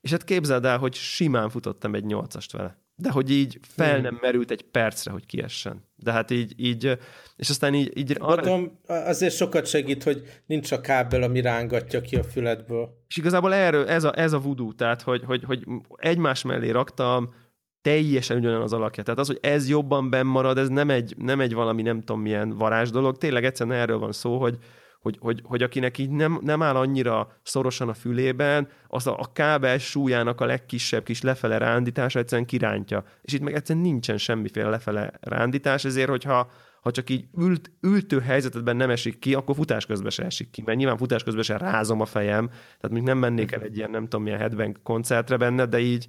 És 0.00 0.10
hát 0.10 0.24
képzeld 0.24 0.64
el, 0.64 0.78
hogy 0.78 0.94
simán 0.94 1.48
futottam 1.48 1.94
egy 1.94 2.04
nyolcast 2.04 2.52
vele. 2.52 2.85
De 2.98 3.10
hogy 3.10 3.30
így 3.30 3.58
fel 3.62 4.00
nem 4.00 4.18
merült 4.20 4.50
egy 4.50 4.62
percre, 4.62 5.10
hogy 5.10 5.26
kiessen. 5.26 5.84
De 5.96 6.12
hát 6.12 6.30
így, 6.30 6.52
így 6.56 6.98
és 7.36 7.50
aztán 7.50 7.74
így... 7.74 7.98
így 7.98 8.16
arra... 8.18 8.50
Mondom, 8.50 8.78
azért 8.86 9.34
sokat 9.34 9.66
segít, 9.66 10.02
hogy 10.02 10.22
nincs 10.46 10.72
a 10.72 10.80
kábel, 10.80 11.22
ami 11.22 11.40
rángatja 11.40 12.00
ki 12.00 12.16
a 12.16 12.22
füledből. 12.22 12.88
És 13.08 13.16
igazából 13.16 13.54
erről, 13.54 13.88
ez 13.88 14.04
a, 14.04 14.18
ez 14.18 14.32
a 14.32 14.38
voodoo, 14.38 14.72
tehát 14.72 15.02
hogy, 15.02 15.24
hogy, 15.24 15.44
hogy 15.44 15.64
egymás 15.96 16.42
mellé 16.42 16.70
raktam 16.70 17.34
teljesen 17.82 18.36
ugyanaz 18.36 18.62
az 18.62 18.72
alakja. 18.72 19.02
Tehát 19.02 19.20
az, 19.20 19.26
hogy 19.26 19.38
ez 19.40 19.68
jobban 19.68 20.10
benn 20.10 20.26
marad, 20.26 20.58
ez 20.58 20.68
nem 20.68 20.90
egy, 20.90 21.14
nem 21.18 21.40
egy 21.40 21.54
valami 21.54 21.82
nem 21.82 22.00
tudom 22.00 22.20
milyen 22.20 22.50
varázs 22.50 22.90
dolog. 22.90 23.18
Tényleg 23.18 23.44
egyszerűen 23.44 23.80
erről 23.80 23.98
van 23.98 24.12
szó, 24.12 24.38
hogy, 24.38 24.58
hogy, 25.06 25.18
hogy, 25.20 25.40
hogy 25.44 25.62
akinek 25.62 25.98
így 25.98 26.10
nem, 26.10 26.38
nem 26.42 26.62
áll 26.62 26.76
annyira 26.76 27.38
szorosan 27.42 27.88
a 27.88 27.94
fülében, 27.94 28.68
az 28.88 29.06
a, 29.06 29.18
a 29.18 29.32
kábel 29.32 29.78
súlyának 29.78 30.40
a 30.40 30.46
legkisebb 30.46 31.02
kis 31.02 31.22
lefele 31.22 31.58
rándítása 31.58 32.18
egyszerűen 32.18 32.46
kirántja. 32.46 33.04
És 33.22 33.32
itt 33.32 33.40
meg 33.40 33.54
egyszerűen 33.54 33.84
nincsen 33.84 34.18
semmiféle 34.18 34.68
lefele 34.68 35.12
rándítás, 35.20 35.84
ezért, 35.84 36.08
hogyha 36.08 36.50
ha 36.80 36.90
csak 36.90 37.10
így 37.10 37.24
ült, 37.38 37.70
ültő 37.80 38.20
helyzetben 38.20 38.76
nem 38.76 38.90
esik 38.90 39.18
ki, 39.18 39.34
akkor 39.34 39.54
futás 39.54 39.86
közben 39.86 40.10
se 40.10 40.24
esik 40.24 40.50
ki, 40.50 40.62
mert 40.64 40.78
nyilván 40.78 40.96
futás 40.96 41.22
közben 41.22 41.42
se 41.42 41.56
rázom 41.56 42.00
a 42.00 42.04
fejem, 42.04 42.46
tehát 42.48 42.90
még 42.90 43.02
nem 43.02 43.18
mennék 43.18 43.52
el 43.52 43.60
egy 43.60 43.76
ilyen, 43.76 43.90
nem 43.90 44.02
tudom, 44.02 44.22
milyen 44.22 44.38
headbang 44.38 44.82
koncertre 44.82 45.36
benne, 45.36 45.66
de 45.66 45.78
így, 45.78 46.06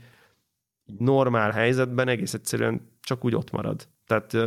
normál 0.98 1.52
helyzetben 1.52 2.08
egész 2.08 2.34
egyszerűen 2.34 2.92
csak 3.02 3.26
úgy 3.26 3.36
ott 3.36 3.52
marad. 3.52 3.88
Tehát 4.08 4.38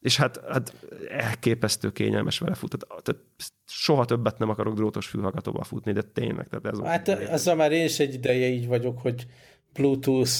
és 0.00 0.16
hát, 0.16 0.40
hát 0.48 0.74
elképesztő 1.08 1.92
kényelmes 1.92 2.38
vele 2.38 2.54
fut. 2.54 2.76
Tehát, 2.78 3.04
tehát 3.04 3.22
soha 3.66 4.04
többet 4.04 4.38
nem 4.38 4.48
akarok 4.48 4.74
drótos 4.74 5.06
fülhallgatóval 5.06 5.64
futni, 5.64 5.92
de 5.92 6.02
tényleg. 6.02 6.48
Tehát 6.48 6.66
ez 6.66 6.78
hát 6.78 7.08
azzal 7.08 7.54
már 7.54 7.72
én 7.72 7.84
is 7.84 7.98
egy 7.98 8.14
ideje 8.14 8.48
így 8.48 8.66
vagyok, 8.66 8.98
hogy 9.00 9.26
Bluetooth 9.72 10.32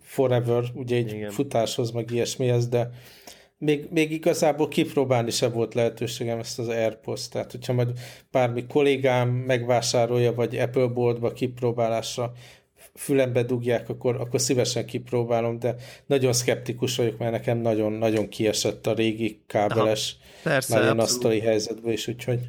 forever, 0.00 0.64
ugye 0.74 0.96
egy 0.96 1.12
Igen. 1.12 1.30
futáshoz, 1.30 1.90
meg 1.90 2.10
ilyesmihez, 2.10 2.68
de 2.68 2.90
még, 3.58 3.86
még 3.90 4.12
igazából 4.12 4.68
kipróbálni 4.68 5.30
sem 5.30 5.52
volt 5.52 5.74
lehetőségem 5.74 6.38
ezt 6.38 6.58
az 6.58 6.68
AirPods, 6.68 7.28
tehát 7.28 7.50
hogyha 7.50 7.72
majd 7.72 7.98
bármi 8.30 8.66
kollégám 8.66 9.28
megvásárolja, 9.28 10.34
vagy 10.34 10.56
Apple 10.56 10.86
boltba 10.86 11.32
kipróbálásra 11.32 12.32
fülembe 12.98 13.42
dugják, 13.42 13.88
akkor, 13.88 14.16
akkor 14.20 14.40
szívesen 14.40 14.86
kipróbálom, 14.86 15.58
de 15.58 15.74
nagyon 16.06 16.32
szkeptikus 16.32 16.96
vagyok, 16.96 17.18
mert 17.18 17.32
nekem 17.32 17.58
nagyon-nagyon 17.58 18.28
kiesett 18.28 18.86
a 18.86 18.94
régi 18.94 19.40
kábeles, 19.46 20.16
Aha, 20.20 20.52
persze, 20.52 20.74
már 20.74 20.82
ilyen 20.82 20.98
asztali 20.98 21.40
helyzetből 21.40 21.92
is, 21.92 22.08
úgyhogy... 22.08 22.40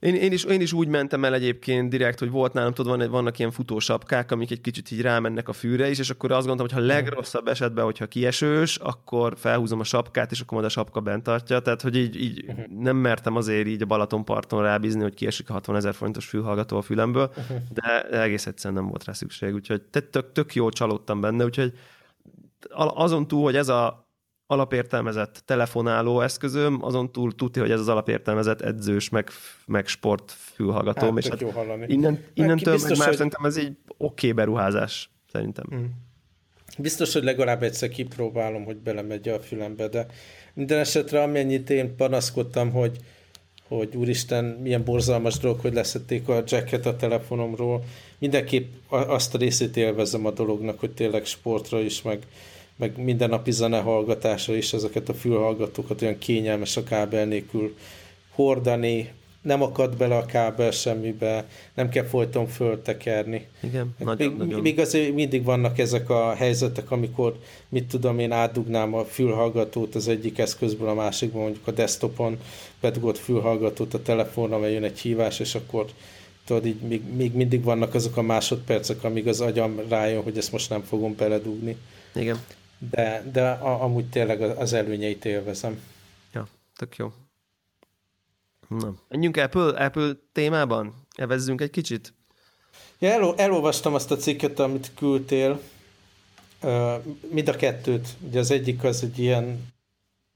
Én, 0.00 0.14
én, 0.14 0.32
is, 0.32 0.44
én 0.44 0.60
is 0.60 0.72
úgy 0.72 0.88
mentem 0.88 1.24
el 1.24 1.34
egyébként 1.34 1.90
direkt, 1.90 2.18
hogy 2.18 2.30
volt 2.30 2.52
nálam, 2.52 2.72
tudod, 2.72 2.98
van, 2.98 3.10
vannak 3.10 3.38
ilyen 3.38 3.50
futósapkák, 3.50 4.30
amik 4.30 4.50
egy 4.50 4.60
kicsit 4.60 4.90
így 4.90 5.00
rámennek 5.00 5.48
a 5.48 5.52
fűre 5.52 5.90
is, 5.90 5.98
és 5.98 6.10
akkor 6.10 6.32
azt 6.32 6.46
gondoltam, 6.46 6.76
hogy 6.76 6.86
ha 6.86 6.94
legrosszabb 6.94 7.48
esetben, 7.48 7.84
hogyha 7.84 8.06
kiesős, 8.06 8.76
akkor 8.76 9.34
felhúzom 9.36 9.80
a 9.80 9.84
sapkát, 9.84 10.30
és 10.30 10.40
akkor 10.40 10.52
majd 10.52 10.64
a 10.64 10.72
sapka 10.72 11.00
bent 11.00 11.22
tartja. 11.22 11.60
Tehát, 11.60 11.82
hogy 11.82 11.96
így, 11.96 12.22
így 12.22 12.44
uh-huh. 12.48 12.64
nem 12.66 12.96
mertem 12.96 13.36
azért 13.36 13.66
így 13.66 13.82
a 13.82 13.86
Balatonparton 13.86 14.62
rábízni, 14.62 15.02
hogy 15.02 15.14
kiesik 15.14 15.50
a 15.50 15.52
60 15.52 15.76
ezer 15.76 15.94
forintos 15.94 16.26
fülhallgató 16.26 16.76
a 16.76 16.82
fülemből, 16.82 17.30
uh-huh. 17.36 17.56
de 17.72 18.02
egész 18.02 18.46
egyszerűen 18.46 18.80
nem 18.80 18.90
volt 18.90 19.04
rá 19.04 19.12
szükség. 19.12 19.54
Úgyhogy 19.54 19.82
tök, 19.82 20.32
tök 20.32 20.54
jól 20.54 20.70
csalódtam 20.70 21.20
benne, 21.20 21.44
úgyhogy 21.44 21.72
azon 22.74 23.28
túl, 23.28 23.42
hogy 23.42 23.56
ez 23.56 23.68
a 23.68 24.09
alapértelmezett 24.50 25.42
telefonáló 25.44 26.20
eszközöm, 26.20 26.84
azon 26.84 27.12
túl 27.12 27.34
tudja, 27.34 27.62
hogy 27.62 27.70
ez 27.70 27.80
az 27.80 27.88
alapértelmezett 27.88 28.60
edzős, 28.60 29.08
meg, 29.08 29.28
meg 29.66 29.86
sport 29.86 30.32
fülhallgatóm. 30.54 31.16
Hát, 31.16 31.24
és 31.24 31.28
hát 31.28 31.40
innen, 31.86 32.24
innentől 32.34 32.74
biztos, 32.74 32.90
meg 32.90 32.98
már 32.98 33.06
hogy... 33.06 33.16
szerintem 33.16 33.44
ez 33.44 33.56
egy 33.56 33.76
oké 33.86 33.96
okay 33.96 34.32
beruházás, 34.32 35.10
szerintem. 35.32 35.64
Hmm. 35.68 35.90
Biztos, 36.78 37.12
hogy 37.12 37.22
legalább 37.24 37.62
egyszer 37.62 37.88
kipróbálom, 37.88 38.64
hogy 38.64 38.76
belemegy 38.76 39.28
a 39.28 39.40
fülembe, 39.40 39.88
de 39.88 40.06
minden 40.54 40.78
esetre 40.78 41.22
amennyit 41.22 41.70
én 41.70 41.96
panaszkodtam, 41.96 42.70
hogy, 42.70 42.96
hogy 43.68 43.96
úristen, 43.96 44.44
milyen 44.44 44.84
borzalmas 44.84 45.38
dolog, 45.38 45.60
hogy 45.60 45.72
leszették 45.72 46.28
a 46.28 46.42
jacket 46.46 46.86
a 46.86 46.96
telefonomról. 46.96 47.84
Mindenképp 48.18 48.72
azt 48.88 49.34
a 49.34 49.38
részét 49.38 49.76
élvezem 49.76 50.26
a 50.26 50.30
dolognak, 50.30 50.80
hogy 50.80 50.90
tényleg 50.90 51.24
sportra 51.24 51.80
is, 51.80 52.02
meg, 52.02 52.26
meg 52.80 53.02
mindennapi 53.02 53.52
hallgatása 53.70 54.54
is 54.56 54.72
ezeket 54.72 55.08
a 55.08 55.14
fülhallgatókat 55.14 56.02
olyan 56.02 56.18
kényelmes 56.18 56.76
a 56.76 56.84
kábel 56.84 57.24
nélkül 57.24 57.76
hordani, 58.34 59.10
nem 59.42 59.62
akad 59.62 59.96
bele 59.96 60.16
a 60.16 60.24
kábel 60.24 60.70
semmibe, 60.70 61.48
nem 61.74 61.88
kell 61.88 62.04
folyton 62.04 62.46
föltekerni. 62.46 63.46
Igen, 63.62 63.94
hát 63.98 64.06
nagyon, 64.06 64.32
még, 64.32 64.38
nagyon. 64.38 64.60
még 64.60 64.78
azért 64.78 65.14
mindig 65.14 65.44
vannak 65.44 65.78
ezek 65.78 66.10
a 66.10 66.34
helyzetek, 66.34 66.90
amikor, 66.90 67.38
mit 67.68 67.88
tudom 67.88 68.18
én, 68.18 68.32
átdugnám 68.32 68.94
a 68.94 69.04
fülhallgatót 69.04 69.94
az 69.94 70.08
egyik 70.08 70.38
eszközből 70.38 70.88
a 70.88 70.94
másikból, 70.94 71.42
mondjuk 71.42 71.66
a 71.66 71.70
desktopon 71.70 72.38
bedugott 72.80 73.18
fülhallgatót 73.18 73.94
a 73.94 74.02
telefonra, 74.02 74.58
mert 74.58 74.72
jön 74.72 74.84
egy 74.84 74.98
hívás, 74.98 75.40
és 75.40 75.54
akkor 75.54 75.86
tudod, 76.44 76.66
így 76.66 76.80
még, 76.80 77.02
még 77.16 77.34
mindig 77.34 77.64
vannak 77.64 77.94
azok 77.94 78.16
a 78.16 78.22
másodpercek, 78.22 79.04
amíg 79.04 79.28
az 79.28 79.40
agyam 79.40 79.80
rájön, 79.88 80.22
hogy 80.22 80.38
ezt 80.38 80.52
most 80.52 80.70
nem 80.70 80.82
fogom 80.82 81.14
beledugni. 81.16 81.76
Igen 82.14 82.38
de, 82.90 83.22
de 83.32 83.50
a, 83.50 83.82
amúgy 83.82 84.08
tényleg 84.08 84.40
az 84.40 84.72
előnyeit 84.72 85.24
élvezem. 85.24 85.80
Ja, 86.32 86.46
tök 86.76 86.96
jó. 86.96 87.12
Na, 88.68 88.94
menjünk 89.08 89.36
Apple, 89.36 89.84
Apple 89.84 90.12
témában? 90.32 90.94
Evezzünk 91.16 91.60
egy 91.60 91.70
kicsit? 91.70 92.14
Ja, 92.98 93.08
el, 93.08 93.34
elolvastam 93.36 93.94
azt 93.94 94.10
a 94.10 94.16
cikket, 94.16 94.58
amit 94.58 94.92
küldtél. 94.94 95.60
Uh, 96.62 97.04
mind 97.30 97.48
a 97.48 97.56
kettőt. 97.56 98.08
Ugye 98.20 98.38
az 98.38 98.50
egyik 98.50 98.84
az 98.84 99.02
egy 99.02 99.18
ilyen 99.18 99.72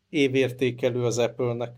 évértékelő 0.08 1.04
az 1.04 1.18
Apple-nek. 1.18 1.72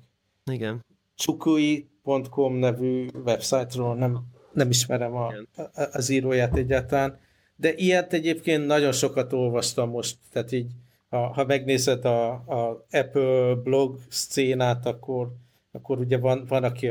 Igen. 0.51 0.85
Csukui.com 1.15 2.55
nevű 2.55 3.09
website-ról 3.25 3.95
nem, 3.95 4.25
nem 4.53 4.71
ismerem 4.71 5.15
a, 5.15 5.27
a, 5.57 5.63
az 5.93 6.09
íróját 6.09 6.57
egyáltalán. 6.57 7.19
De 7.57 7.75
ilyet 7.75 8.13
egyébként 8.13 8.67
nagyon 8.67 8.93
sokat 8.93 9.33
olvastam 9.33 9.91
most, 9.91 10.17
tehát 10.33 10.53
így, 10.53 10.73
ha, 11.09 11.27
ha 11.27 11.45
megnézed 11.45 12.05
a, 12.05 12.31
a 12.31 12.87
Apple 12.91 13.55
blog 13.55 13.99
szcénát, 14.09 14.87
akkor, 14.87 15.33
akkor 15.73 15.99
ugye 15.99 16.19
van, 16.19 16.45
van 16.49 16.65
aki 16.65 16.89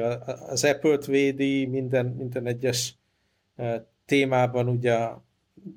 az 0.47 0.63
Apple-t 0.63 1.05
védi 1.05 1.65
minden, 1.65 2.05
minden 2.05 2.45
egyes 2.45 2.95
e, 3.55 3.87
témában, 4.05 4.67
ugye 4.67 4.93
a 4.93 5.23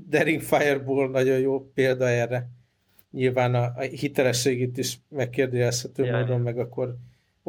Daring 0.09 0.41
Fireball 0.41 1.09
nagyon 1.09 1.39
jó 1.39 1.71
példa 1.75 2.09
erre. 2.09 2.49
Nyilván 3.11 3.55
a, 3.55 3.73
a 3.77 3.81
hitelességét 3.81 4.79
is 4.79 4.99
megkérdőjelezhető 5.09 6.11
módon, 6.11 6.41
meg 6.41 6.59
akkor 6.59 6.97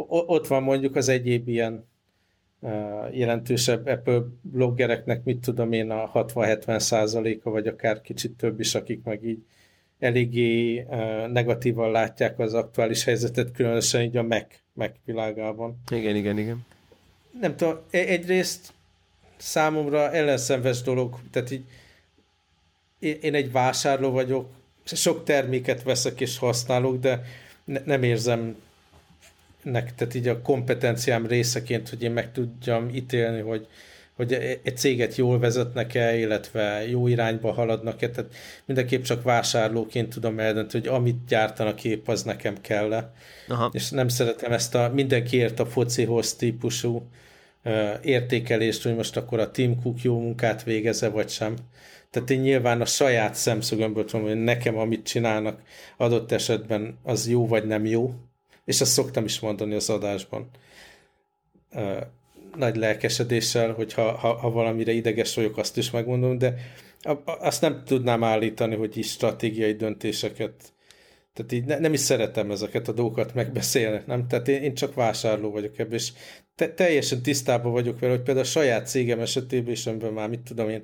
ott 0.05 0.47
van 0.47 0.63
mondjuk 0.63 0.95
az 0.95 1.09
egyéb 1.09 1.47
ilyen 1.47 1.85
jelentősebb 3.11 3.87
Apple 3.87 4.21
bloggereknek, 4.41 5.23
mit 5.23 5.39
tudom 5.39 5.71
én, 5.71 5.91
a 5.91 6.11
60-70 6.11 6.79
százaléka, 6.79 7.49
vagy 7.49 7.67
akár 7.67 8.01
kicsit 8.01 8.37
több 8.37 8.59
is, 8.59 8.75
akik 8.75 9.03
meg 9.03 9.23
így 9.23 9.43
eléggé 9.99 10.85
negatívan 11.31 11.91
látják 11.91 12.39
az 12.39 12.53
aktuális 12.53 13.03
helyzetet, 13.03 13.51
különösen 13.51 14.01
így 14.01 14.17
a 14.17 14.23
Mac, 14.23 14.45
Mac 14.73 14.91
világában. 15.05 15.81
Igen, 15.91 16.15
igen, 16.15 16.37
igen. 16.37 16.65
Nem 17.39 17.55
tudom, 17.55 17.79
e-, 17.89 17.97
egyrészt 17.97 18.73
számomra 19.37 20.11
ellenszenves 20.11 20.81
dolog, 20.81 21.19
tehát 21.31 21.51
így 21.51 21.63
én 22.99 23.33
egy 23.33 23.51
vásárló 23.51 24.11
vagyok, 24.11 24.49
sok 24.83 25.23
terméket 25.23 25.83
veszek 25.83 26.21
és 26.21 26.37
használok, 26.37 26.99
de 26.99 27.21
ne, 27.63 27.79
nem 27.85 28.03
érzem 28.03 28.55
nek, 29.63 29.95
tehát 29.95 30.13
így 30.13 30.27
a 30.27 30.41
kompetenciám 30.41 31.25
részeként, 31.25 31.89
hogy 31.89 32.03
én 32.03 32.11
meg 32.11 32.31
tudjam 32.31 32.89
ítélni, 32.89 33.39
hogy, 33.39 33.67
hogy 34.15 34.33
egy 34.63 34.77
céget 34.77 35.15
jól 35.15 35.39
vezetnek-e, 35.39 36.17
illetve 36.17 36.87
jó 36.89 37.07
irányba 37.07 37.51
haladnak-e, 37.51 38.09
tehát 38.09 38.35
mindenképp 38.65 39.03
csak 39.03 39.23
vásárlóként 39.23 40.09
tudom 40.09 40.39
eldönteni, 40.39 40.87
hogy 40.87 40.95
amit 40.95 41.25
gyártanak 41.27 41.83
épp, 41.83 42.07
az 42.07 42.23
nekem 42.23 42.61
kell 42.61 42.93
-e. 42.93 43.11
Aha. 43.47 43.69
És 43.73 43.89
nem 43.89 44.07
szeretem 44.07 44.51
ezt 44.51 44.75
a 44.75 44.91
mindenkiért 44.93 45.59
a 45.59 45.65
focihoz 45.65 46.35
típusú 46.35 47.09
értékelést, 48.01 48.83
hogy 48.83 48.95
most 48.95 49.17
akkor 49.17 49.39
a 49.39 49.51
Tim 49.51 49.81
Cook 49.81 50.01
jó 50.01 50.19
munkát 50.19 50.63
végeze, 50.63 51.09
vagy 51.09 51.29
sem. 51.29 51.55
Tehát 52.09 52.29
én 52.29 52.39
nyilván 52.39 52.81
a 52.81 52.85
saját 52.85 53.35
szemszögömből 53.35 54.05
tudom, 54.05 54.25
hogy 54.25 54.43
nekem 54.43 54.77
amit 54.77 55.07
csinálnak 55.07 55.61
adott 55.97 56.31
esetben 56.31 56.97
az 57.03 57.29
jó 57.29 57.47
vagy 57.47 57.65
nem 57.65 57.85
jó, 57.85 58.13
és 58.69 58.81
azt 58.81 58.91
szoktam 58.91 59.25
is 59.25 59.39
mondani 59.39 59.73
az 59.73 59.89
adásban. 59.89 60.49
Nagy 62.55 62.75
lelkesedéssel, 62.75 63.73
hogy 63.73 63.93
ha, 63.93 64.11
ha, 64.11 64.33
ha 64.33 64.51
valamire 64.51 64.91
ideges 64.91 65.35
vagyok, 65.35 65.57
azt 65.57 65.77
is 65.77 65.91
megmondom, 65.91 66.37
de 66.37 66.55
azt 67.25 67.61
nem 67.61 67.83
tudnám 67.85 68.23
állítani, 68.23 68.75
hogy 68.75 68.97
is 68.97 69.09
stratégiai 69.11 69.73
döntéseket 69.73 70.73
tehát 71.33 71.51
így 71.51 71.65
ne, 71.65 71.79
nem 71.79 71.93
is 71.93 71.99
szeretem 71.99 72.51
ezeket 72.51 72.87
a 72.87 72.91
dolgokat 72.91 73.33
megbeszélni, 73.33 74.01
nem? 74.05 74.27
Tehát 74.27 74.47
én, 74.47 74.61
én 74.61 74.73
csak 74.73 74.93
vásárló 74.93 75.51
vagyok 75.51 75.79
ebből, 75.79 75.93
és 75.93 76.11
te, 76.55 76.73
teljesen 76.73 77.21
tisztában 77.21 77.71
vagyok 77.71 77.99
vele, 77.99 78.13
hogy 78.13 78.21
például 78.21 78.45
a 78.45 78.49
saját 78.49 78.87
cégem 78.87 79.19
esetében 79.19 79.71
is, 79.71 79.85
amiben 79.85 80.13
már 80.13 80.29
mit 80.29 80.39
tudom 80.39 80.69
én, 80.69 80.83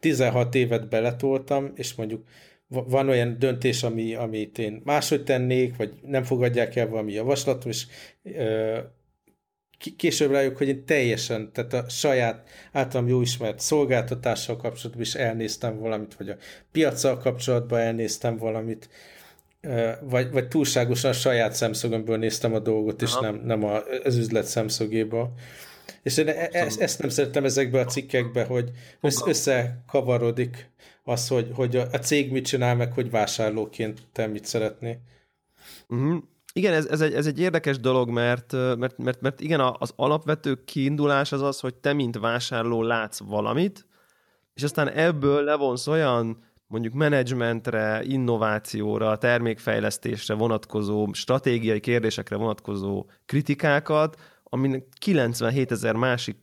16 0.00 0.54
évet 0.54 0.88
beletoltam, 0.88 1.72
és 1.74 1.94
mondjuk 1.94 2.24
van 2.70 3.08
olyan 3.08 3.38
döntés, 3.38 3.82
ami, 3.82 4.14
amit 4.14 4.58
én 4.58 4.80
máshogy 4.84 5.24
tennék, 5.24 5.76
vagy 5.76 5.92
nem 6.02 6.22
fogadják 6.22 6.76
el 6.76 6.88
valami 6.88 7.12
javaslatot, 7.12 7.64
és 7.64 7.86
ö, 8.22 8.78
később 9.96 10.30
rájuk, 10.30 10.56
hogy 10.56 10.68
én 10.68 10.84
teljesen, 10.84 11.52
tehát 11.52 11.72
a 11.72 11.88
saját 11.88 12.48
általam 12.72 13.08
jó 13.08 13.20
ismert 13.20 13.60
szolgáltatással 13.60 14.56
kapcsolatban 14.56 15.02
is 15.02 15.14
elnéztem 15.14 15.78
valamit, 15.78 16.14
vagy 16.14 16.28
a 16.28 16.36
piacsal 16.72 17.18
kapcsolatban 17.18 17.80
elnéztem 17.80 18.36
valamit, 18.36 18.88
vagy, 20.00 20.30
vagy 20.30 20.48
túlságosan 20.48 21.10
a 21.10 21.14
saját 21.14 21.52
szemszögömből 21.52 22.18
néztem 22.18 22.54
a 22.54 22.58
dolgot, 22.58 23.02
és 23.02 23.14
nem, 23.20 23.40
nem 23.44 23.64
a, 23.64 23.82
az 24.04 24.16
üzlet 24.16 24.44
szemszögéből. 24.44 25.32
És 26.02 26.16
én 26.16 26.28
e, 26.28 26.48
e, 26.52 26.66
ezt, 26.78 26.98
nem 27.00 27.08
szeretem 27.08 27.44
ezekbe 27.44 27.80
a 27.80 27.84
cikkekbe, 27.84 28.44
hogy 28.44 28.70
összekavarodik 29.26 30.70
az, 31.10 31.28
hogy, 31.28 31.50
hogy 31.54 31.76
a 31.76 31.98
cég 31.98 32.32
mit 32.32 32.44
csinál, 32.44 32.76
meg 32.76 32.92
hogy 32.92 33.10
vásárlóként 33.10 34.00
te 34.12 34.26
mit 34.26 34.44
szeretné. 34.44 34.98
Uh-huh. 35.88 36.22
Igen, 36.52 36.72
ez, 36.72 36.86
ez, 36.86 37.00
egy, 37.00 37.14
ez 37.14 37.26
egy 37.26 37.40
érdekes 37.40 37.78
dolog, 37.78 38.10
mert, 38.10 38.52
mert, 38.52 38.98
mert, 38.98 39.20
mert 39.20 39.40
igen, 39.40 39.60
az 39.78 39.92
alapvető 39.96 40.64
kiindulás 40.64 41.32
az 41.32 41.42
az, 41.42 41.60
hogy 41.60 41.74
te, 41.74 41.92
mint 41.92 42.18
vásárló 42.18 42.82
látsz 42.82 43.20
valamit, 43.20 43.86
és 44.54 44.62
aztán 44.62 44.88
ebből 44.88 45.44
levonsz 45.44 45.86
olyan 45.86 46.48
mondjuk 46.66 46.94
menedzsmentre, 46.94 48.02
innovációra, 48.04 49.18
termékfejlesztésre 49.18 50.34
vonatkozó, 50.34 51.08
stratégiai 51.12 51.80
kérdésekre 51.80 52.36
vonatkozó 52.36 53.06
kritikákat, 53.26 54.20
aminek 54.44 54.86
97 54.98 55.70
ezer 55.70 55.94
másik 55.94 56.40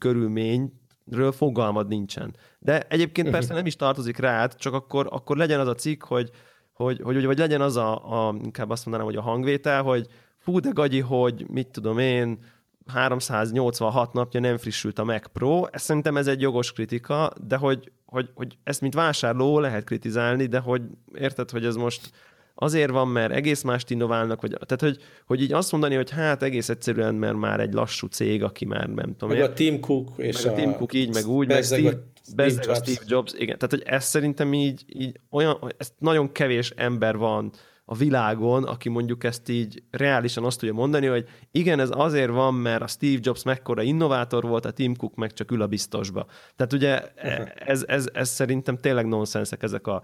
körülményről 1.07 1.31
fogalmad 1.31 1.87
nincsen. 1.87 2.35
De 2.59 2.79
egyébként 2.79 3.29
persze 3.29 3.53
nem 3.53 3.65
is 3.65 3.75
tartozik 3.75 4.17
rád, 4.17 4.55
csak 4.55 4.73
akkor, 4.73 5.07
akkor 5.09 5.37
legyen 5.37 5.59
az 5.59 5.67
a 5.67 5.75
cikk, 5.75 6.03
hogy, 6.03 6.29
hogy, 6.73 7.01
hogy, 7.03 7.25
vagy 7.25 7.37
legyen 7.37 7.61
az 7.61 7.75
a, 7.75 8.27
a, 8.27 8.35
inkább 8.43 8.69
azt 8.69 8.85
mondanám, 8.85 9.09
hogy 9.09 9.17
a 9.17 9.29
hangvétel, 9.29 9.83
hogy 9.83 10.07
fú, 10.37 10.59
de 10.59 10.69
gagyi, 10.69 10.99
hogy 10.99 11.45
mit 11.49 11.67
tudom 11.67 11.97
én, 11.97 12.39
386 12.87 14.13
napja 14.13 14.39
nem 14.39 14.57
frissült 14.57 14.99
a 14.99 15.03
Mac 15.03 15.27
Pro. 15.31 15.65
Ezt 15.71 15.85
szerintem 15.85 16.17
ez 16.17 16.27
egy 16.27 16.41
jogos 16.41 16.71
kritika, 16.71 17.31
de 17.47 17.57
hogy, 17.57 17.91
hogy, 18.05 18.29
hogy 18.35 18.57
ezt 18.63 18.81
mint 18.81 18.93
vásárló 18.93 19.59
lehet 19.59 19.83
kritizálni, 19.83 20.45
de 20.45 20.59
hogy 20.59 20.81
érted, 21.13 21.49
hogy 21.49 21.65
ez 21.65 21.75
most 21.75 22.11
azért 22.59 22.91
van, 22.91 23.07
mert 23.07 23.31
egész 23.31 23.61
mást 23.61 23.91
innoválnak, 23.91 24.41
vagy, 24.41 24.49
tehát 24.65 24.81
hogy, 24.81 25.03
hogy 25.25 25.41
így 25.41 25.53
azt 25.53 25.71
mondani, 25.71 25.95
hogy 25.95 26.09
hát 26.09 26.43
egész 26.43 26.69
egyszerűen, 26.69 27.15
mert 27.15 27.35
már 27.35 27.59
egy 27.59 27.73
lassú 27.73 28.07
cég, 28.07 28.43
aki 28.43 28.65
már 28.65 28.87
nem 28.87 29.15
tudom. 29.17 29.37
Meg 29.37 29.49
a 29.49 29.53
Tim 29.53 29.79
Cook 29.79 30.13
és 30.17 30.43
meg 30.43 30.53
a, 30.53 30.55
a 30.55 30.59
Tim 30.59 30.75
Cook 30.75 30.93
így, 30.93 31.13
meg 31.13 31.27
úgy, 31.27 31.47
meg 31.47 31.63
Steve, 31.63 31.89
Steve, 32.23 32.49
Steve, 32.49 32.63
Jobs. 32.65 32.77
Steve 32.77 33.05
Jobs, 33.07 33.33
igen. 33.33 33.57
Tehát, 33.57 33.71
hogy 33.71 33.83
ez 33.85 34.03
szerintem 34.03 34.53
így, 34.53 34.83
így 34.87 35.19
olyan, 35.29 35.73
ezt 35.77 35.93
nagyon 35.97 36.31
kevés 36.31 36.69
ember 36.69 37.17
van, 37.17 37.51
a 37.89 37.95
világon, 37.95 38.63
aki 38.63 38.89
mondjuk 38.89 39.23
ezt 39.23 39.49
így 39.49 39.83
reálisan 39.91 40.43
azt 40.43 40.59
tudja 40.59 40.73
mondani, 40.73 41.05
hogy 41.05 41.27
igen, 41.51 41.79
ez 41.79 41.89
azért 41.91 42.29
van, 42.29 42.53
mert 42.53 42.81
a 42.81 42.87
Steve 42.87 43.19
Jobs 43.21 43.43
mekkora 43.43 43.81
innovátor 43.81 44.43
volt, 44.43 44.65
a 44.65 44.71
Tim 44.71 44.95
Cook 44.95 45.15
meg 45.15 45.33
csak 45.33 45.51
ül 45.51 45.61
a 45.61 45.67
biztosba. 45.67 46.25
Tehát 46.55 46.73
ugye 46.73 47.01
e, 47.15 47.53
ez, 47.55 47.83
ez, 47.87 48.09
ez 48.13 48.29
szerintem 48.29 48.77
tényleg 48.77 49.05
nonsenszek 49.05 49.63
ezek 49.63 49.87
a, 49.87 50.03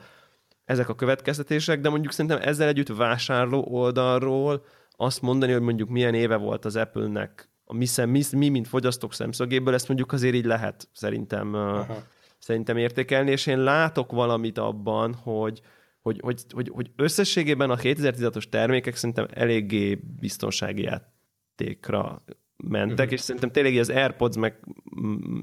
ezek 0.65 0.89
a 0.89 0.95
következtetések, 0.95 1.79
de 1.79 1.89
mondjuk 1.89 2.11
szerintem 2.11 2.39
ezzel 2.41 2.67
együtt 2.67 2.87
vásárló 2.87 3.65
oldalról 3.69 4.65
azt 4.95 5.21
mondani, 5.21 5.51
hogy 5.51 5.61
mondjuk 5.61 5.89
milyen 5.89 6.13
éve 6.13 6.35
volt 6.35 6.65
az 6.65 6.75
Apple-nek, 6.75 7.49
mi, 7.65 7.85
szem, 7.85 8.09
mi, 8.09 8.21
mi, 8.31 8.49
mint 8.49 8.67
fogyasztók 8.67 9.13
szemszögéből, 9.13 9.73
ezt 9.73 9.87
mondjuk 9.87 10.11
azért 10.11 10.35
így 10.35 10.45
lehet 10.45 10.89
szerintem, 10.93 11.53
Aha. 11.53 12.03
szerintem 12.37 12.77
értékelni, 12.77 13.31
és 13.31 13.45
én 13.45 13.63
látok 13.63 14.11
valamit 14.11 14.57
abban, 14.57 15.13
hogy, 15.13 15.61
hogy, 16.01 16.19
hogy, 16.23 16.41
hogy, 16.53 16.69
hogy 16.73 16.91
összességében 16.95 17.69
a 17.69 17.75
2016-os 17.75 18.43
termékek 18.49 18.95
szerintem 18.95 19.27
eléggé 19.33 19.95
biztonsági 20.19 20.81
játékra 20.81 22.23
mentek, 22.57 22.97
uh-huh. 22.97 23.11
és 23.11 23.19
szerintem 23.19 23.51
tényleg 23.51 23.77
az 23.77 23.89
AirPods, 23.89 24.37
meg, 24.37 24.59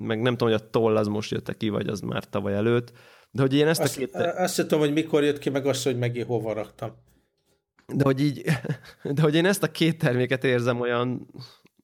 meg 0.01 0.21
nem 0.21 0.37
tudom, 0.37 0.53
hogy 0.53 0.63
a 0.63 0.71
toll 0.71 0.97
az 0.97 1.07
most 1.07 1.31
jött 1.31 1.57
ki, 1.57 1.69
vagy 1.69 1.89
az 1.89 2.01
már 2.01 2.25
tavaly 2.25 2.55
előtt, 2.55 2.93
de 3.31 3.43
hogy 3.43 3.55
én 3.55 3.67
ezt 3.67 3.81
azt, 3.81 3.97
a 3.97 3.99
két... 3.99 4.15
Azt 4.15 4.57
tudom, 4.57 4.81
hogy 4.81 4.93
mikor 4.93 5.23
jött 5.23 5.39
ki, 5.39 5.51
meg 5.51 5.67
azt, 5.67 5.85
hogy 5.85 5.99
megint 5.99 6.27
hova 6.27 6.53
raktam. 6.53 6.91
De 7.87 8.05
hogy 8.05 8.21
így, 8.21 8.43
de 9.15 9.23
hogy 9.23 9.35
én 9.35 9.47
ezt 9.47 9.63
a 9.63 9.71
két 9.71 9.99
terméket 9.99 10.45
érzem 10.45 10.81
olyan, 10.81 11.27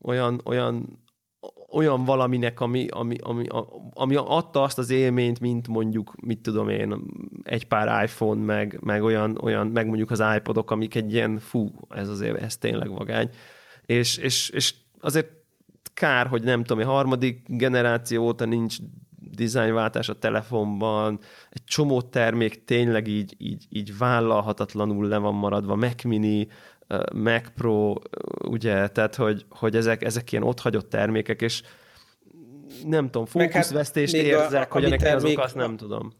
olyan, 0.02 0.40
olyan 0.44 1.04
olyan 1.70 2.04
valaminek, 2.04 2.60
ami, 2.60 2.86
ami, 2.90 3.16
ami, 3.20 3.46
ami 3.92 4.14
adta 4.16 4.62
azt 4.62 4.78
az 4.78 4.90
élményt, 4.90 5.40
mint 5.40 5.68
mondjuk, 5.68 6.14
mit 6.20 6.40
tudom 6.40 6.68
én, 6.68 6.96
egy 7.42 7.66
pár 7.66 8.04
iPhone, 8.04 8.44
meg, 8.44 8.78
meg 8.80 9.02
olyan, 9.02 9.38
olyan, 9.42 9.66
meg 9.66 9.86
mondjuk 9.86 10.10
az 10.10 10.22
iPodok, 10.36 10.70
amik 10.70 10.94
egy 10.94 11.12
ilyen, 11.12 11.38
fú, 11.38 11.70
ez 11.88 12.08
azért, 12.08 12.42
ez 12.42 12.56
tényleg 12.56 12.90
vagány. 12.90 13.30
És, 13.86 14.16
és, 14.16 14.50
és 14.50 14.74
azért 15.00 15.28
kár, 15.94 16.26
hogy 16.26 16.42
nem 16.42 16.64
tudom, 16.64 16.88
a 16.88 16.92
harmadik 16.92 17.42
generáció 17.46 18.24
óta 18.24 18.44
nincs 18.44 18.76
dizájnváltás 19.36 20.08
a 20.08 20.18
telefonban, 20.18 21.18
egy 21.50 21.64
csomó 21.64 22.02
termék 22.02 22.64
tényleg 22.64 23.06
így, 23.06 23.34
így, 23.38 23.66
így 23.70 23.98
vállalhatatlanul 23.98 25.08
le 25.08 25.18
van 25.18 25.34
maradva, 25.34 25.74
Mac 25.74 26.04
Mini, 26.04 26.48
Mac 27.14 27.48
Pro, 27.54 27.94
ugye, 28.48 28.88
tehát 28.88 29.14
hogy, 29.14 29.44
hogy 29.48 29.76
ezek, 29.76 30.04
ezek 30.04 30.32
ilyen 30.32 30.44
otthagyott 30.44 30.90
termékek, 30.90 31.42
és 31.42 31.62
nem 32.84 33.10
tudom, 33.10 33.26
hát 33.32 33.52
fókuszvesztést 33.52 34.16
hát 34.16 34.24
érzek, 34.24 34.70
a, 34.70 34.72
hogy 34.72 34.84
ennek 34.84 35.00
termék, 35.00 35.24
azok, 35.24 35.44
azt 35.44 35.54
nem 35.54 35.76
tudom. 35.76 36.12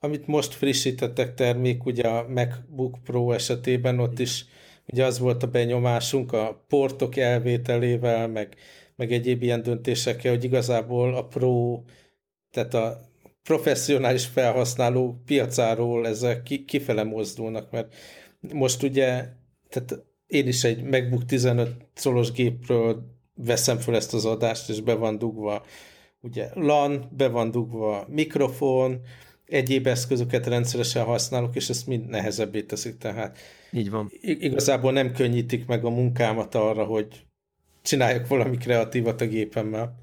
Amit 0.00 0.26
most 0.26 0.54
frissítettek 0.54 1.34
termék, 1.34 1.84
ugye 1.84 2.08
a 2.08 2.26
MacBook 2.28 2.98
Pro 3.04 3.32
esetében 3.32 3.98
ott 3.98 4.18
is 4.18 4.44
ugye 4.86 5.04
az 5.04 5.18
volt 5.18 5.42
a 5.42 5.46
benyomásunk 5.46 6.32
a 6.32 6.64
portok 6.68 7.16
elvételével, 7.16 8.28
meg, 8.28 8.56
meg 8.96 9.12
egyéb 9.12 9.42
ilyen 9.42 9.62
döntésekkel, 9.62 10.32
hogy 10.32 10.44
igazából 10.44 11.14
a 11.14 11.24
Pro, 11.24 11.82
tehát 12.56 12.74
a 12.74 13.00
professzionális 13.42 14.26
felhasználó 14.26 15.22
piacáról 15.26 16.06
ezek 16.06 16.42
kifele 16.66 17.04
mozdulnak, 17.04 17.70
mert 17.70 17.94
most 18.52 18.82
ugye 18.82 19.24
tehát 19.68 20.04
én 20.26 20.46
is 20.46 20.64
egy 20.64 20.82
MacBook 20.82 21.24
15 21.24 21.70
szolos 21.94 22.32
gépről 22.32 23.14
veszem 23.34 23.78
fel 23.78 23.94
ezt 23.94 24.14
az 24.14 24.24
adást, 24.24 24.68
és 24.68 24.80
be 24.80 24.94
van 24.94 25.18
dugva 25.18 25.64
ugye 26.20 26.48
LAN, 26.54 27.08
be 27.16 27.28
van 27.28 27.50
dugva 27.50 28.06
mikrofon, 28.08 29.00
egyéb 29.46 29.86
eszközöket 29.86 30.46
rendszeresen 30.46 31.04
használok, 31.04 31.56
és 31.56 31.68
ezt 31.68 31.86
mind 31.86 32.08
nehezebbé 32.08 32.62
teszik, 32.62 32.98
tehát 32.98 33.38
így 33.72 33.90
van. 33.90 34.10
Igazából 34.20 34.92
nem 34.92 35.12
könnyítik 35.12 35.66
meg 35.66 35.84
a 35.84 35.90
munkámat 35.90 36.54
arra, 36.54 36.84
hogy 36.84 37.26
csináljak 37.82 38.28
valami 38.28 38.56
kreatívat 38.56 39.20
a 39.20 39.26
gépemmel. 39.26 40.00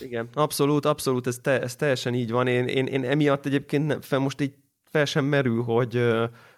Igen, 0.00 0.28
abszolút, 0.34 0.84
abszolút, 0.84 1.26
ez, 1.26 1.38
te, 1.42 1.60
ez 1.60 1.76
teljesen 1.76 2.14
így 2.14 2.30
van. 2.30 2.46
Én, 2.46 2.66
én, 2.66 2.86
én 2.86 3.04
emiatt 3.04 3.46
egyébként 3.46 3.86
nem, 3.86 4.00
fel, 4.00 4.18
most 4.18 4.40
így 4.40 4.54
fel 4.84 5.04
sem 5.04 5.24
merül, 5.24 5.62
hogy, 5.62 6.02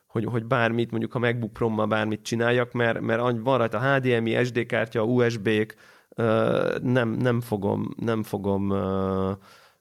hogy, 0.07 0.25
hogy 0.25 0.45
bármit, 0.45 0.91
mondjuk 0.91 1.15
a 1.15 1.19
MacBook 1.19 1.53
pro 1.53 1.87
bármit 1.87 2.23
csináljak, 2.23 2.73
mert, 2.73 3.01
mert 3.01 3.21
van 3.43 3.59
rajta 3.59 3.95
HDMI, 3.95 4.45
SD 4.45 4.67
kártya, 4.67 5.03
USB-k, 5.03 5.75
nem, 6.83 7.11
nem 7.11 7.41
fogom, 7.41 7.95
nem 7.97 8.23
fogom 8.23 8.69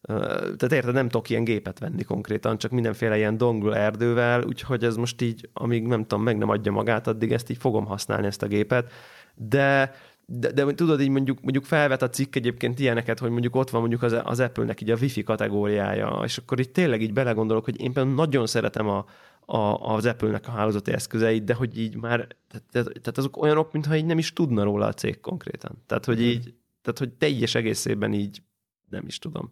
tehát 0.02 0.72
érted, 0.72 0.94
nem 0.94 1.10
tudok 1.10 1.30
ilyen 1.30 1.44
gépet 1.44 1.80
venni 1.80 2.04
konkrétan, 2.04 2.58
csak 2.58 2.72
mindenféle 2.72 3.18
ilyen 3.18 3.38
dongle 3.38 3.76
erdővel, 3.76 4.44
úgyhogy 4.44 4.84
ez 4.84 4.96
most 4.96 5.22
így, 5.22 5.50
amíg 5.54 5.88
nem 5.88 6.02
tudom, 6.02 6.24
meg 6.24 6.38
nem 6.38 6.50
adja 6.50 6.72
magát, 6.72 7.08
addig 7.08 7.32
ezt 7.32 7.50
így 7.50 7.58
fogom 7.58 7.86
használni, 7.86 8.28
ezt 8.28 8.44
a 8.44 8.48
gépet. 8.48 8.92
De, 9.36 9.92
de, 10.32 10.52
de 10.52 10.74
tudod, 10.74 11.02
így 11.02 11.10
mondjuk, 11.10 11.42
mondjuk 11.42 11.66
felvet 11.66 12.02
a 12.02 12.10
cikk 12.10 12.36
egyébként 12.36 12.80
ilyeneket, 12.80 13.20
hogy 13.20 13.30
mondjuk 13.30 13.56
ott 13.56 13.70
van 13.70 13.80
mondjuk 13.80 14.04
az, 14.04 14.16
az 14.24 14.40
Apple-nek 14.40 14.82
így 14.82 14.92
a 14.92 14.98
Wi-Fi 15.02 15.24
kategóriája, 15.24 16.22
és 16.24 16.38
akkor 16.38 16.60
itt 16.60 16.74
tényleg 16.74 17.02
így 17.02 17.14
belegondolok, 17.14 17.66
hogy 17.66 17.82
én 17.82 17.94
például 17.94 18.16
nagyon 18.16 18.48
szeretem 18.48 18.88
a, 18.88 19.06
a, 19.46 19.58
az 19.94 20.06
Apple-nek 20.06 20.48
a 20.48 20.52
hálózati 20.52 20.92
eszközeit, 20.92 21.44
de 21.44 21.54
hogy 21.54 21.78
így 21.78 21.96
már, 21.96 22.28
tehát, 22.72 22.72
tehát 22.72 23.18
azok 23.18 23.38
olyanok, 23.38 23.72
mintha 23.72 23.96
így 23.96 24.06
nem 24.06 24.18
is 24.18 24.34
tudna 24.34 24.64
róla 24.64 24.86
a 24.86 24.94
cég 24.94 25.20
konkrétan. 25.20 25.84
Tehát, 25.86 26.06
hogy 26.06 26.22
így, 26.22 26.54
tehát 26.82 27.00
hogy 27.00 27.14
teljes 27.14 27.56
egészében 27.56 28.14
így, 28.14 28.42
nem 28.90 29.04
is 29.08 29.20
tudom, 29.20 29.50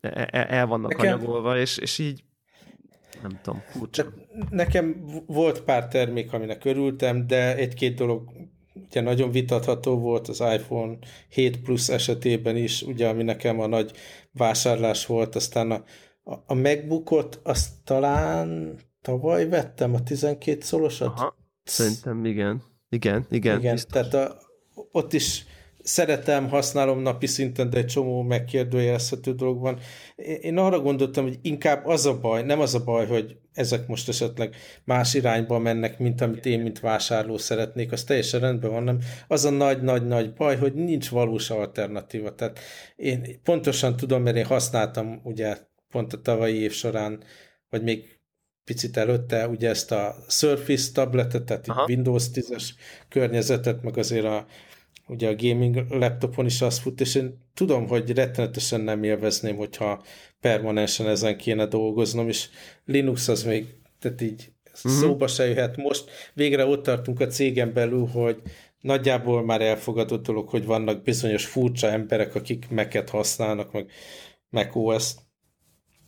el, 0.00 0.24
e, 0.24 0.46
el 0.48 0.66
vannak 0.66 0.90
Nekem... 0.90 1.06
anyagolva, 1.06 1.58
és, 1.58 1.76
és 1.76 1.98
így 1.98 2.24
nem 3.22 3.40
tudom, 3.42 3.62
furcsa. 3.66 4.06
Nekem 4.50 5.04
volt 5.26 5.60
pár 5.62 5.88
termék, 5.88 6.32
aminek 6.32 6.64
örültem, 6.64 7.26
de 7.26 7.56
egy-két 7.56 7.94
dolog 7.94 8.30
ugye 8.84 9.00
nagyon 9.00 9.30
vitatható 9.30 9.98
volt 9.98 10.28
az 10.28 10.40
iPhone 10.40 10.98
7 11.28 11.60
Plus 11.60 11.88
esetében 11.88 12.56
is, 12.56 12.82
ugye 12.82 13.08
ami 13.08 13.22
nekem 13.22 13.60
a 13.60 13.66
nagy 13.66 13.92
vásárlás 14.32 15.06
volt, 15.06 15.34
aztán 15.34 15.70
a, 15.70 15.84
a 16.46 16.54
MacBookot 16.54 17.40
azt 17.42 17.68
talán 17.84 18.78
tavaly 19.02 19.48
vettem, 19.48 19.94
a 19.94 20.02
12 20.02 20.60
szolosat. 20.60 21.18
Aha, 21.18 21.36
szerintem 21.64 22.24
igen. 22.24 22.62
Igen, 22.88 23.26
igen. 23.30 23.58
Igen, 23.58 23.74
biztos. 23.74 23.92
tehát 23.92 24.14
a, 24.14 24.38
ott 24.92 25.12
is 25.12 25.44
szeretem, 25.82 26.48
használom 26.48 27.00
napi 27.00 27.26
szinten, 27.26 27.70
de 27.70 27.78
egy 27.78 27.86
csomó 27.86 28.22
megkérdőjelezhető 28.22 29.34
dolog 29.34 29.60
van. 29.60 29.78
Én 30.40 30.58
arra 30.58 30.80
gondoltam, 30.80 31.24
hogy 31.24 31.38
inkább 31.42 31.86
az 31.86 32.06
a 32.06 32.20
baj, 32.20 32.42
nem 32.42 32.60
az 32.60 32.74
a 32.74 32.84
baj, 32.84 33.06
hogy 33.06 33.36
ezek 33.52 33.86
most 33.86 34.08
esetleg 34.08 34.56
más 34.84 35.14
irányba 35.14 35.58
mennek, 35.58 35.98
mint 35.98 36.20
amit 36.20 36.46
én, 36.46 36.60
mint 36.60 36.80
vásárló 36.80 37.36
szeretnék, 37.36 37.92
az 37.92 38.04
teljesen 38.04 38.40
rendben 38.40 38.70
van, 38.70 38.82
nem 38.82 38.98
az 39.28 39.44
a 39.44 39.50
nagy-nagy-nagy 39.50 40.32
baj, 40.32 40.56
hogy 40.56 40.74
nincs 40.74 41.08
valós 41.08 41.50
alternatíva. 41.50 42.34
Tehát 42.34 42.58
én 42.96 43.40
pontosan 43.42 43.96
tudom, 43.96 44.22
mert 44.22 44.36
én 44.36 44.44
használtam 44.44 45.20
ugye 45.24 45.56
pont 45.90 46.12
a 46.12 46.20
tavalyi 46.20 46.56
év 46.56 46.72
során, 46.72 47.22
vagy 47.70 47.82
még 47.82 48.18
picit 48.64 48.96
előtte 48.96 49.48
ugye 49.48 49.68
ezt 49.68 49.92
a 49.92 50.14
Surface 50.28 50.92
tabletet, 50.92 51.44
tehát 51.44 51.88
Windows 51.88 52.24
10-es 52.34 52.68
környezetet, 53.08 53.82
meg 53.82 53.98
azért 53.98 54.24
a 54.24 54.46
ugye 55.10 55.28
a 55.28 55.36
gaming 55.36 55.84
laptopon 55.88 56.46
is 56.46 56.62
az 56.62 56.78
fut, 56.78 57.00
és 57.00 57.14
én 57.14 57.38
tudom, 57.54 57.86
hogy 57.86 58.10
rettenetesen 58.10 58.80
nem 58.80 59.02
élvezném, 59.02 59.56
hogyha 59.56 60.02
permanensen 60.40 61.08
ezen 61.08 61.36
kéne 61.36 61.66
dolgoznom, 61.66 62.28
és 62.28 62.48
Linux 62.84 63.28
az 63.28 63.42
még, 63.42 63.66
tehát 63.98 64.20
így 64.20 64.52
uh-huh. 64.84 64.92
szóba 64.92 65.26
se 65.26 65.46
jöhet. 65.46 65.76
Most 65.76 66.10
végre 66.34 66.66
ott 66.66 66.82
tartunk 66.82 67.20
a 67.20 67.26
cégen 67.26 67.72
belül, 67.72 68.06
hogy 68.06 68.42
nagyjából 68.80 69.44
már 69.44 69.60
elfogadott 69.60 70.26
dolog, 70.26 70.48
hogy 70.48 70.64
vannak 70.64 71.02
bizonyos 71.02 71.46
furcsa 71.46 71.86
emberek, 71.86 72.34
akik 72.34 72.68
meket 72.68 73.10
használnak, 73.10 73.72
meg 73.72 73.90
macOS-t, 74.50 75.18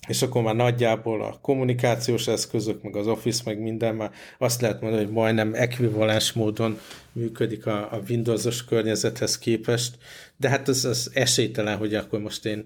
és 0.09 0.23
akkor 0.23 0.43
már 0.43 0.55
nagyjából 0.55 1.23
a 1.23 1.39
kommunikációs 1.41 2.29
eszközök, 2.29 2.83
meg 2.83 2.97
az 2.97 3.07
Office, 3.07 3.43
meg 3.45 3.59
minden 3.59 3.95
már 3.95 4.11
azt 4.39 4.61
lehet 4.61 4.81
mondani, 4.81 5.05
hogy 5.05 5.13
majdnem 5.13 5.55
ekvivalens 5.55 6.33
módon 6.33 6.79
működik 7.13 7.67
a, 7.67 7.93
a 7.93 8.01
Windows-os 8.09 8.65
környezethez 8.65 9.39
képest, 9.39 9.99
de 10.37 10.49
hát 10.49 10.69
az, 10.69 10.85
az 10.85 11.11
esélytelen, 11.15 11.77
hogy 11.77 11.95
akkor 11.95 12.21
most 12.21 12.45
én 12.47 12.65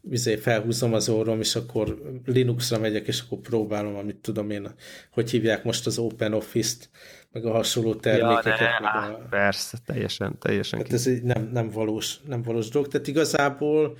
vizé 0.00 0.36
felhúzom 0.36 0.94
az 0.94 1.08
orrom, 1.08 1.40
és 1.40 1.56
akkor 1.56 2.02
Linuxra 2.24 2.78
megyek, 2.78 3.06
és 3.06 3.20
akkor 3.20 3.38
próbálom, 3.38 3.96
amit 3.96 4.16
tudom 4.16 4.50
én, 4.50 4.74
hogy 5.10 5.30
hívják 5.30 5.64
most 5.64 5.86
az 5.86 5.98
Open 5.98 6.32
Office-t, 6.32 6.90
meg 7.32 7.44
a 7.44 7.50
hasonló 7.50 7.94
termékeket. 7.94 8.58
Ja, 8.60 8.66
ne, 8.80 9.00
meg 9.00 9.10
a... 9.10 9.26
Persze, 9.30 9.78
teljesen, 9.86 10.38
teljesen. 10.38 10.78
Hát 10.78 10.92
ez 10.92 11.08
nem, 11.22 11.50
nem, 11.52 11.70
valós, 11.70 12.16
nem 12.26 12.42
valós 12.42 12.68
dolog. 12.68 12.88
Tehát 12.88 13.06
igazából 13.06 13.96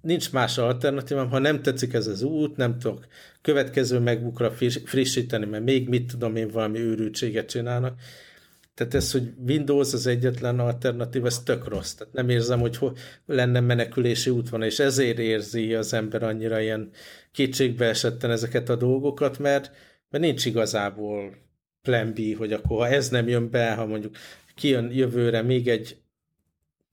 nincs 0.00 0.32
más 0.32 0.58
alternatívám, 0.58 1.30
ha 1.30 1.38
nem 1.38 1.62
tetszik 1.62 1.92
ez 1.92 2.06
az 2.06 2.22
út, 2.22 2.56
nem 2.56 2.78
tudok 2.78 3.06
következő 3.42 3.98
megbukra 3.98 4.50
frissíteni, 4.84 5.46
mert 5.46 5.64
még 5.64 5.88
mit 5.88 6.06
tudom 6.06 6.36
én, 6.36 6.48
valami 6.48 6.78
őrültséget 6.78 7.48
csinálnak. 7.48 7.98
Tehát 8.74 8.94
ez, 8.94 9.12
hogy 9.12 9.32
Windows 9.46 9.92
az 9.92 10.06
egyetlen 10.06 10.58
alternatív, 10.58 11.26
ez 11.26 11.42
tök 11.42 11.68
rossz. 11.68 11.92
Tehát 11.92 12.12
nem 12.12 12.28
érzem, 12.28 12.60
hogy 12.60 12.78
lenne 13.26 13.60
menekülési 13.60 14.30
út 14.30 14.48
van, 14.48 14.62
és 14.62 14.78
ezért 14.78 15.18
érzi 15.18 15.74
az 15.74 15.92
ember 15.92 16.22
annyira 16.22 16.60
ilyen 16.60 16.90
kétségbe 17.32 17.86
esetten 17.86 18.30
ezeket 18.30 18.68
a 18.68 18.76
dolgokat, 18.76 19.38
mert, 19.38 19.70
mert 20.10 20.24
nincs 20.24 20.44
igazából 20.44 21.36
plan 21.82 22.12
B, 22.14 22.36
hogy 22.36 22.52
akkor 22.52 22.78
ha 22.78 22.88
ez 22.88 23.08
nem 23.08 23.28
jön 23.28 23.50
be, 23.50 23.74
ha 23.74 23.86
mondjuk 23.86 24.16
kijön 24.54 24.90
jövőre 24.92 25.42
még 25.42 25.68
egy 25.68 25.96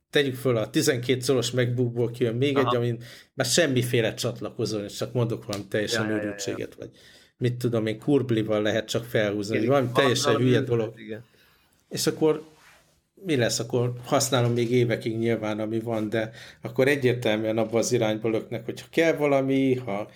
tegyük 0.09 0.35
föl 0.35 0.57
a 0.57 0.69
12 0.69 1.19
szoros 1.19 1.51
MacBookból 1.51 2.11
kijön 2.11 2.35
még 2.35 2.57
Aha. 2.57 2.69
egy, 2.69 2.75
amin 2.75 3.03
már 3.33 3.47
semmiféle 3.47 4.13
csatlakozó, 4.13 4.79
és 4.79 4.93
csak 4.93 5.13
mondok 5.13 5.45
valami 5.45 5.65
teljesen 5.67 6.09
ja, 6.09 6.15
őrültséget, 6.15 6.59
ja, 6.59 6.75
ja. 6.79 6.85
vagy 6.85 6.89
mit 7.37 7.55
tudom 7.55 7.85
én, 7.85 7.99
kurblival 7.99 8.61
lehet 8.61 8.87
csak 8.87 9.03
felhúzni, 9.03 9.55
igen, 9.55 9.67
valami 9.69 9.89
teljesen 9.93 10.35
hülye 10.35 10.61
dolog. 10.61 10.99
Igen. 10.99 11.23
És 11.89 12.07
akkor 12.07 12.43
mi 13.13 13.35
lesz, 13.35 13.59
akkor 13.59 13.93
használom 14.03 14.53
még 14.53 14.71
évekig 14.71 15.17
nyilván, 15.17 15.59
ami 15.59 15.79
van, 15.79 16.09
de 16.09 16.31
akkor 16.61 16.87
egyértelműen 16.87 17.57
abban 17.57 17.79
az 17.79 17.91
irányba 17.91 18.29
löknek, 18.29 18.65
hogyha 18.65 18.87
kell 18.91 19.13
valami, 19.13 19.75
ha 19.75 20.09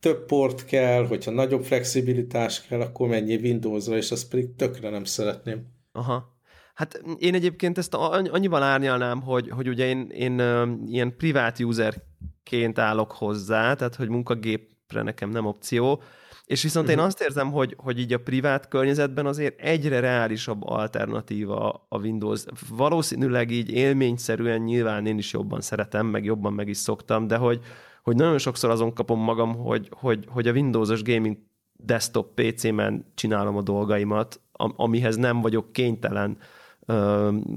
több 0.00 0.24
port 0.26 0.64
kell, 0.64 1.06
hogyha 1.06 1.30
nagyobb 1.30 1.64
flexibilitás 1.64 2.66
kell, 2.66 2.80
akkor 2.80 3.08
mennyi 3.08 3.34
Windows-ra, 3.34 3.96
és 3.96 4.10
azt 4.10 4.28
pedig 4.28 4.54
tökre 4.56 4.90
nem 4.90 5.04
szeretném. 5.04 5.66
Aha. 5.92 6.39
Hát 6.80 7.02
én 7.18 7.34
egyébként 7.34 7.78
ezt 7.78 7.94
annyiban 7.94 8.62
árnyalnám, 8.62 9.22
hogy, 9.22 9.48
hogy 9.48 9.68
ugye 9.68 9.86
én, 9.86 10.08
én 10.08 10.42
ilyen 10.86 11.16
privát 11.16 11.58
userként 11.58 12.78
állok 12.78 13.12
hozzá, 13.12 13.74
tehát 13.74 13.94
hogy 13.94 14.08
munkagépre 14.08 15.02
nekem 15.02 15.30
nem 15.30 15.46
opció, 15.46 16.02
és 16.44 16.62
viszont 16.62 16.86
uh-huh. 16.86 17.00
én 17.00 17.06
mhm. 17.06 17.06
azt 17.06 17.22
érzem, 17.22 17.52
hogy, 17.52 17.74
hogy 17.78 17.98
így 17.98 18.12
a 18.12 18.18
privát 18.18 18.68
környezetben 18.68 19.26
azért 19.26 19.60
egyre 19.60 20.00
reálisabb 20.00 20.62
alternatíva 20.64 21.86
a 21.88 21.98
Windows. 21.98 22.44
Valószínűleg 22.68 23.50
így 23.50 23.70
élményszerűen 23.70 24.60
nyilván 24.60 25.06
én 25.06 25.18
is 25.18 25.32
jobban 25.32 25.60
szeretem, 25.60 26.06
meg 26.06 26.24
jobban 26.24 26.52
meg 26.52 26.68
is 26.68 26.76
szoktam, 26.76 27.26
de 27.26 27.36
hogy, 27.36 27.60
hogy 28.02 28.16
nagyon 28.16 28.38
sokszor 28.38 28.70
azon 28.70 28.94
kapom 28.94 29.20
magam, 29.20 29.54
hogy, 29.54 29.88
hogy, 29.90 30.24
hogy 30.28 30.48
a 30.48 30.52
Windows-os 30.52 31.02
gaming 31.02 31.36
desktop 31.76 32.40
PC-men 32.40 33.04
csinálom 33.14 33.56
a 33.56 33.62
dolgaimat, 33.62 34.40
amihez 34.76 35.16
nem 35.16 35.40
vagyok 35.40 35.72
kénytelen 35.72 36.38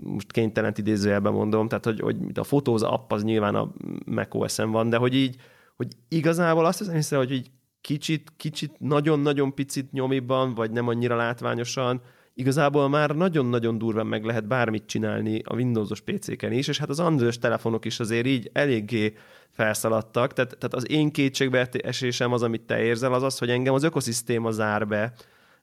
most 0.04 0.32
kénytelent 0.32 0.78
idézőjelben 0.78 1.34
mondom, 1.34 1.68
tehát 1.68 1.86
hogy, 1.86 2.00
hogy 2.00 2.18
a 2.34 2.44
fotóz 2.44 2.84
app 2.84 3.12
az 3.12 3.24
nyilván 3.24 3.56
a 3.56 3.72
macOS-en 4.06 4.72
van, 4.72 4.90
de 4.90 4.98
hogy 4.98 5.16
így, 5.16 5.36
hogy 5.76 5.88
igazából 6.08 6.66
azt 6.66 6.92
hiszem, 6.92 7.20
hogy 7.20 7.32
így 7.32 7.52
kicsit, 7.82 8.32
kicsit, 8.38 8.80
nagyon-nagyon 8.80 9.54
picit 9.54 9.92
nyomiban, 9.92 10.54
vagy 10.54 10.72
nem 10.72 10.88
annyira 10.88 11.16
látványosan, 11.16 12.02
igazából 12.34 12.90
már 12.90 13.16
nagyon-nagyon 13.16 13.78
durván 13.78 14.08
meg 14.08 14.24
lehet 14.24 14.48
bármit 14.48 14.86
csinálni 14.86 15.42
a 15.44 15.56
Windows-os 15.56 16.02
PC-ken 16.02 16.52
is, 16.52 16.68
és 16.68 16.78
hát 16.78 16.90
az 16.90 17.00
android 17.00 17.40
telefonok 17.40 17.86
is 17.86 18.00
azért 18.00 18.26
így 18.26 18.50
eléggé 18.54 19.14
felszaladtak, 19.50 20.34
tehát, 20.34 20.58
tehát 20.58 20.74
az 20.74 20.92
én 20.92 21.12
kétségbe 21.12 21.70
esésem 21.72 22.34
az, 22.34 22.44
amit 22.44 22.62
te 22.62 22.84
érzel, 22.84 23.14
az 23.14 23.24
az, 23.24 23.38
hogy 23.38 23.50
engem 23.50 23.74
az 23.74 23.84
ökoszisztéma 23.84 24.52
zár 24.52 24.88
be 24.88 25.14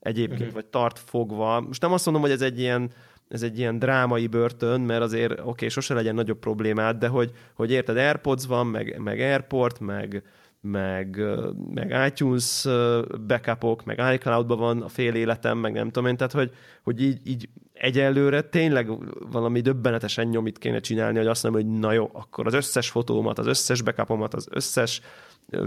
egyébként, 0.00 0.40
uh-huh. 0.40 0.54
vagy 0.54 0.66
tart 0.66 0.98
fogva. 0.98 1.60
Most 1.60 1.82
nem 1.82 1.92
azt 1.92 2.04
mondom, 2.04 2.22
hogy 2.22 2.32
ez 2.32 2.42
egy 2.42 2.58
ilyen 2.58 2.90
ez 3.30 3.42
egy 3.42 3.58
ilyen 3.58 3.78
drámai 3.78 4.26
börtön, 4.26 4.80
mert 4.80 5.02
azért 5.02 5.32
oké, 5.32 5.42
okay, 5.44 5.68
sose 5.68 5.94
legyen 5.94 6.14
nagyobb 6.14 6.38
problémád, 6.38 6.96
de 6.96 7.08
hogy, 7.08 7.32
hogy 7.54 7.70
érted, 7.70 7.96
Airpods 7.96 8.46
van, 8.46 8.66
meg, 8.66 8.98
meg 8.98 9.20
Airport, 9.20 9.80
meg, 9.80 10.22
meg, 10.60 11.20
meg 11.74 12.06
iTunes 12.06 12.66
backupok, 13.26 13.84
meg 13.84 14.14
iCloud-ban 14.14 14.58
van 14.58 14.82
a 14.82 14.88
fél 14.88 15.14
életem, 15.14 15.58
meg 15.58 15.72
nem 15.72 15.90
tudom 15.90 16.08
én, 16.08 16.16
tehát 16.16 16.32
hogy, 16.32 16.50
hogy 16.82 17.02
így, 17.02 17.20
így 17.24 17.48
egyelőre 17.80 18.42
tényleg 18.42 18.90
valami 19.30 19.60
döbbenetesen 19.60 20.26
nyomit 20.26 20.58
kéne 20.58 20.80
csinálni, 20.80 21.18
hogy 21.18 21.26
azt 21.26 21.42
mondom, 21.42 21.62
hogy 21.62 21.78
na 21.78 21.92
jó, 21.92 22.10
akkor 22.12 22.46
az 22.46 22.54
összes 22.54 22.90
fotómat, 22.90 23.38
az 23.38 23.46
összes 23.46 23.82
backupomat, 23.82 24.34
az 24.34 24.48
összes 24.50 25.00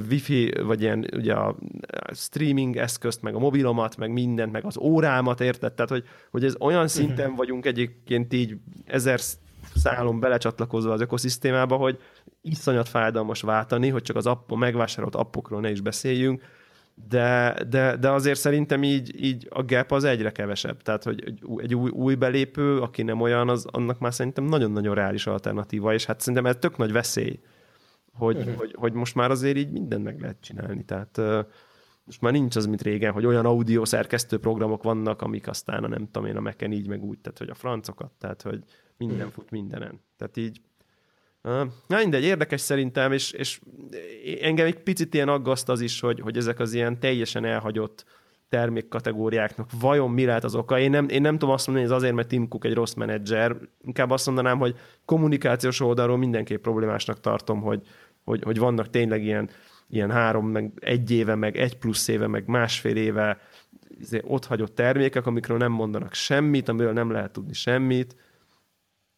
wifi, 0.10 0.54
vagy 0.64 0.82
ilyen 0.82 1.08
ugye 1.16 1.34
a 1.34 1.56
streaming 2.12 2.78
eszközt, 2.78 3.22
meg 3.22 3.36
a 3.36 3.40
mobilomat, 3.40 3.98
meg 3.98 4.12
mindent, 4.12 4.52
meg 4.52 4.66
az 4.66 4.78
órámat, 4.78 5.42
érted? 5.42 5.74
Tehát, 5.74 5.92
hogy, 5.92 6.04
hogy 6.32 6.44
ez 6.44 6.56
olyan 6.60 6.88
szinten 6.88 7.28
mhm. 7.28 7.38
vagyunk 7.38 7.66
egyébként 7.66 8.34
így 8.34 8.58
ezer 8.86 9.20
szálon 9.76 10.20
belecsatlakozva 10.20 10.92
az 10.92 11.02
ökoszisztémába, 11.02 11.76
hogy 11.76 12.00
iszonyat 12.42 12.90
fájdalmas 12.90 13.42
váltani, 13.42 13.90
hogy 13.90 14.02
csak 14.02 14.16
az 14.16 14.26
app, 14.26 14.52
a 14.52 14.56
megvásárolt 14.56 15.16
appokról 15.16 15.62
ne 15.62 15.72
is 15.72 15.82
beszéljünk, 15.82 16.42
de, 16.96 17.58
de, 17.70 17.98
de 17.98 18.10
azért 18.10 18.40
szerintem 18.40 18.84
így, 18.84 19.24
így 19.24 19.48
a 19.50 19.64
gap 19.64 19.92
az 19.92 20.04
egyre 20.04 20.32
kevesebb. 20.32 20.82
Tehát, 20.82 21.04
hogy 21.04 21.24
egy 21.58 21.76
új, 21.76 21.90
új 21.90 22.16
belépő, 22.16 22.80
aki 22.80 23.04
nem 23.04 23.22
olyan, 23.22 23.50
az, 23.50 23.66
annak 23.72 24.00
már 24.00 24.14
szerintem 24.14 24.44
nagyon-nagyon 24.44 24.96
reális 24.96 25.28
alternatíva, 25.28 25.94
és 25.94 26.06
hát 26.06 26.20
szerintem 26.20 26.46
ez 26.46 26.56
tök 26.60 26.78
nagy 26.78 26.92
veszély, 26.92 27.40
hogy, 28.14 28.38
uh-huh. 28.38 28.56
hogy, 28.56 28.76
hogy 28.78 28.94
most 28.94 29.16
már 29.16 29.32
azért 29.32 29.58
így 29.58 29.72
mindent 29.72 30.04
meg 30.04 30.20
lehet 30.20 30.42
csinálni. 30.42 30.86
Tehát 30.86 31.18
most 32.04 32.22
már 32.22 32.32
nincs 32.32 32.56
az, 32.56 32.66
mint 32.66 32.82
régen, 32.82 33.12
hogy 33.12 33.26
olyan 33.26 33.46
audio 33.46 33.86
szerkesztő 33.86 34.40
programok 34.40 34.84
vannak, 34.84 35.22
amik 35.22 35.48
aztán 35.48 35.84
a 35.84 35.88
nem 35.88 36.10
tudom 36.12 36.28
én 36.28 36.38
a 36.38 36.42
meken 36.42 36.72
így 36.72 36.88
meg 36.88 37.04
úgy, 37.04 37.20
tehát 37.20 37.38
hogy 37.38 37.50
a 37.50 37.56
francokat, 37.56 38.12
tehát 38.20 38.42
hogy 38.42 38.64
minden 38.98 39.18
uh-huh. 39.18 39.34
fut 39.34 39.52
mindenen. 39.52 40.02
Tehát 40.18 40.38
így 40.38 40.62
na 41.88 41.98
mindegy, 41.98 42.24
érdekes 42.24 42.62
szerintem, 42.62 43.12
és, 43.12 43.32
és 43.32 43.60
engem 44.42 44.66
egy 44.66 44.80
picit 44.80 45.14
ilyen 45.14 45.30
aggaszt 45.30 45.70
az 45.70 45.82
is, 45.82 46.00
hogy, 46.00 46.20
hogy 46.20 46.38
ezek 46.38 46.60
az 46.60 46.74
ilyen 46.74 47.00
teljesen 47.00 47.46
elhagyott 47.46 48.06
termékkategóriáknak 48.50 49.70
vajon 49.80 50.12
mi 50.12 50.26
lehet 50.26 50.44
az 50.44 50.56
oka. 50.56 50.80
Én 50.80 50.90
nem, 50.90 51.10
én 51.10 51.22
nem 51.22 51.38
tudom 51.38 51.54
azt 51.54 51.68
mondani, 51.68 51.88
hogy 51.88 51.96
ez 51.96 52.02
azért, 52.02 52.16
mert 52.16 52.28
Tim 52.28 52.48
Cook 52.48 52.66
egy 52.66 52.74
rossz 52.74 52.94
menedzser, 52.94 53.56
inkább 53.82 54.12
azt 54.12 54.26
mondanám, 54.26 54.58
hogy 54.58 54.76
kommunikációs 55.06 55.80
oldalról 55.80 56.18
mindenképp 56.18 56.62
problémásnak 56.62 57.20
tartom, 57.20 57.62
hogy, 57.62 57.82
hogy, 58.24 58.44
hogy 58.44 58.58
vannak 58.58 58.90
tényleg 58.90 59.24
ilyen, 59.24 59.50
ilyen 59.90 60.12
három, 60.12 60.48
meg 60.48 60.72
egy 60.80 61.12
éve, 61.12 61.36
meg 61.36 61.58
egy 61.58 61.78
plusz 61.78 62.08
éve, 62.08 62.28
meg 62.28 62.48
másfél 62.48 62.96
éve 62.96 63.40
izé, 64.00 64.22
ott 64.24 64.46
hagyott 64.46 64.76
termékek, 64.76 65.26
amikről 65.26 65.58
nem 65.58 65.72
mondanak 65.72 66.14
semmit, 66.14 66.70
amiről 66.70 66.94
nem 66.94 67.12
lehet 67.12 67.32
tudni 67.32 67.54
semmit. 67.54 68.16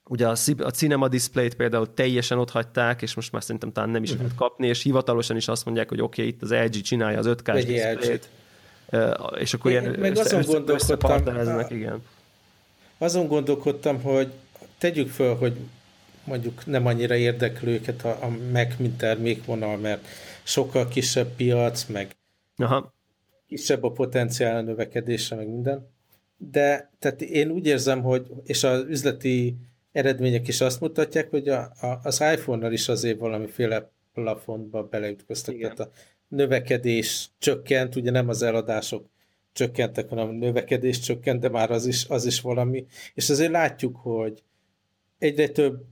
Ugye 0.10 0.28
a, 0.28 0.36
a 0.58 0.70
Cinema 0.70 1.08
Display-t 1.08 1.56
például 1.56 1.94
teljesen 1.94 2.38
ott 2.38 2.50
hagyták, 2.50 3.02
és 3.02 3.14
most 3.14 3.32
már 3.32 3.42
szerintem 3.42 3.72
talán 3.72 3.90
nem 3.90 4.04
is 4.04 4.10
uh-huh. 4.10 4.24
lehet 4.26 4.40
kapni, 4.40 4.68
és 4.68 4.84
hivatalosan 4.84 5.36
is 5.36 5.48
azt 5.48 5.66
mondják, 5.66 5.90
hogy 5.90 6.02
oké, 6.02 6.22
okay, 6.22 6.34
itt 6.34 6.42
az 6.42 6.52
LG 6.52 6.82
csinálja 6.82 7.18
az 7.18 7.26
5K-s 7.30 7.66
displayt, 7.66 8.30
és 9.40 9.54
akkor 9.54 9.72
én, 9.72 9.82
ilyen 9.82 10.00
meg 10.00 10.12
össze, 10.12 10.38
azon 10.38 10.54
gondolkodtam, 10.54 11.60
igen. 11.70 12.04
Azon 12.98 13.28
gondolkodtam, 13.28 14.02
hogy 14.02 14.32
tegyük 14.78 15.10
föl, 15.10 15.36
hogy 15.36 15.58
mondjuk 16.24 16.66
nem 16.66 16.86
annyira 16.86 17.16
érdeklő 17.16 17.72
őket 17.72 18.06
a, 18.06 18.18
a 18.22 18.30
Mac, 18.52 18.78
mint 18.78 18.98
termékvonal, 18.98 19.78
mert 19.78 20.08
sokkal 20.44 20.88
kisebb 20.88 21.36
piac, 21.36 21.86
meg 21.86 22.16
Aha. 22.58 22.94
kisebb 23.48 23.84
a 23.84 23.92
potenciál 23.92 24.58
a 24.58 24.62
növekedésre, 24.62 25.36
meg 25.36 25.48
minden. 25.48 25.90
De 26.38 26.92
tehát 27.00 27.22
én 27.22 27.50
úgy 27.50 27.66
érzem, 27.66 28.02
hogy, 28.02 28.28
és 28.44 28.64
az 28.64 28.86
üzleti 28.88 29.56
eredmények 29.96 30.48
is 30.48 30.62
azt 30.62 30.80
mutatják, 30.80 31.30
hogy 31.30 31.48
a, 31.48 31.60
a, 31.60 32.00
az 32.04 32.22
iPhone-nal 32.34 32.72
is 32.72 32.88
azért 32.88 33.20
valamiféle 33.20 33.92
plafonba 34.14 34.84
beleütköztek. 34.84 35.58
Tehát 35.58 35.80
a 35.80 35.90
növekedés 36.28 37.30
csökkent, 37.40 37.96
ugye 37.96 38.12
nem 38.12 38.30
az 38.30 38.42
eladások 38.42 39.10
csökkentek, 39.54 40.10
hanem 40.10 40.28
a 40.28 40.32
növekedés 40.32 41.00
csökkent, 41.00 41.40
de 41.40 41.50
már 41.50 41.72
az 41.72 41.86
is, 41.86 42.06
az 42.08 42.26
is 42.26 42.42
valami. 42.42 42.86
És 43.14 43.30
azért 43.30 43.52
látjuk, 43.52 43.96
hogy 43.96 44.44
egyre 45.18 45.48
több 45.48 45.84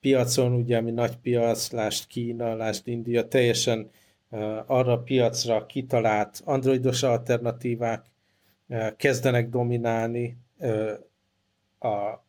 piacon, 0.00 0.52
ugye, 0.52 0.76
ami 0.76 0.90
nagy 0.90 1.16
piac, 1.16 1.70
lásd 1.70 2.06
Kína, 2.06 2.54
lásd 2.54 2.88
India, 2.88 3.28
teljesen 3.28 3.90
uh, 4.28 4.40
arra 4.66 4.92
a 4.92 5.02
piacra 5.02 5.66
kitalált 5.66 6.40
androidos 6.44 7.02
alternatívák 7.02 8.06
uh, 8.68 8.96
kezdenek 8.96 9.48
dominálni 9.48 10.36
uh, 10.58 10.92
a, 11.78 12.23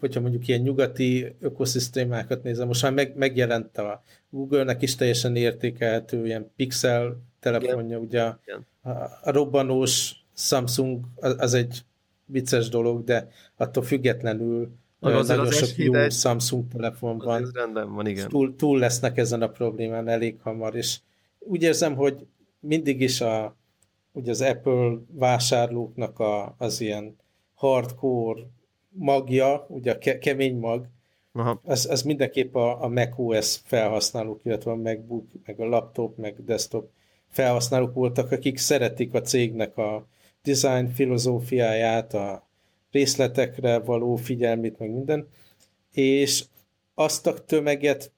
hogyha 0.00 0.20
mondjuk 0.20 0.48
ilyen 0.48 0.60
nyugati 0.60 1.34
ökoszisztémákat 1.40 2.42
nézem, 2.42 2.66
most 2.66 2.82
már 2.82 2.92
meg, 2.92 3.16
megjelent 3.16 3.78
a 3.78 4.02
Google-nek 4.30 4.82
is 4.82 4.94
teljesen 4.94 5.36
értékelhető 5.36 6.26
ilyen 6.26 6.50
Pixel 6.56 7.16
telefonja, 7.40 7.98
ugye 7.98 8.22
a, 8.22 8.38
a 9.22 9.30
robbanós 9.30 10.24
Samsung 10.34 11.04
az, 11.14 11.34
az 11.38 11.54
egy 11.54 11.84
vicces 12.24 12.68
dolog, 12.68 13.04
de 13.04 13.28
attól 13.56 13.82
függetlenül 13.82 14.70
az 15.00 15.28
nagyon 15.28 15.46
az 15.46 15.56
sok 15.56 15.76
jó 15.76 15.94
egy... 15.94 16.12
Samsung 16.12 16.68
telefon 16.68 17.18
van. 17.18 17.42
Ez 17.42 17.52
rendben 17.52 17.94
van, 17.94 18.06
igen. 18.06 18.28
Túl, 18.28 18.56
túl 18.56 18.78
lesznek 18.78 19.16
ezen 19.18 19.42
a 19.42 19.48
problémán 19.48 20.08
elég 20.08 20.40
hamar, 20.40 20.74
és 20.74 20.98
úgy 21.38 21.62
érzem, 21.62 21.94
hogy 21.94 22.26
mindig 22.60 23.00
is 23.00 23.20
a, 23.20 23.56
ugye 24.12 24.30
az 24.30 24.40
Apple 24.40 24.98
vásárlóknak 25.12 26.18
a, 26.18 26.54
az 26.58 26.80
ilyen 26.80 27.16
hardcore 27.54 28.42
magja, 28.98 29.66
ugye 29.68 29.92
a 29.92 29.98
ke- 29.98 30.18
kemény 30.18 30.56
mag, 30.56 30.88
Aha. 31.32 31.60
Az, 31.64 31.86
az 31.90 32.02
mindenképp 32.02 32.54
a, 32.54 32.84
a 32.84 32.88
macOS 32.88 33.60
felhasználók, 33.64 34.40
illetve 34.44 34.70
a 34.70 34.76
MacBook, 34.76 35.26
meg 35.44 35.60
a 35.60 35.64
laptop, 35.64 36.16
meg 36.16 36.44
desktop 36.44 36.90
felhasználók 37.28 37.94
voltak, 37.94 38.32
akik 38.32 38.58
szeretik 38.58 39.14
a 39.14 39.20
cégnek 39.20 39.76
a 39.76 40.06
design 40.42 40.86
filozófiáját, 40.86 42.14
a 42.14 42.48
részletekre 42.90 43.78
való 43.78 44.16
figyelmét, 44.16 44.78
meg 44.78 44.90
minden, 44.90 45.28
és 45.92 46.44
azt 46.94 47.26
a 47.26 47.44
tömeget, 47.44 48.12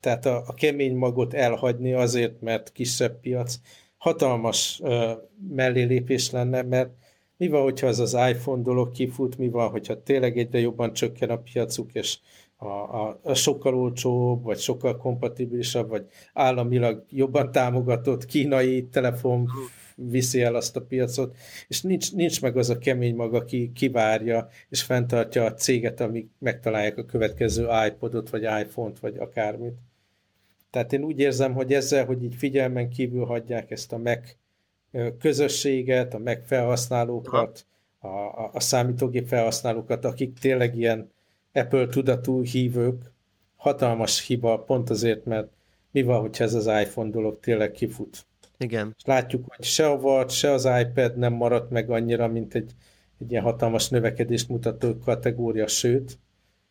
tehát 0.00 0.26
a, 0.26 0.44
a 0.46 0.54
kemény 0.54 0.96
magot 0.96 1.34
elhagyni 1.34 1.92
azért, 1.92 2.40
mert 2.40 2.72
kisebb 2.72 3.20
piac, 3.20 3.54
hatalmas 3.96 4.80
uh, 4.80 5.10
mellélépés 5.48 6.30
lenne, 6.30 6.62
mert 6.62 6.90
mi 7.38 7.48
van, 7.48 7.62
hogyha 7.62 7.86
az 7.86 7.98
az 7.98 8.16
iPhone 8.30 8.62
dolog 8.62 8.90
kifut, 8.90 9.38
mi 9.38 9.48
van, 9.48 9.70
hogyha 9.70 10.02
tényleg 10.02 10.38
egyre 10.38 10.58
jobban 10.58 10.92
csökken 10.92 11.30
a 11.30 11.36
piacuk, 11.36 11.94
és 11.94 12.18
a, 12.56 12.66
a, 12.66 13.20
a 13.22 13.34
sokkal 13.34 13.74
olcsóbb, 13.74 14.42
vagy 14.42 14.58
sokkal 14.58 14.96
kompatibilisabb, 14.96 15.88
vagy 15.88 16.06
államilag 16.32 17.04
jobban 17.10 17.52
támogatott 17.52 18.24
kínai 18.24 18.86
telefon 18.86 19.48
viszi 19.94 20.42
el 20.42 20.54
azt 20.54 20.76
a 20.76 20.82
piacot, 20.82 21.36
és 21.68 21.82
nincs, 21.82 22.14
nincs 22.14 22.42
meg 22.42 22.56
az 22.56 22.70
a 22.70 22.78
kemény 22.78 23.14
maga, 23.14 23.38
aki 23.38 23.72
kivárja, 23.74 24.48
és 24.68 24.82
fenntartja 24.82 25.44
a 25.44 25.54
céget, 25.54 26.00
amíg 26.00 26.28
megtalálják 26.38 26.98
a 26.98 27.04
következő 27.04 27.68
iPodot, 27.86 28.30
vagy 28.30 28.42
iPhone-t, 28.42 28.98
vagy 28.98 29.16
akármit. 29.16 29.74
Tehát 30.70 30.92
én 30.92 31.02
úgy 31.02 31.18
érzem, 31.18 31.52
hogy 31.52 31.72
ezzel, 31.72 32.04
hogy 32.04 32.24
így 32.24 32.34
figyelmen 32.34 32.88
kívül 32.88 33.24
hagyják 33.24 33.70
ezt 33.70 33.92
a 33.92 33.98
Mac 33.98 34.36
közösséget, 35.18 36.14
a 36.14 36.18
Mac 36.18 36.46
felhasználókat, 36.46 37.66
a, 37.98 38.08
a, 38.08 38.50
a 38.52 38.60
számítógép 38.60 39.26
felhasználókat, 39.26 40.04
akik 40.04 40.38
tényleg 40.38 40.76
ilyen 40.76 41.10
Apple 41.52 41.86
tudatú 41.86 42.42
hívők, 42.42 43.12
hatalmas 43.56 44.26
hiba, 44.26 44.58
pont 44.58 44.90
azért, 44.90 45.24
mert 45.24 45.48
mi 45.90 46.02
van, 46.02 46.20
hogyha 46.20 46.44
ez 46.44 46.54
az 46.54 46.66
iPhone 46.66 47.10
dolog 47.10 47.40
tényleg 47.40 47.70
kifut. 47.70 48.26
Igen. 48.58 48.94
És 48.96 49.04
látjuk, 49.04 49.44
hogy 49.56 49.64
se 49.64 49.86
a 49.86 49.94
Watch, 49.94 50.34
se 50.34 50.50
az 50.50 50.68
iPad 50.80 51.16
nem 51.16 51.32
maradt 51.32 51.70
meg 51.70 51.90
annyira, 51.90 52.28
mint 52.28 52.54
egy, 52.54 52.72
egy 53.18 53.30
ilyen 53.30 53.42
hatalmas 53.42 53.88
növekedést 53.88 54.48
mutató 54.48 54.98
kategória, 54.98 55.66
sőt. 55.66 56.18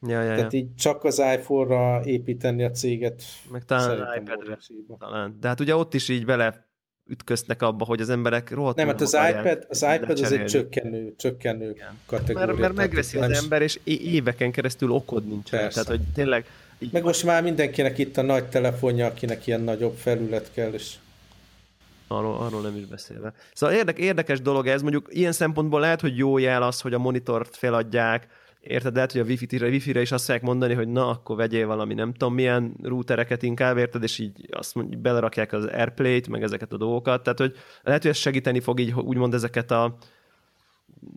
Ja, 0.01 0.21
ja, 0.21 0.35
Tehát 0.35 0.53
ja. 0.53 0.59
így 0.59 0.75
csak 0.75 1.03
az 1.03 1.19
iPhone-ra 1.19 2.01
építeni 2.03 2.63
a 2.63 2.71
céget. 2.71 3.23
Meg 3.51 3.65
talán 3.65 4.01
az 4.01 4.07
iPad-re. 4.19 4.57
Talán. 4.99 5.37
De 5.39 5.47
hát 5.47 5.59
ugye 5.59 5.75
ott 5.75 5.93
is 5.93 6.09
így 6.09 6.25
bele 6.25 6.66
ütköztek 7.09 7.61
abba, 7.61 7.85
hogy 7.85 8.01
az 8.01 8.09
emberek 8.09 8.51
rohadtul 8.51 8.83
Nem, 8.83 8.93
hát 8.93 9.01
az 9.01 9.17
iPad, 9.29 9.65
az 9.69 9.85
iPad 9.95 10.19
az 10.19 10.31
egy 10.31 10.45
csökkenő, 10.45 11.13
csökkenő 11.17 11.69
Igen. 11.69 11.97
kategória. 12.05 12.45
Mert, 12.45 12.59
mert 12.59 12.75
megveszi 12.75 13.17
az 13.17 13.43
ember, 13.43 13.61
és 13.61 13.79
éveken 13.83 14.51
keresztül 14.51 14.91
okod 14.91 15.27
nincs. 15.27 15.49
Persze. 15.49 15.83
Tehát, 15.83 15.99
hogy 15.99 16.13
tényleg... 16.13 16.45
Így 16.79 16.91
Meg 16.91 17.03
most 17.03 17.23
már 17.23 17.43
mindenkinek 17.43 17.97
itt 17.97 18.17
a 18.17 18.21
nagy 18.21 18.45
telefonja, 18.45 19.05
akinek 19.05 19.47
ilyen 19.47 19.61
nagyobb 19.61 19.95
felület 19.95 20.51
kell, 20.53 20.71
és 20.71 20.93
Arról, 22.07 22.37
arról 22.37 22.61
nem 22.61 22.75
is 22.75 22.85
beszélve. 22.85 23.33
Szóval 23.53 23.75
érdek, 23.75 23.97
érdekes 23.97 24.41
dolog 24.41 24.67
ez, 24.67 24.81
mondjuk 24.81 25.07
ilyen 25.09 25.31
szempontból 25.31 25.79
lehet, 25.79 26.01
hogy 26.01 26.17
jó 26.17 26.37
jel 26.37 26.63
az, 26.63 26.81
hogy 26.81 26.93
a 26.93 26.97
monitort 26.97 27.55
feladják, 27.55 28.27
érted, 28.67 28.95
lehet, 28.95 29.11
hogy 29.11 29.21
a 29.21 29.23
Wi-Fi-re, 29.23 29.67
Wi-Fi-re 29.67 30.01
is 30.01 30.11
azt 30.11 30.25
fogják 30.25 30.43
mondani, 30.43 30.73
hogy 30.73 30.87
na, 30.87 31.09
akkor 31.09 31.35
vegyél 31.35 31.67
valami 31.67 31.93
nem 31.93 32.13
tudom 32.13 32.33
milyen 32.33 32.75
routereket 32.83 33.43
inkább, 33.43 33.77
érted, 33.77 34.03
és 34.03 34.19
így 34.19 34.47
azt 34.51 34.75
mondjuk, 34.75 35.01
belerakják 35.01 35.53
az 35.53 35.65
Airplay-t, 35.65 36.27
meg 36.27 36.43
ezeket 36.43 36.73
a 36.73 36.77
dolgokat, 36.77 37.23
tehát 37.23 37.39
hogy 37.39 37.55
lehet, 37.83 38.01
hogy 38.01 38.11
ez 38.11 38.17
segíteni 38.17 38.59
fog 38.59 38.79
így 38.79 38.93
úgymond 38.93 39.33
ezeket 39.33 39.71
a 39.71 39.97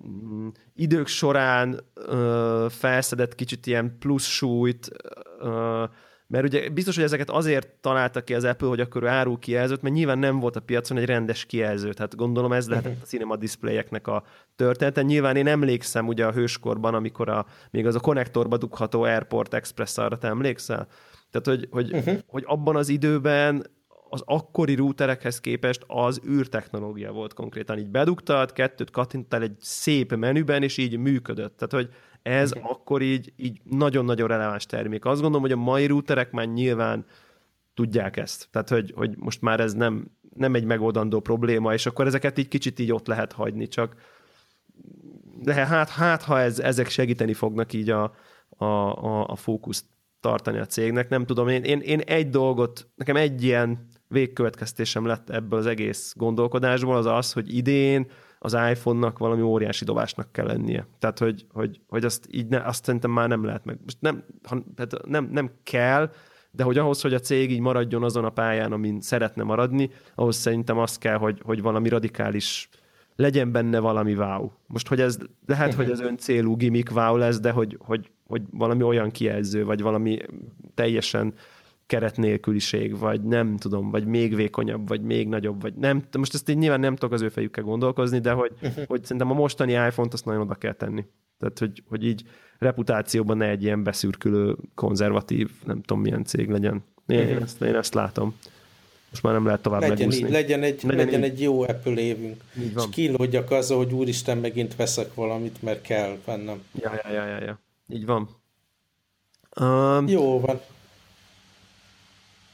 mm, 0.09 0.48
idők 0.74 1.07
során 1.07 1.80
ö, 1.94 2.66
felszedett 2.68 3.34
kicsit 3.34 3.66
ilyen 3.66 3.96
plusz 3.98 4.26
súlyt, 4.26 4.90
ö, 5.38 5.84
mert 6.31 6.45
ugye 6.45 6.68
biztos, 6.68 6.95
hogy 6.95 7.05
ezeket 7.05 7.31
azért 7.31 7.68
találta 7.81 8.20
ki 8.20 8.35
az 8.35 8.45
Apple, 8.45 8.68
hogy 8.68 8.81
akkor 8.81 9.07
árul 9.07 9.39
kijelzőt, 9.39 9.83
mert 9.83 9.95
nyilván 9.95 10.18
nem 10.18 10.41
volt 10.41 10.57
a 10.57 10.61
piacon 10.61 10.99
egy 10.99 11.05
rendes 11.05 11.45
kijelző. 11.47 11.93
Tehát 11.93 12.16
gondolom 12.16 12.53
ez 12.53 12.68
lehetett 12.68 13.03
a 13.03 13.05
cinema 13.05 13.37
diszpléjeknek 13.37 14.07
a 14.07 14.24
története. 14.57 15.03
Nyilván 15.03 15.37
én 15.37 15.47
emlékszem 15.47 16.07
ugye 16.07 16.26
a 16.26 16.33
hőskorban, 16.33 16.95
amikor 16.95 17.28
a, 17.28 17.47
még 17.70 17.87
az 17.87 17.95
a 17.95 18.01
konnektorba 18.01 18.57
dugható 18.57 19.03
Airport 19.03 19.55
Express 19.55 19.99
arra 19.99 20.18
te 20.18 20.28
emlékszel? 20.28 20.89
Tehát, 21.31 21.59
hogy, 21.59 21.68
hogy, 21.70 21.93
uh-huh. 21.93 22.18
hogy 22.26 22.45
abban 22.47 22.76
az 22.76 22.89
időben 22.89 23.66
az 24.09 24.22
akkori 24.24 24.74
routerekhez 24.74 25.41
képest 25.41 25.85
az 25.87 26.20
űrtechnológia 26.28 27.12
volt 27.12 27.35
konkrétan. 27.35 27.78
Így 27.78 27.91
bedugtad, 27.91 28.53
kettőt 28.53 28.91
kattintottál 28.91 29.43
egy 29.43 29.57
szép 29.61 30.14
menüben, 30.14 30.62
és 30.62 30.76
így 30.76 30.97
működött. 30.97 31.57
Tehát, 31.57 31.72
hogy 31.72 31.95
ez 32.23 32.51
okay. 32.51 32.62
akkor 32.66 33.03
így, 33.03 33.33
így 33.37 33.61
nagyon-nagyon 33.64 34.29
releváns 34.29 34.66
termék. 34.66 35.05
Azt 35.05 35.21
gondolom, 35.21 35.43
hogy 35.43 35.53
a 35.53 35.62
mai 35.62 35.87
routerek 35.87 36.31
már 36.31 36.47
nyilván 36.47 37.05
tudják 37.75 38.16
ezt. 38.16 38.49
Tehát, 38.51 38.68
hogy, 38.68 38.93
hogy 38.97 39.16
most 39.16 39.43
már 39.43 39.61
ez 39.61 39.73
nem, 39.73 40.11
nem 40.35 40.55
egy 40.55 40.64
megoldandó 40.64 41.21
probléma, 41.21 41.73
és 41.73 41.87
akkor 41.87 42.07
ezeket 42.07 42.39
így 42.39 42.49
kicsit 42.49 42.79
így 42.79 42.93
ott 42.93 43.07
lehet 43.07 43.33
hagyni, 43.33 43.68
csak 43.68 43.95
de 45.43 45.55
hát, 45.55 45.89
hát 45.89 46.23
ha 46.23 46.41
ez, 46.41 46.59
ezek 46.59 46.89
segíteni 46.89 47.35
fognak 47.35 47.73
így 47.73 47.91
a, 47.91 48.14
a, 48.49 48.64
a, 48.64 49.27
a 49.27 49.37
fókuszt 49.37 49.85
tartani 50.21 50.59
a 50.59 50.66
cégnek, 50.66 51.09
nem 51.09 51.27
tudom, 51.27 51.49
én, 51.49 51.62
én, 51.62 51.81
én 51.81 52.01
egy 52.01 52.29
dolgot, 52.29 52.89
nekem 52.95 53.16
egy 53.16 53.43
ilyen 53.45 53.89
végkövetkeztésem 54.09 55.07
lett 55.07 55.31
ebből 55.31 55.59
az 55.59 55.66
egész 55.66 56.14
gondolkodásból, 56.16 56.97
az 56.97 57.07
az, 57.07 57.33
hogy 57.33 57.57
idén 57.57 58.11
az 58.43 58.53
iPhone-nak 58.70 59.18
valami 59.18 59.43
óriási 59.43 59.84
dobásnak 59.84 60.32
kell 60.32 60.47
lennie. 60.47 60.86
Tehát, 60.99 61.18
hogy, 61.18 61.47
hogy, 61.53 61.80
hogy 61.88 62.05
azt 62.05 62.26
így 62.30 62.47
ne, 62.47 62.59
azt 62.59 62.84
szerintem 62.84 63.11
már 63.11 63.28
nem 63.28 63.45
lehet 63.45 63.64
meg. 63.64 63.78
Most 63.84 63.97
nem, 64.01 64.24
ha, 64.43 64.62
tehát 64.74 65.07
nem, 65.07 65.28
nem 65.32 65.51
kell, 65.62 66.11
de 66.51 66.62
hogy 66.62 66.78
ahhoz, 66.78 67.01
hogy 67.01 67.14
a 67.14 67.18
cég 67.18 67.51
így 67.51 67.61
maradjon 67.61 68.03
azon 68.03 68.24
a 68.24 68.30
pályán, 68.30 68.72
amin 68.72 69.01
szeretne 69.01 69.43
maradni, 69.43 69.91
ahhoz 70.14 70.36
szerintem 70.36 70.78
az 70.78 70.99
kell, 70.99 71.16
hogy, 71.16 71.41
hogy 71.45 71.62
valami 71.62 71.88
radikális 71.88 72.68
legyen 73.16 73.53
benne 73.53 73.78
valami 73.78 74.14
wow. 74.14 74.51
Most, 74.66 74.88
hogy 74.88 75.01
ez 75.01 75.18
lehet, 75.47 75.74
hogy 75.74 75.91
ez 75.91 76.01
öncélú 76.01 76.57
gimmick 76.57 76.95
wow 76.95 77.16
lesz, 77.16 77.41
de 77.41 77.51
hogy, 77.51 77.76
hogy, 77.80 78.11
hogy 78.26 78.43
valami 78.51 78.82
olyan 78.82 79.11
kijelző, 79.11 79.64
vagy 79.64 79.80
valami 79.80 80.18
teljesen 80.74 81.34
keret 81.91 82.16
nélküliség, 82.16 82.99
vagy 82.99 83.22
nem 83.22 83.57
tudom, 83.57 83.91
vagy 83.91 84.07
még 84.07 84.34
vékonyabb, 84.34 84.88
vagy 84.88 85.03
még 85.03 85.28
nagyobb, 85.28 85.62
vagy 85.62 85.74
nem, 85.74 86.03
most 86.18 86.34
ezt 86.34 86.49
így 86.49 86.59
nyilván 86.59 86.80
nem 86.80 86.97
tudok 86.97 87.14
az 87.14 87.22
ő 87.22 87.28
fejükkel 87.28 87.64
gondolkozni, 87.64 88.18
de 88.18 88.32
hogy, 88.32 88.53
hogy 88.86 89.03
szerintem 89.03 89.30
a 89.30 89.34
mostani 89.34 89.72
iPhone-t 89.72 90.12
azt 90.12 90.24
nagyon 90.24 90.41
oda 90.41 90.55
kell 90.55 90.72
tenni. 90.72 91.05
Tehát, 91.38 91.59
hogy, 91.59 91.82
hogy 91.88 92.05
így 92.05 92.22
reputációban 92.59 93.36
ne 93.36 93.49
egy 93.49 93.62
ilyen 93.62 93.82
beszürkülő, 93.82 94.57
konzervatív, 94.74 95.51
nem 95.64 95.82
tudom 95.82 96.03
milyen 96.03 96.24
cég 96.24 96.49
legyen. 96.49 96.84
Én, 97.07 97.18
én, 97.18 97.43
ezt, 97.43 97.62
én 97.62 97.74
ezt 97.74 97.95
látom. 97.95 98.34
Most 99.11 99.22
már 99.22 99.32
nem 99.32 99.45
lehet 99.45 99.62
tovább 99.62 99.80
legyen 99.80 99.97
megúszni. 99.97 100.26
Így, 100.26 100.30
legyen 100.32 100.62
egy, 100.62 100.82
legyen, 100.82 101.05
legyen 101.05 101.22
egy 101.22 101.43
jó 101.43 101.62
Apple 101.62 102.01
évünk. 102.01 102.43
És 102.76 102.82
kínlódjak 102.91 103.51
azzal, 103.51 103.76
hogy 103.76 103.93
úristen, 103.93 104.38
megint 104.38 104.76
veszek 104.76 105.14
valamit, 105.14 105.62
mert 105.62 105.82
kell 105.82 106.16
vennem. 106.24 106.62
Ja, 106.82 106.93
ja, 107.05 107.12
ja, 107.12 107.26
ja, 107.26 107.43
ja. 107.43 107.61
Így 107.88 108.07
van. 108.07 108.28
Um, 109.61 110.09
jó 110.09 110.41
van. 110.41 110.61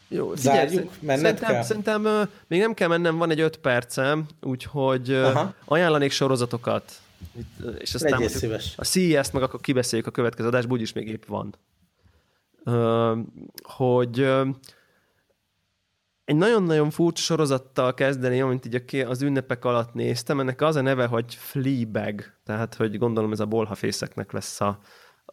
Jó, 0.08 0.34
figyelj, 0.34 0.68
Zárjuk, 0.68 0.92
menned 1.00 1.20
szerintem, 1.20 1.50
kell? 1.50 1.62
Szerintem 1.62 2.04
uh, 2.04 2.28
még 2.48 2.60
nem 2.60 2.74
kell 2.74 2.88
mennem, 2.88 3.16
van 3.16 3.30
egy 3.30 3.40
öt 3.40 3.56
percem, 3.56 4.26
úgyhogy 4.42 5.10
uh, 5.10 5.40
ajánlanék 5.64 6.10
sorozatokat. 6.10 6.92
Itt, 7.32 7.78
és 7.78 7.94
aztán 7.94 8.10
Legyél 8.10 8.28
szíves. 8.28 8.74
a 8.76 8.84
CES-t 8.84 9.32
meg 9.32 9.42
akkor 9.42 9.60
kibeszéljük 9.60 10.08
a 10.08 10.10
következő 10.10 10.48
adásból, 10.48 10.76
úgyis 10.76 10.92
még 10.92 11.08
épp 11.08 11.24
van. 11.24 11.54
Uh, 12.64 13.18
hogy 13.62 14.20
uh, 14.20 14.48
egy 16.24 16.36
nagyon-nagyon 16.36 16.90
furcsa 16.90 17.22
sorozattal 17.22 17.94
kezdeni, 17.94 18.40
amit 18.40 18.66
így 18.66 18.96
az 19.06 19.22
ünnepek 19.22 19.64
alatt 19.64 19.94
néztem. 19.94 20.40
Ennek 20.40 20.60
az 20.62 20.76
a 20.76 20.80
neve, 20.80 21.06
hogy 21.06 21.34
Fleabag, 21.34 22.24
tehát 22.44 22.74
hogy 22.74 22.98
gondolom 22.98 23.32
ez 23.32 23.40
a 23.40 23.46
bolhafészeknek 23.46 24.32
lesz 24.32 24.60
a, 24.60 24.78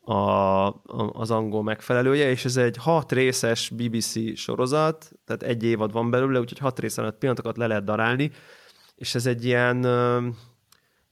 a, 0.06 0.14
a, 0.14 0.74
az 1.14 1.32
angol 1.32 1.64
megfelelője, 1.64 2.30
és 2.30 2.45
ez 2.45 2.58
egy 2.58 2.78
hat 2.78 3.12
részes 3.12 3.70
BBC 3.70 4.38
sorozat, 4.38 5.12
tehát 5.26 5.43
egy 5.43 5.64
évad 5.64 5.91
van 5.91 6.10
belőle, 6.10 6.39
úgyhogy 6.39 6.60
hat 6.60 6.80
rész 6.80 6.97
alatt 6.97 7.18
pillanatokat 7.18 7.58
le 7.58 7.68
lehet 7.68 7.84
darálni, 7.84 8.32
és 8.95 9.16
ez 9.16 9.26
egy 9.26 9.45
ilyen 9.45 9.86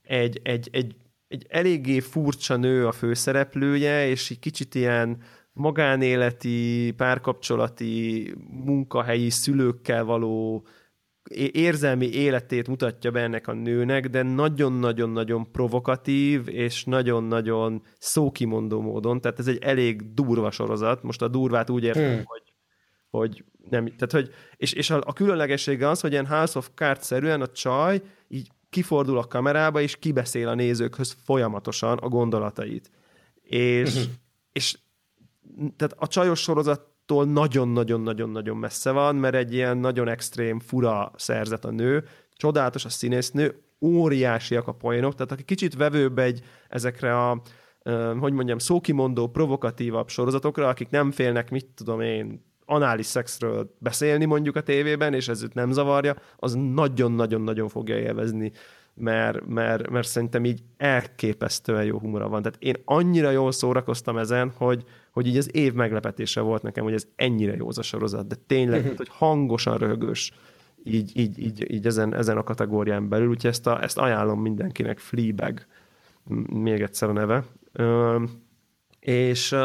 egy, 0.02 0.40
egy, 0.42 0.68
egy, 0.72 0.96
egy 1.28 1.46
eléggé 1.48 2.00
furcsa 2.00 2.56
nő 2.56 2.86
a 2.86 2.92
főszereplője, 2.92 4.08
és 4.08 4.30
egy 4.30 4.38
kicsit 4.38 4.74
ilyen 4.74 5.22
magánéleti, 5.52 6.92
párkapcsolati, 6.96 8.34
munkahelyi 8.64 9.30
szülőkkel 9.30 10.04
való 10.04 10.66
érzelmi 11.52 12.06
életét 12.06 12.68
mutatja 12.68 13.10
be 13.10 13.20
ennek 13.20 13.48
a 13.48 13.52
nőnek, 13.52 14.08
de 14.08 14.22
nagyon-nagyon-nagyon 14.22 15.50
provokatív, 15.50 16.48
és 16.48 16.84
nagyon-nagyon 16.84 17.82
szókimondó 17.98 18.80
módon, 18.80 19.20
tehát 19.20 19.38
ez 19.38 19.46
egy 19.46 19.62
elég 19.62 20.14
durva 20.14 20.50
sorozat. 20.50 21.02
Most 21.02 21.22
a 21.22 21.28
durvát 21.28 21.70
úgy 21.70 21.84
értem, 21.84 22.12
hmm. 22.14 22.22
hogy, 22.24 22.42
hogy 23.10 23.44
nem, 23.70 23.84
tehát 23.84 24.12
hogy, 24.12 24.30
és, 24.56 24.72
és 24.72 24.90
a, 24.90 25.00
a 25.04 25.12
különlegessége 25.12 25.88
az, 25.88 26.00
hogy 26.00 26.12
ilyen 26.12 26.26
House 26.26 26.58
of 26.58 26.70
Cards-szerűen 26.74 27.40
a 27.40 27.46
csaj 27.46 28.02
így 28.28 28.48
kifordul 28.70 29.18
a 29.18 29.26
kamerába, 29.26 29.80
és 29.80 29.96
kibeszél 29.96 30.48
a 30.48 30.54
nézőkhöz 30.54 31.16
folyamatosan 31.24 31.98
a 31.98 32.08
gondolatait. 32.08 32.90
És, 33.42 33.94
hmm. 33.94 34.14
és 34.52 34.78
tehát 35.76 35.94
a 35.96 36.06
csajos 36.06 36.40
sorozattól 37.12 37.42
nagyon-nagyon-nagyon-nagyon 37.42 38.56
messze 38.56 38.90
van, 38.90 39.16
mert 39.16 39.34
egy 39.34 39.52
ilyen 39.52 39.78
nagyon 39.78 40.08
extrém, 40.08 40.60
fura 40.60 41.10
szerzet 41.16 41.64
a 41.64 41.70
nő, 41.70 42.04
csodálatos 42.36 42.84
a 42.84 42.88
színésznő, 42.88 43.62
óriásiak 43.80 44.68
a 44.68 44.72
poénok, 44.72 45.14
tehát 45.14 45.32
aki 45.32 45.42
kicsit 45.42 45.76
vevőbb 45.76 46.18
egy 46.18 46.40
ezekre 46.68 47.18
a 47.18 47.42
hogy 48.20 48.32
mondjam, 48.32 48.58
szókimondó, 48.58 49.28
provokatívabb 49.28 50.08
sorozatokra, 50.08 50.68
akik 50.68 50.90
nem 50.90 51.10
félnek, 51.10 51.50
mit 51.50 51.66
tudom 51.74 52.00
én, 52.00 52.44
anális 52.64 53.06
szexről 53.06 53.74
beszélni 53.78 54.24
mondjuk 54.24 54.56
a 54.56 54.60
tévében, 54.60 55.14
és 55.14 55.28
ez 55.28 55.42
őt 55.42 55.54
nem 55.54 55.70
zavarja, 55.70 56.16
az 56.36 56.54
nagyon-nagyon-nagyon 56.54 57.68
fogja 57.68 57.98
élvezni 57.98 58.52
mert, 58.94 59.46
mert, 59.46 59.90
mert 59.90 60.08
szerintem 60.08 60.44
így 60.44 60.62
elképesztően 60.76 61.84
jó 61.84 61.98
humora 61.98 62.28
van. 62.28 62.42
Tehát 62.42 62.58
én 62.62 62.76
annyira 62.84 63.30
jól 63.30 63.52
szórakoztam 63.52 64.16
ezen, 64.16 64.52
hogy, 64.56 64.84
hogy 65.12 65.26
így 65.26 65.36
az 65.36 65.54
év 65.54 65.72
meglepetése 65.72 66.40
volt 66.40 66.62
nekem, 66.62 66.84
hogy 66.84 66.92
ez 66.92 67.06
ennyire 67.16 67.54
jó 67.54 67.68
az 67.68 67.78
a 67.78 67.82
sorozat, 67.82 68.26
de 68.26 68.34
tényleg, 68.46 68.84
mhm. 68.84 68.96
hogy 68.96 69.08
hangosan 69.10 69.78
röhögős 69.78 70.32
így, 70.84 71.10
így, 71.14 71.38
így, 71.38 71.70
így 71.72 71.86
ezen, 71.86 72.14
ezen 72.14 72.36
a 72.36 72.42
kategórián 72.42 73.08
belül, 73.08 73.28
úgyhogy 73.28 73.50
ezt, 73.50 73.66
a, 73.66 73.82
ezt 73.82 73.98
ajánlom 73.98 74.40
mindenkinek, 74.40 74.98
Fleabag, 74.98 75.66
még 76.46 76.80
egyszer 76.80 77.08
a 77.08 77.12
neve. 77.12 77.44
Ö, 77.72 78.22
és 79.00 79.56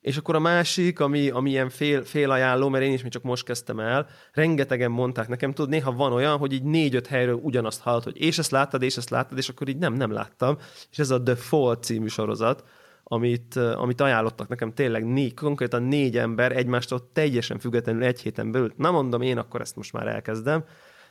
és 0.00 0.16
akkor 0.16 0.34
a 0.34 0.38
másik, 0.38 1.00
ami, 1.00 1.28
ami 1.28 1.50
ilyen 1.50 1.68
fél, 1.68 2.04
fél 2.04 2.30
ajánló, 2.30 2.68
mert 2.68 2.84
én 2.84 2.92
is 2.92 3.02
még 3.02 3.12
csak 3.12 3.22
most 3.22 3.44
kezdtem 3.44 3.80
el, 3.80 4.06
rengetegen 4.32 4.90
mondták 4.90 5.28
nekem, 5.28 5.52
tudod, 5.52 5.70
néha 5.70 5.92
van 5.92 6.12
olyan, 6.12 6.38
hogy 6.38 6.52
így 6.52 6.62
négy-öt 6.62 7.06
helyről 7.06 7.34
ugyanazt 7.34 7.80
hallod, 7.80 8.04
hogy 8.04 8.20
és 8.20 8.38
ezt 8.38 8.50
láttad, 8.50 8.82
és 8.82 8.96
ezt 8.96 9.10
láttad, 9.10 9.38
és 9.38 9.48
akkor 9.48 9.68
így 9.68 9.76
nem, 9.76 9.94
nem 9.94 10.12
láttam. 10.12 10.58
És 10.90 10.98
ez 10.98 11.10
a 11.10 11.22
The 11.22 11.34
Fall 11.34 11.76
című 11.76 12.06
sorozat, 12.06 12.64
amit, 13.08 13.56
amit 13.56 14.00
ajánlottak 14.00 14.48
nekem 14.48 14.72
tényleg 14.72 15.04
négy, 15.04 15.34
konkrétan 15.34 15.82
négy 15.82 16.18
ember 16.18 16.56
egymástól 16.56 17.10
teljesen 17.12 17.58
függetlenül 17.58 18.02
egy 18.02 18.20
héten 18.20 18.50
belül. 18.50 18.72
Na 18.76 18.90
mondom, 18.90 19.22
én 19.22 19.38
akkor 19.38 19.60
ezt 19.60 19.76
most 19.76 19.92
már 19.92 20.06
elkezdem. 20.06 20.64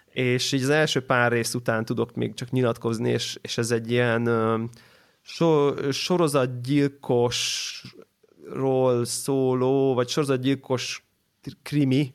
És 0.06 0.52
így 0.52 0.62
az 0.62 0.70
első 0.70 1.06
pár 1.06 1.32
rész 1.32 1.54
után 1.54 1.86
tudok 1.86 2.16
még 2.16 2.34
csak 2.34 2.52
nyilatkozni, 2.52 3.10
és, 3.10 3.38
és 3.41 3.58
ez 3.58 3.72
egy 3.72 3.91
ilyen 3.91 4.30
so, 5.22 5.74
sorozatgyilkos 5.91 7.82
ról 8.54 9.06
szóló, 9.06 9.93
vagy 9.93 10.08
sorozatgyilkos 10.08 11.08
krimi, 11.64 12.14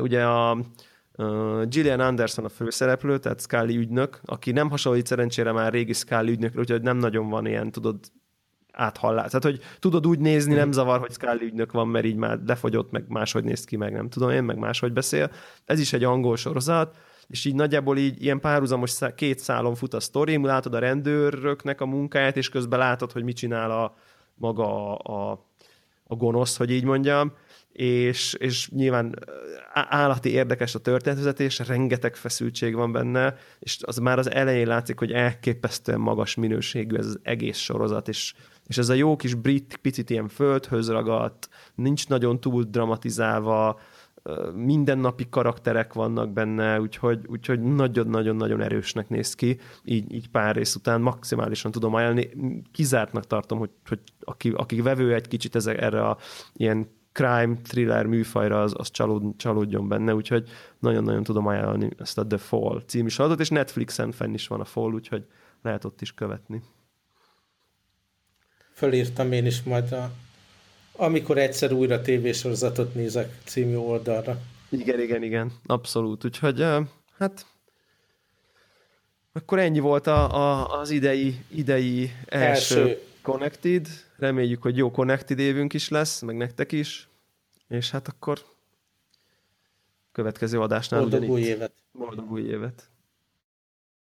ugye 0.00 0.24
a 0.24 0.58
Gillian 1.64 2.00
Anderson 2.00 2.44
a 2.44 2.48
főszereplő, 2.48 3.18
tehát 3.18 3.40
Scully 3.40 3.76
ügynök, 3.76 4.20
aki 4.24 4.52
nem 4.52 4.70
hasonlít 4.70 5.06
szerencsére 5.06 5.52
már 5.52 5.72
régi 5.72 5.92
Scully 5.92 6.30
ügynökre, 6.30 6.60
úgyhogy 6.60 6.82
nem 6.82 6.96
nagyon 6.96 7.28
van 7.28 7.46
ilyen, 7.46 7.70
tudod, 7.70 7.98
áthallás. 8.72 9.26
Tehát, 9.26 9.44
hogy 9.44 9.60
tudod 9.78 10.06
úgy 10.06 10.18
nézni, 10.18 10.54
nem 10.54 10.72
zavar, 10.72 11.00
hogy 11.00 11.12
Scully 11.12 11.44
ügynök 11.44 11.72
van, 11.72 11.88
mert 11.88 12.04
így 12.04 12.16
már 12.16 12.38
lefogyott, 12.46 12.90
meg 12.90 13.04
máshogy 13.08 13.44
néz 13.44 13.64
ki, 13.64 13.76
meg 13.76 13.92
nem 13.92 14.08
tudom 14.08 14.30
én, 14.30 14.44
meg 14.44 14.58
máshogy 14.58 14.92
beszél. 14.92 15.30
Ez 15.64 15.80
is 15.80 15.92
egy 15.92 16.04
angol 16.04 16.36
sorozat, 16.36 16.96
és 17.28 17.44
így 17.44 17.54
nagyjából 17.54 17.98
így 17.98 18.22
ilyen 18.22 18.40
párhuzamos 18.40 18.98
két 19.14 19.38
szálon 19.38 19.74
fut 19.74 19.94
a 19.94 20.00
sztori, 20.00 20.42
látod 20.42 20.74
a 20.74 20.78
rendőröknek 20.78 21.80
a 21.80 21.86
munkáját, 21.86 22.36
és 22.36 22.48
közben 22.48 22.78
látod, 22.78 23.12
hogy 23.12 23.24
mit 23.24 23.36
csinál 23.36 23.70
a 23.70 23.94
maga 24.34 24.96
a, 24.96 25.30
a 25.30 25.50
a 26.12 26.14
gonosz, 26.14 26.56
hogy 26.56 26.70
így 26.70 26.84
mondjam, 26.84 27.32
és, 27.72 28.34
és 28.38 28.70
nyilván 28.70 29.18
állati 29.72 30.30
érdekes 30.30 30.74
a 30.74 30.78
történetvezetés, 30.78 31.58
rengeteg 31.58 32.16
feszültség 32.16 32.74
van 32.74 32.92
benne, 32.92 33.36
és 33.58 33.78
az 33.82 33.96
már 33.96 34.18
az 34.18 34.30
elején 34.30 34.66
látszik, 34.66 34.98
hogy 34.98 35.12
elképesztően 35.12 36.00
magas 36.00 36.34
minőségű 36.34 36.96
ez 36.96 37.06
az 37.06 37.18
egész 37.22 37.58
sorozat, 37.58 38.08
és, 38.08 38.34
és 38.66 38.78
ez 38.78 38.88
a 38.88 38.94
jó 38.94 39.16
kis 39.16 39.34
brit, 39.34 39.76
picit 39.76 40.10
ilyen 40.10 40.28
földhöz 40.28 40.90
ragadt, 40.90 41.48
nincs 41.74 42.08
nagyon 42.08 42.40
túl 42.40 42.62
dramatizálva, 42.62 43.80
mindennapi 44.54 45.28
karakterek 45.28 45.92
vannak 45.92 46.32
benne, 46.32 46.80
úgyhogy, 46.80 47.26
úgyhogy 47.26 47.60
nagyon-nagyon-nagyon 47.60 48.60
erősnek 48.60 49.08
néz 49.08 49.34
ki, 49.34 49.58
így, 49.84 50.12
így 50.12 50.28
pár 50.28 50.54
rész 50.54 50.74
után 50.74 51.00
maximálisan 51.00 51.70
tudom 51.70 51.94
ajánlani. 51.94 52.30
Kizártnak 52.72 53.26
tartom, 53.26 53.58
hogy, 53.58 53.70
hogy 53.88 54.00
aki, 54.20 54.50
aki 54.50 54.80
vevő 54.80 55.14
egy 55.14 55.28
kicsit 55.28 55.54
ezek, 55.54 55.80
erre 55.80 56.06
a 56.06 56.16
ilyen 56.52 56.88
crime, 57.12 57.54
thriller 57.62 58.06
műfajra, 58.06 58.62
az, 58.62 58.74
az 58.76 58.90
csalód, 58.90 59.36
csalódjon 59.36 59.88
benne, 59.88 60.14
úgyhogy 60.14 60.48
nagyon-nagyon 60.78 61.22
tudom 61.22 61.46
ajánlani 61.46 61.88
ezt 61.98 62.18
a 62.18 62.26
The 62.26 62.38
Fall 62.38 62.82
című 62.86 63.08
sorozatot, 63.08 63.40
és 63.40 63.50
Netflixen 63.50 64.12
fenn 64.12 64.34
is 64.34 64.46
van 64.46 64.60
a 64.60 64.64
Fall, 64.64 64.92
úgyhogy 64.92 65.24
lehet 65.62 65.84
ott 65.84 66.00
is 66.00 66.14
követni. 66.14 66.62
Fölírtam 68.82 69.32
én 69.32 69.46
is 69.46 69.62
majd 69.62 69.92
a 69.92 70.10
amikor 70.92 71.38
egyszer 71.38 71.72
újra 71.72 72.00
tévésorozatot 72.00 72.94
nézek 72.94 73.38
című 73.44 73.76
oldalra. 73.76 74.40
Igen, 74.68 75.00
igen, 75.00 75.22
igen, 75.22 75.52
abszolút. 75.66 76.24
Úgyhogy 76.24 76.64
hát 77.16 77.46
akkor 79.32 79.58
ennyi 79.58 79.78
volt 79.78 80.06
a, 80.06 80.34
a, 80.34 80.78
az 80.80 80.90
idei, 80.90 81.44
idei 81.48 82.10
első, 82.26 82.80
első 82.80 83.02
Connected. 83.22 83.88
Reméljük, 84.16 84.62
hogy 84.62 84.76
jó 84.76 84.90
Connected 84.90 85.38
évünk 85.38 85.72
is 85.72 85.88
lesz, 85.88 86.20
meg 86.20 86.36
nektek 86.36 86.72
is. 86.72 87.08
És 87.68 87.90
hát 87.90 88.08
akkor 88.08 88.44
következő 90.12 90.60
adásnál 90.60 91.00
Boldog 91.00 91.30
új 91.30 91.40
évet! 91.40 91.72
Boldog 91.92 92.32
új 92.32 92.42
évet! 92.42 92.90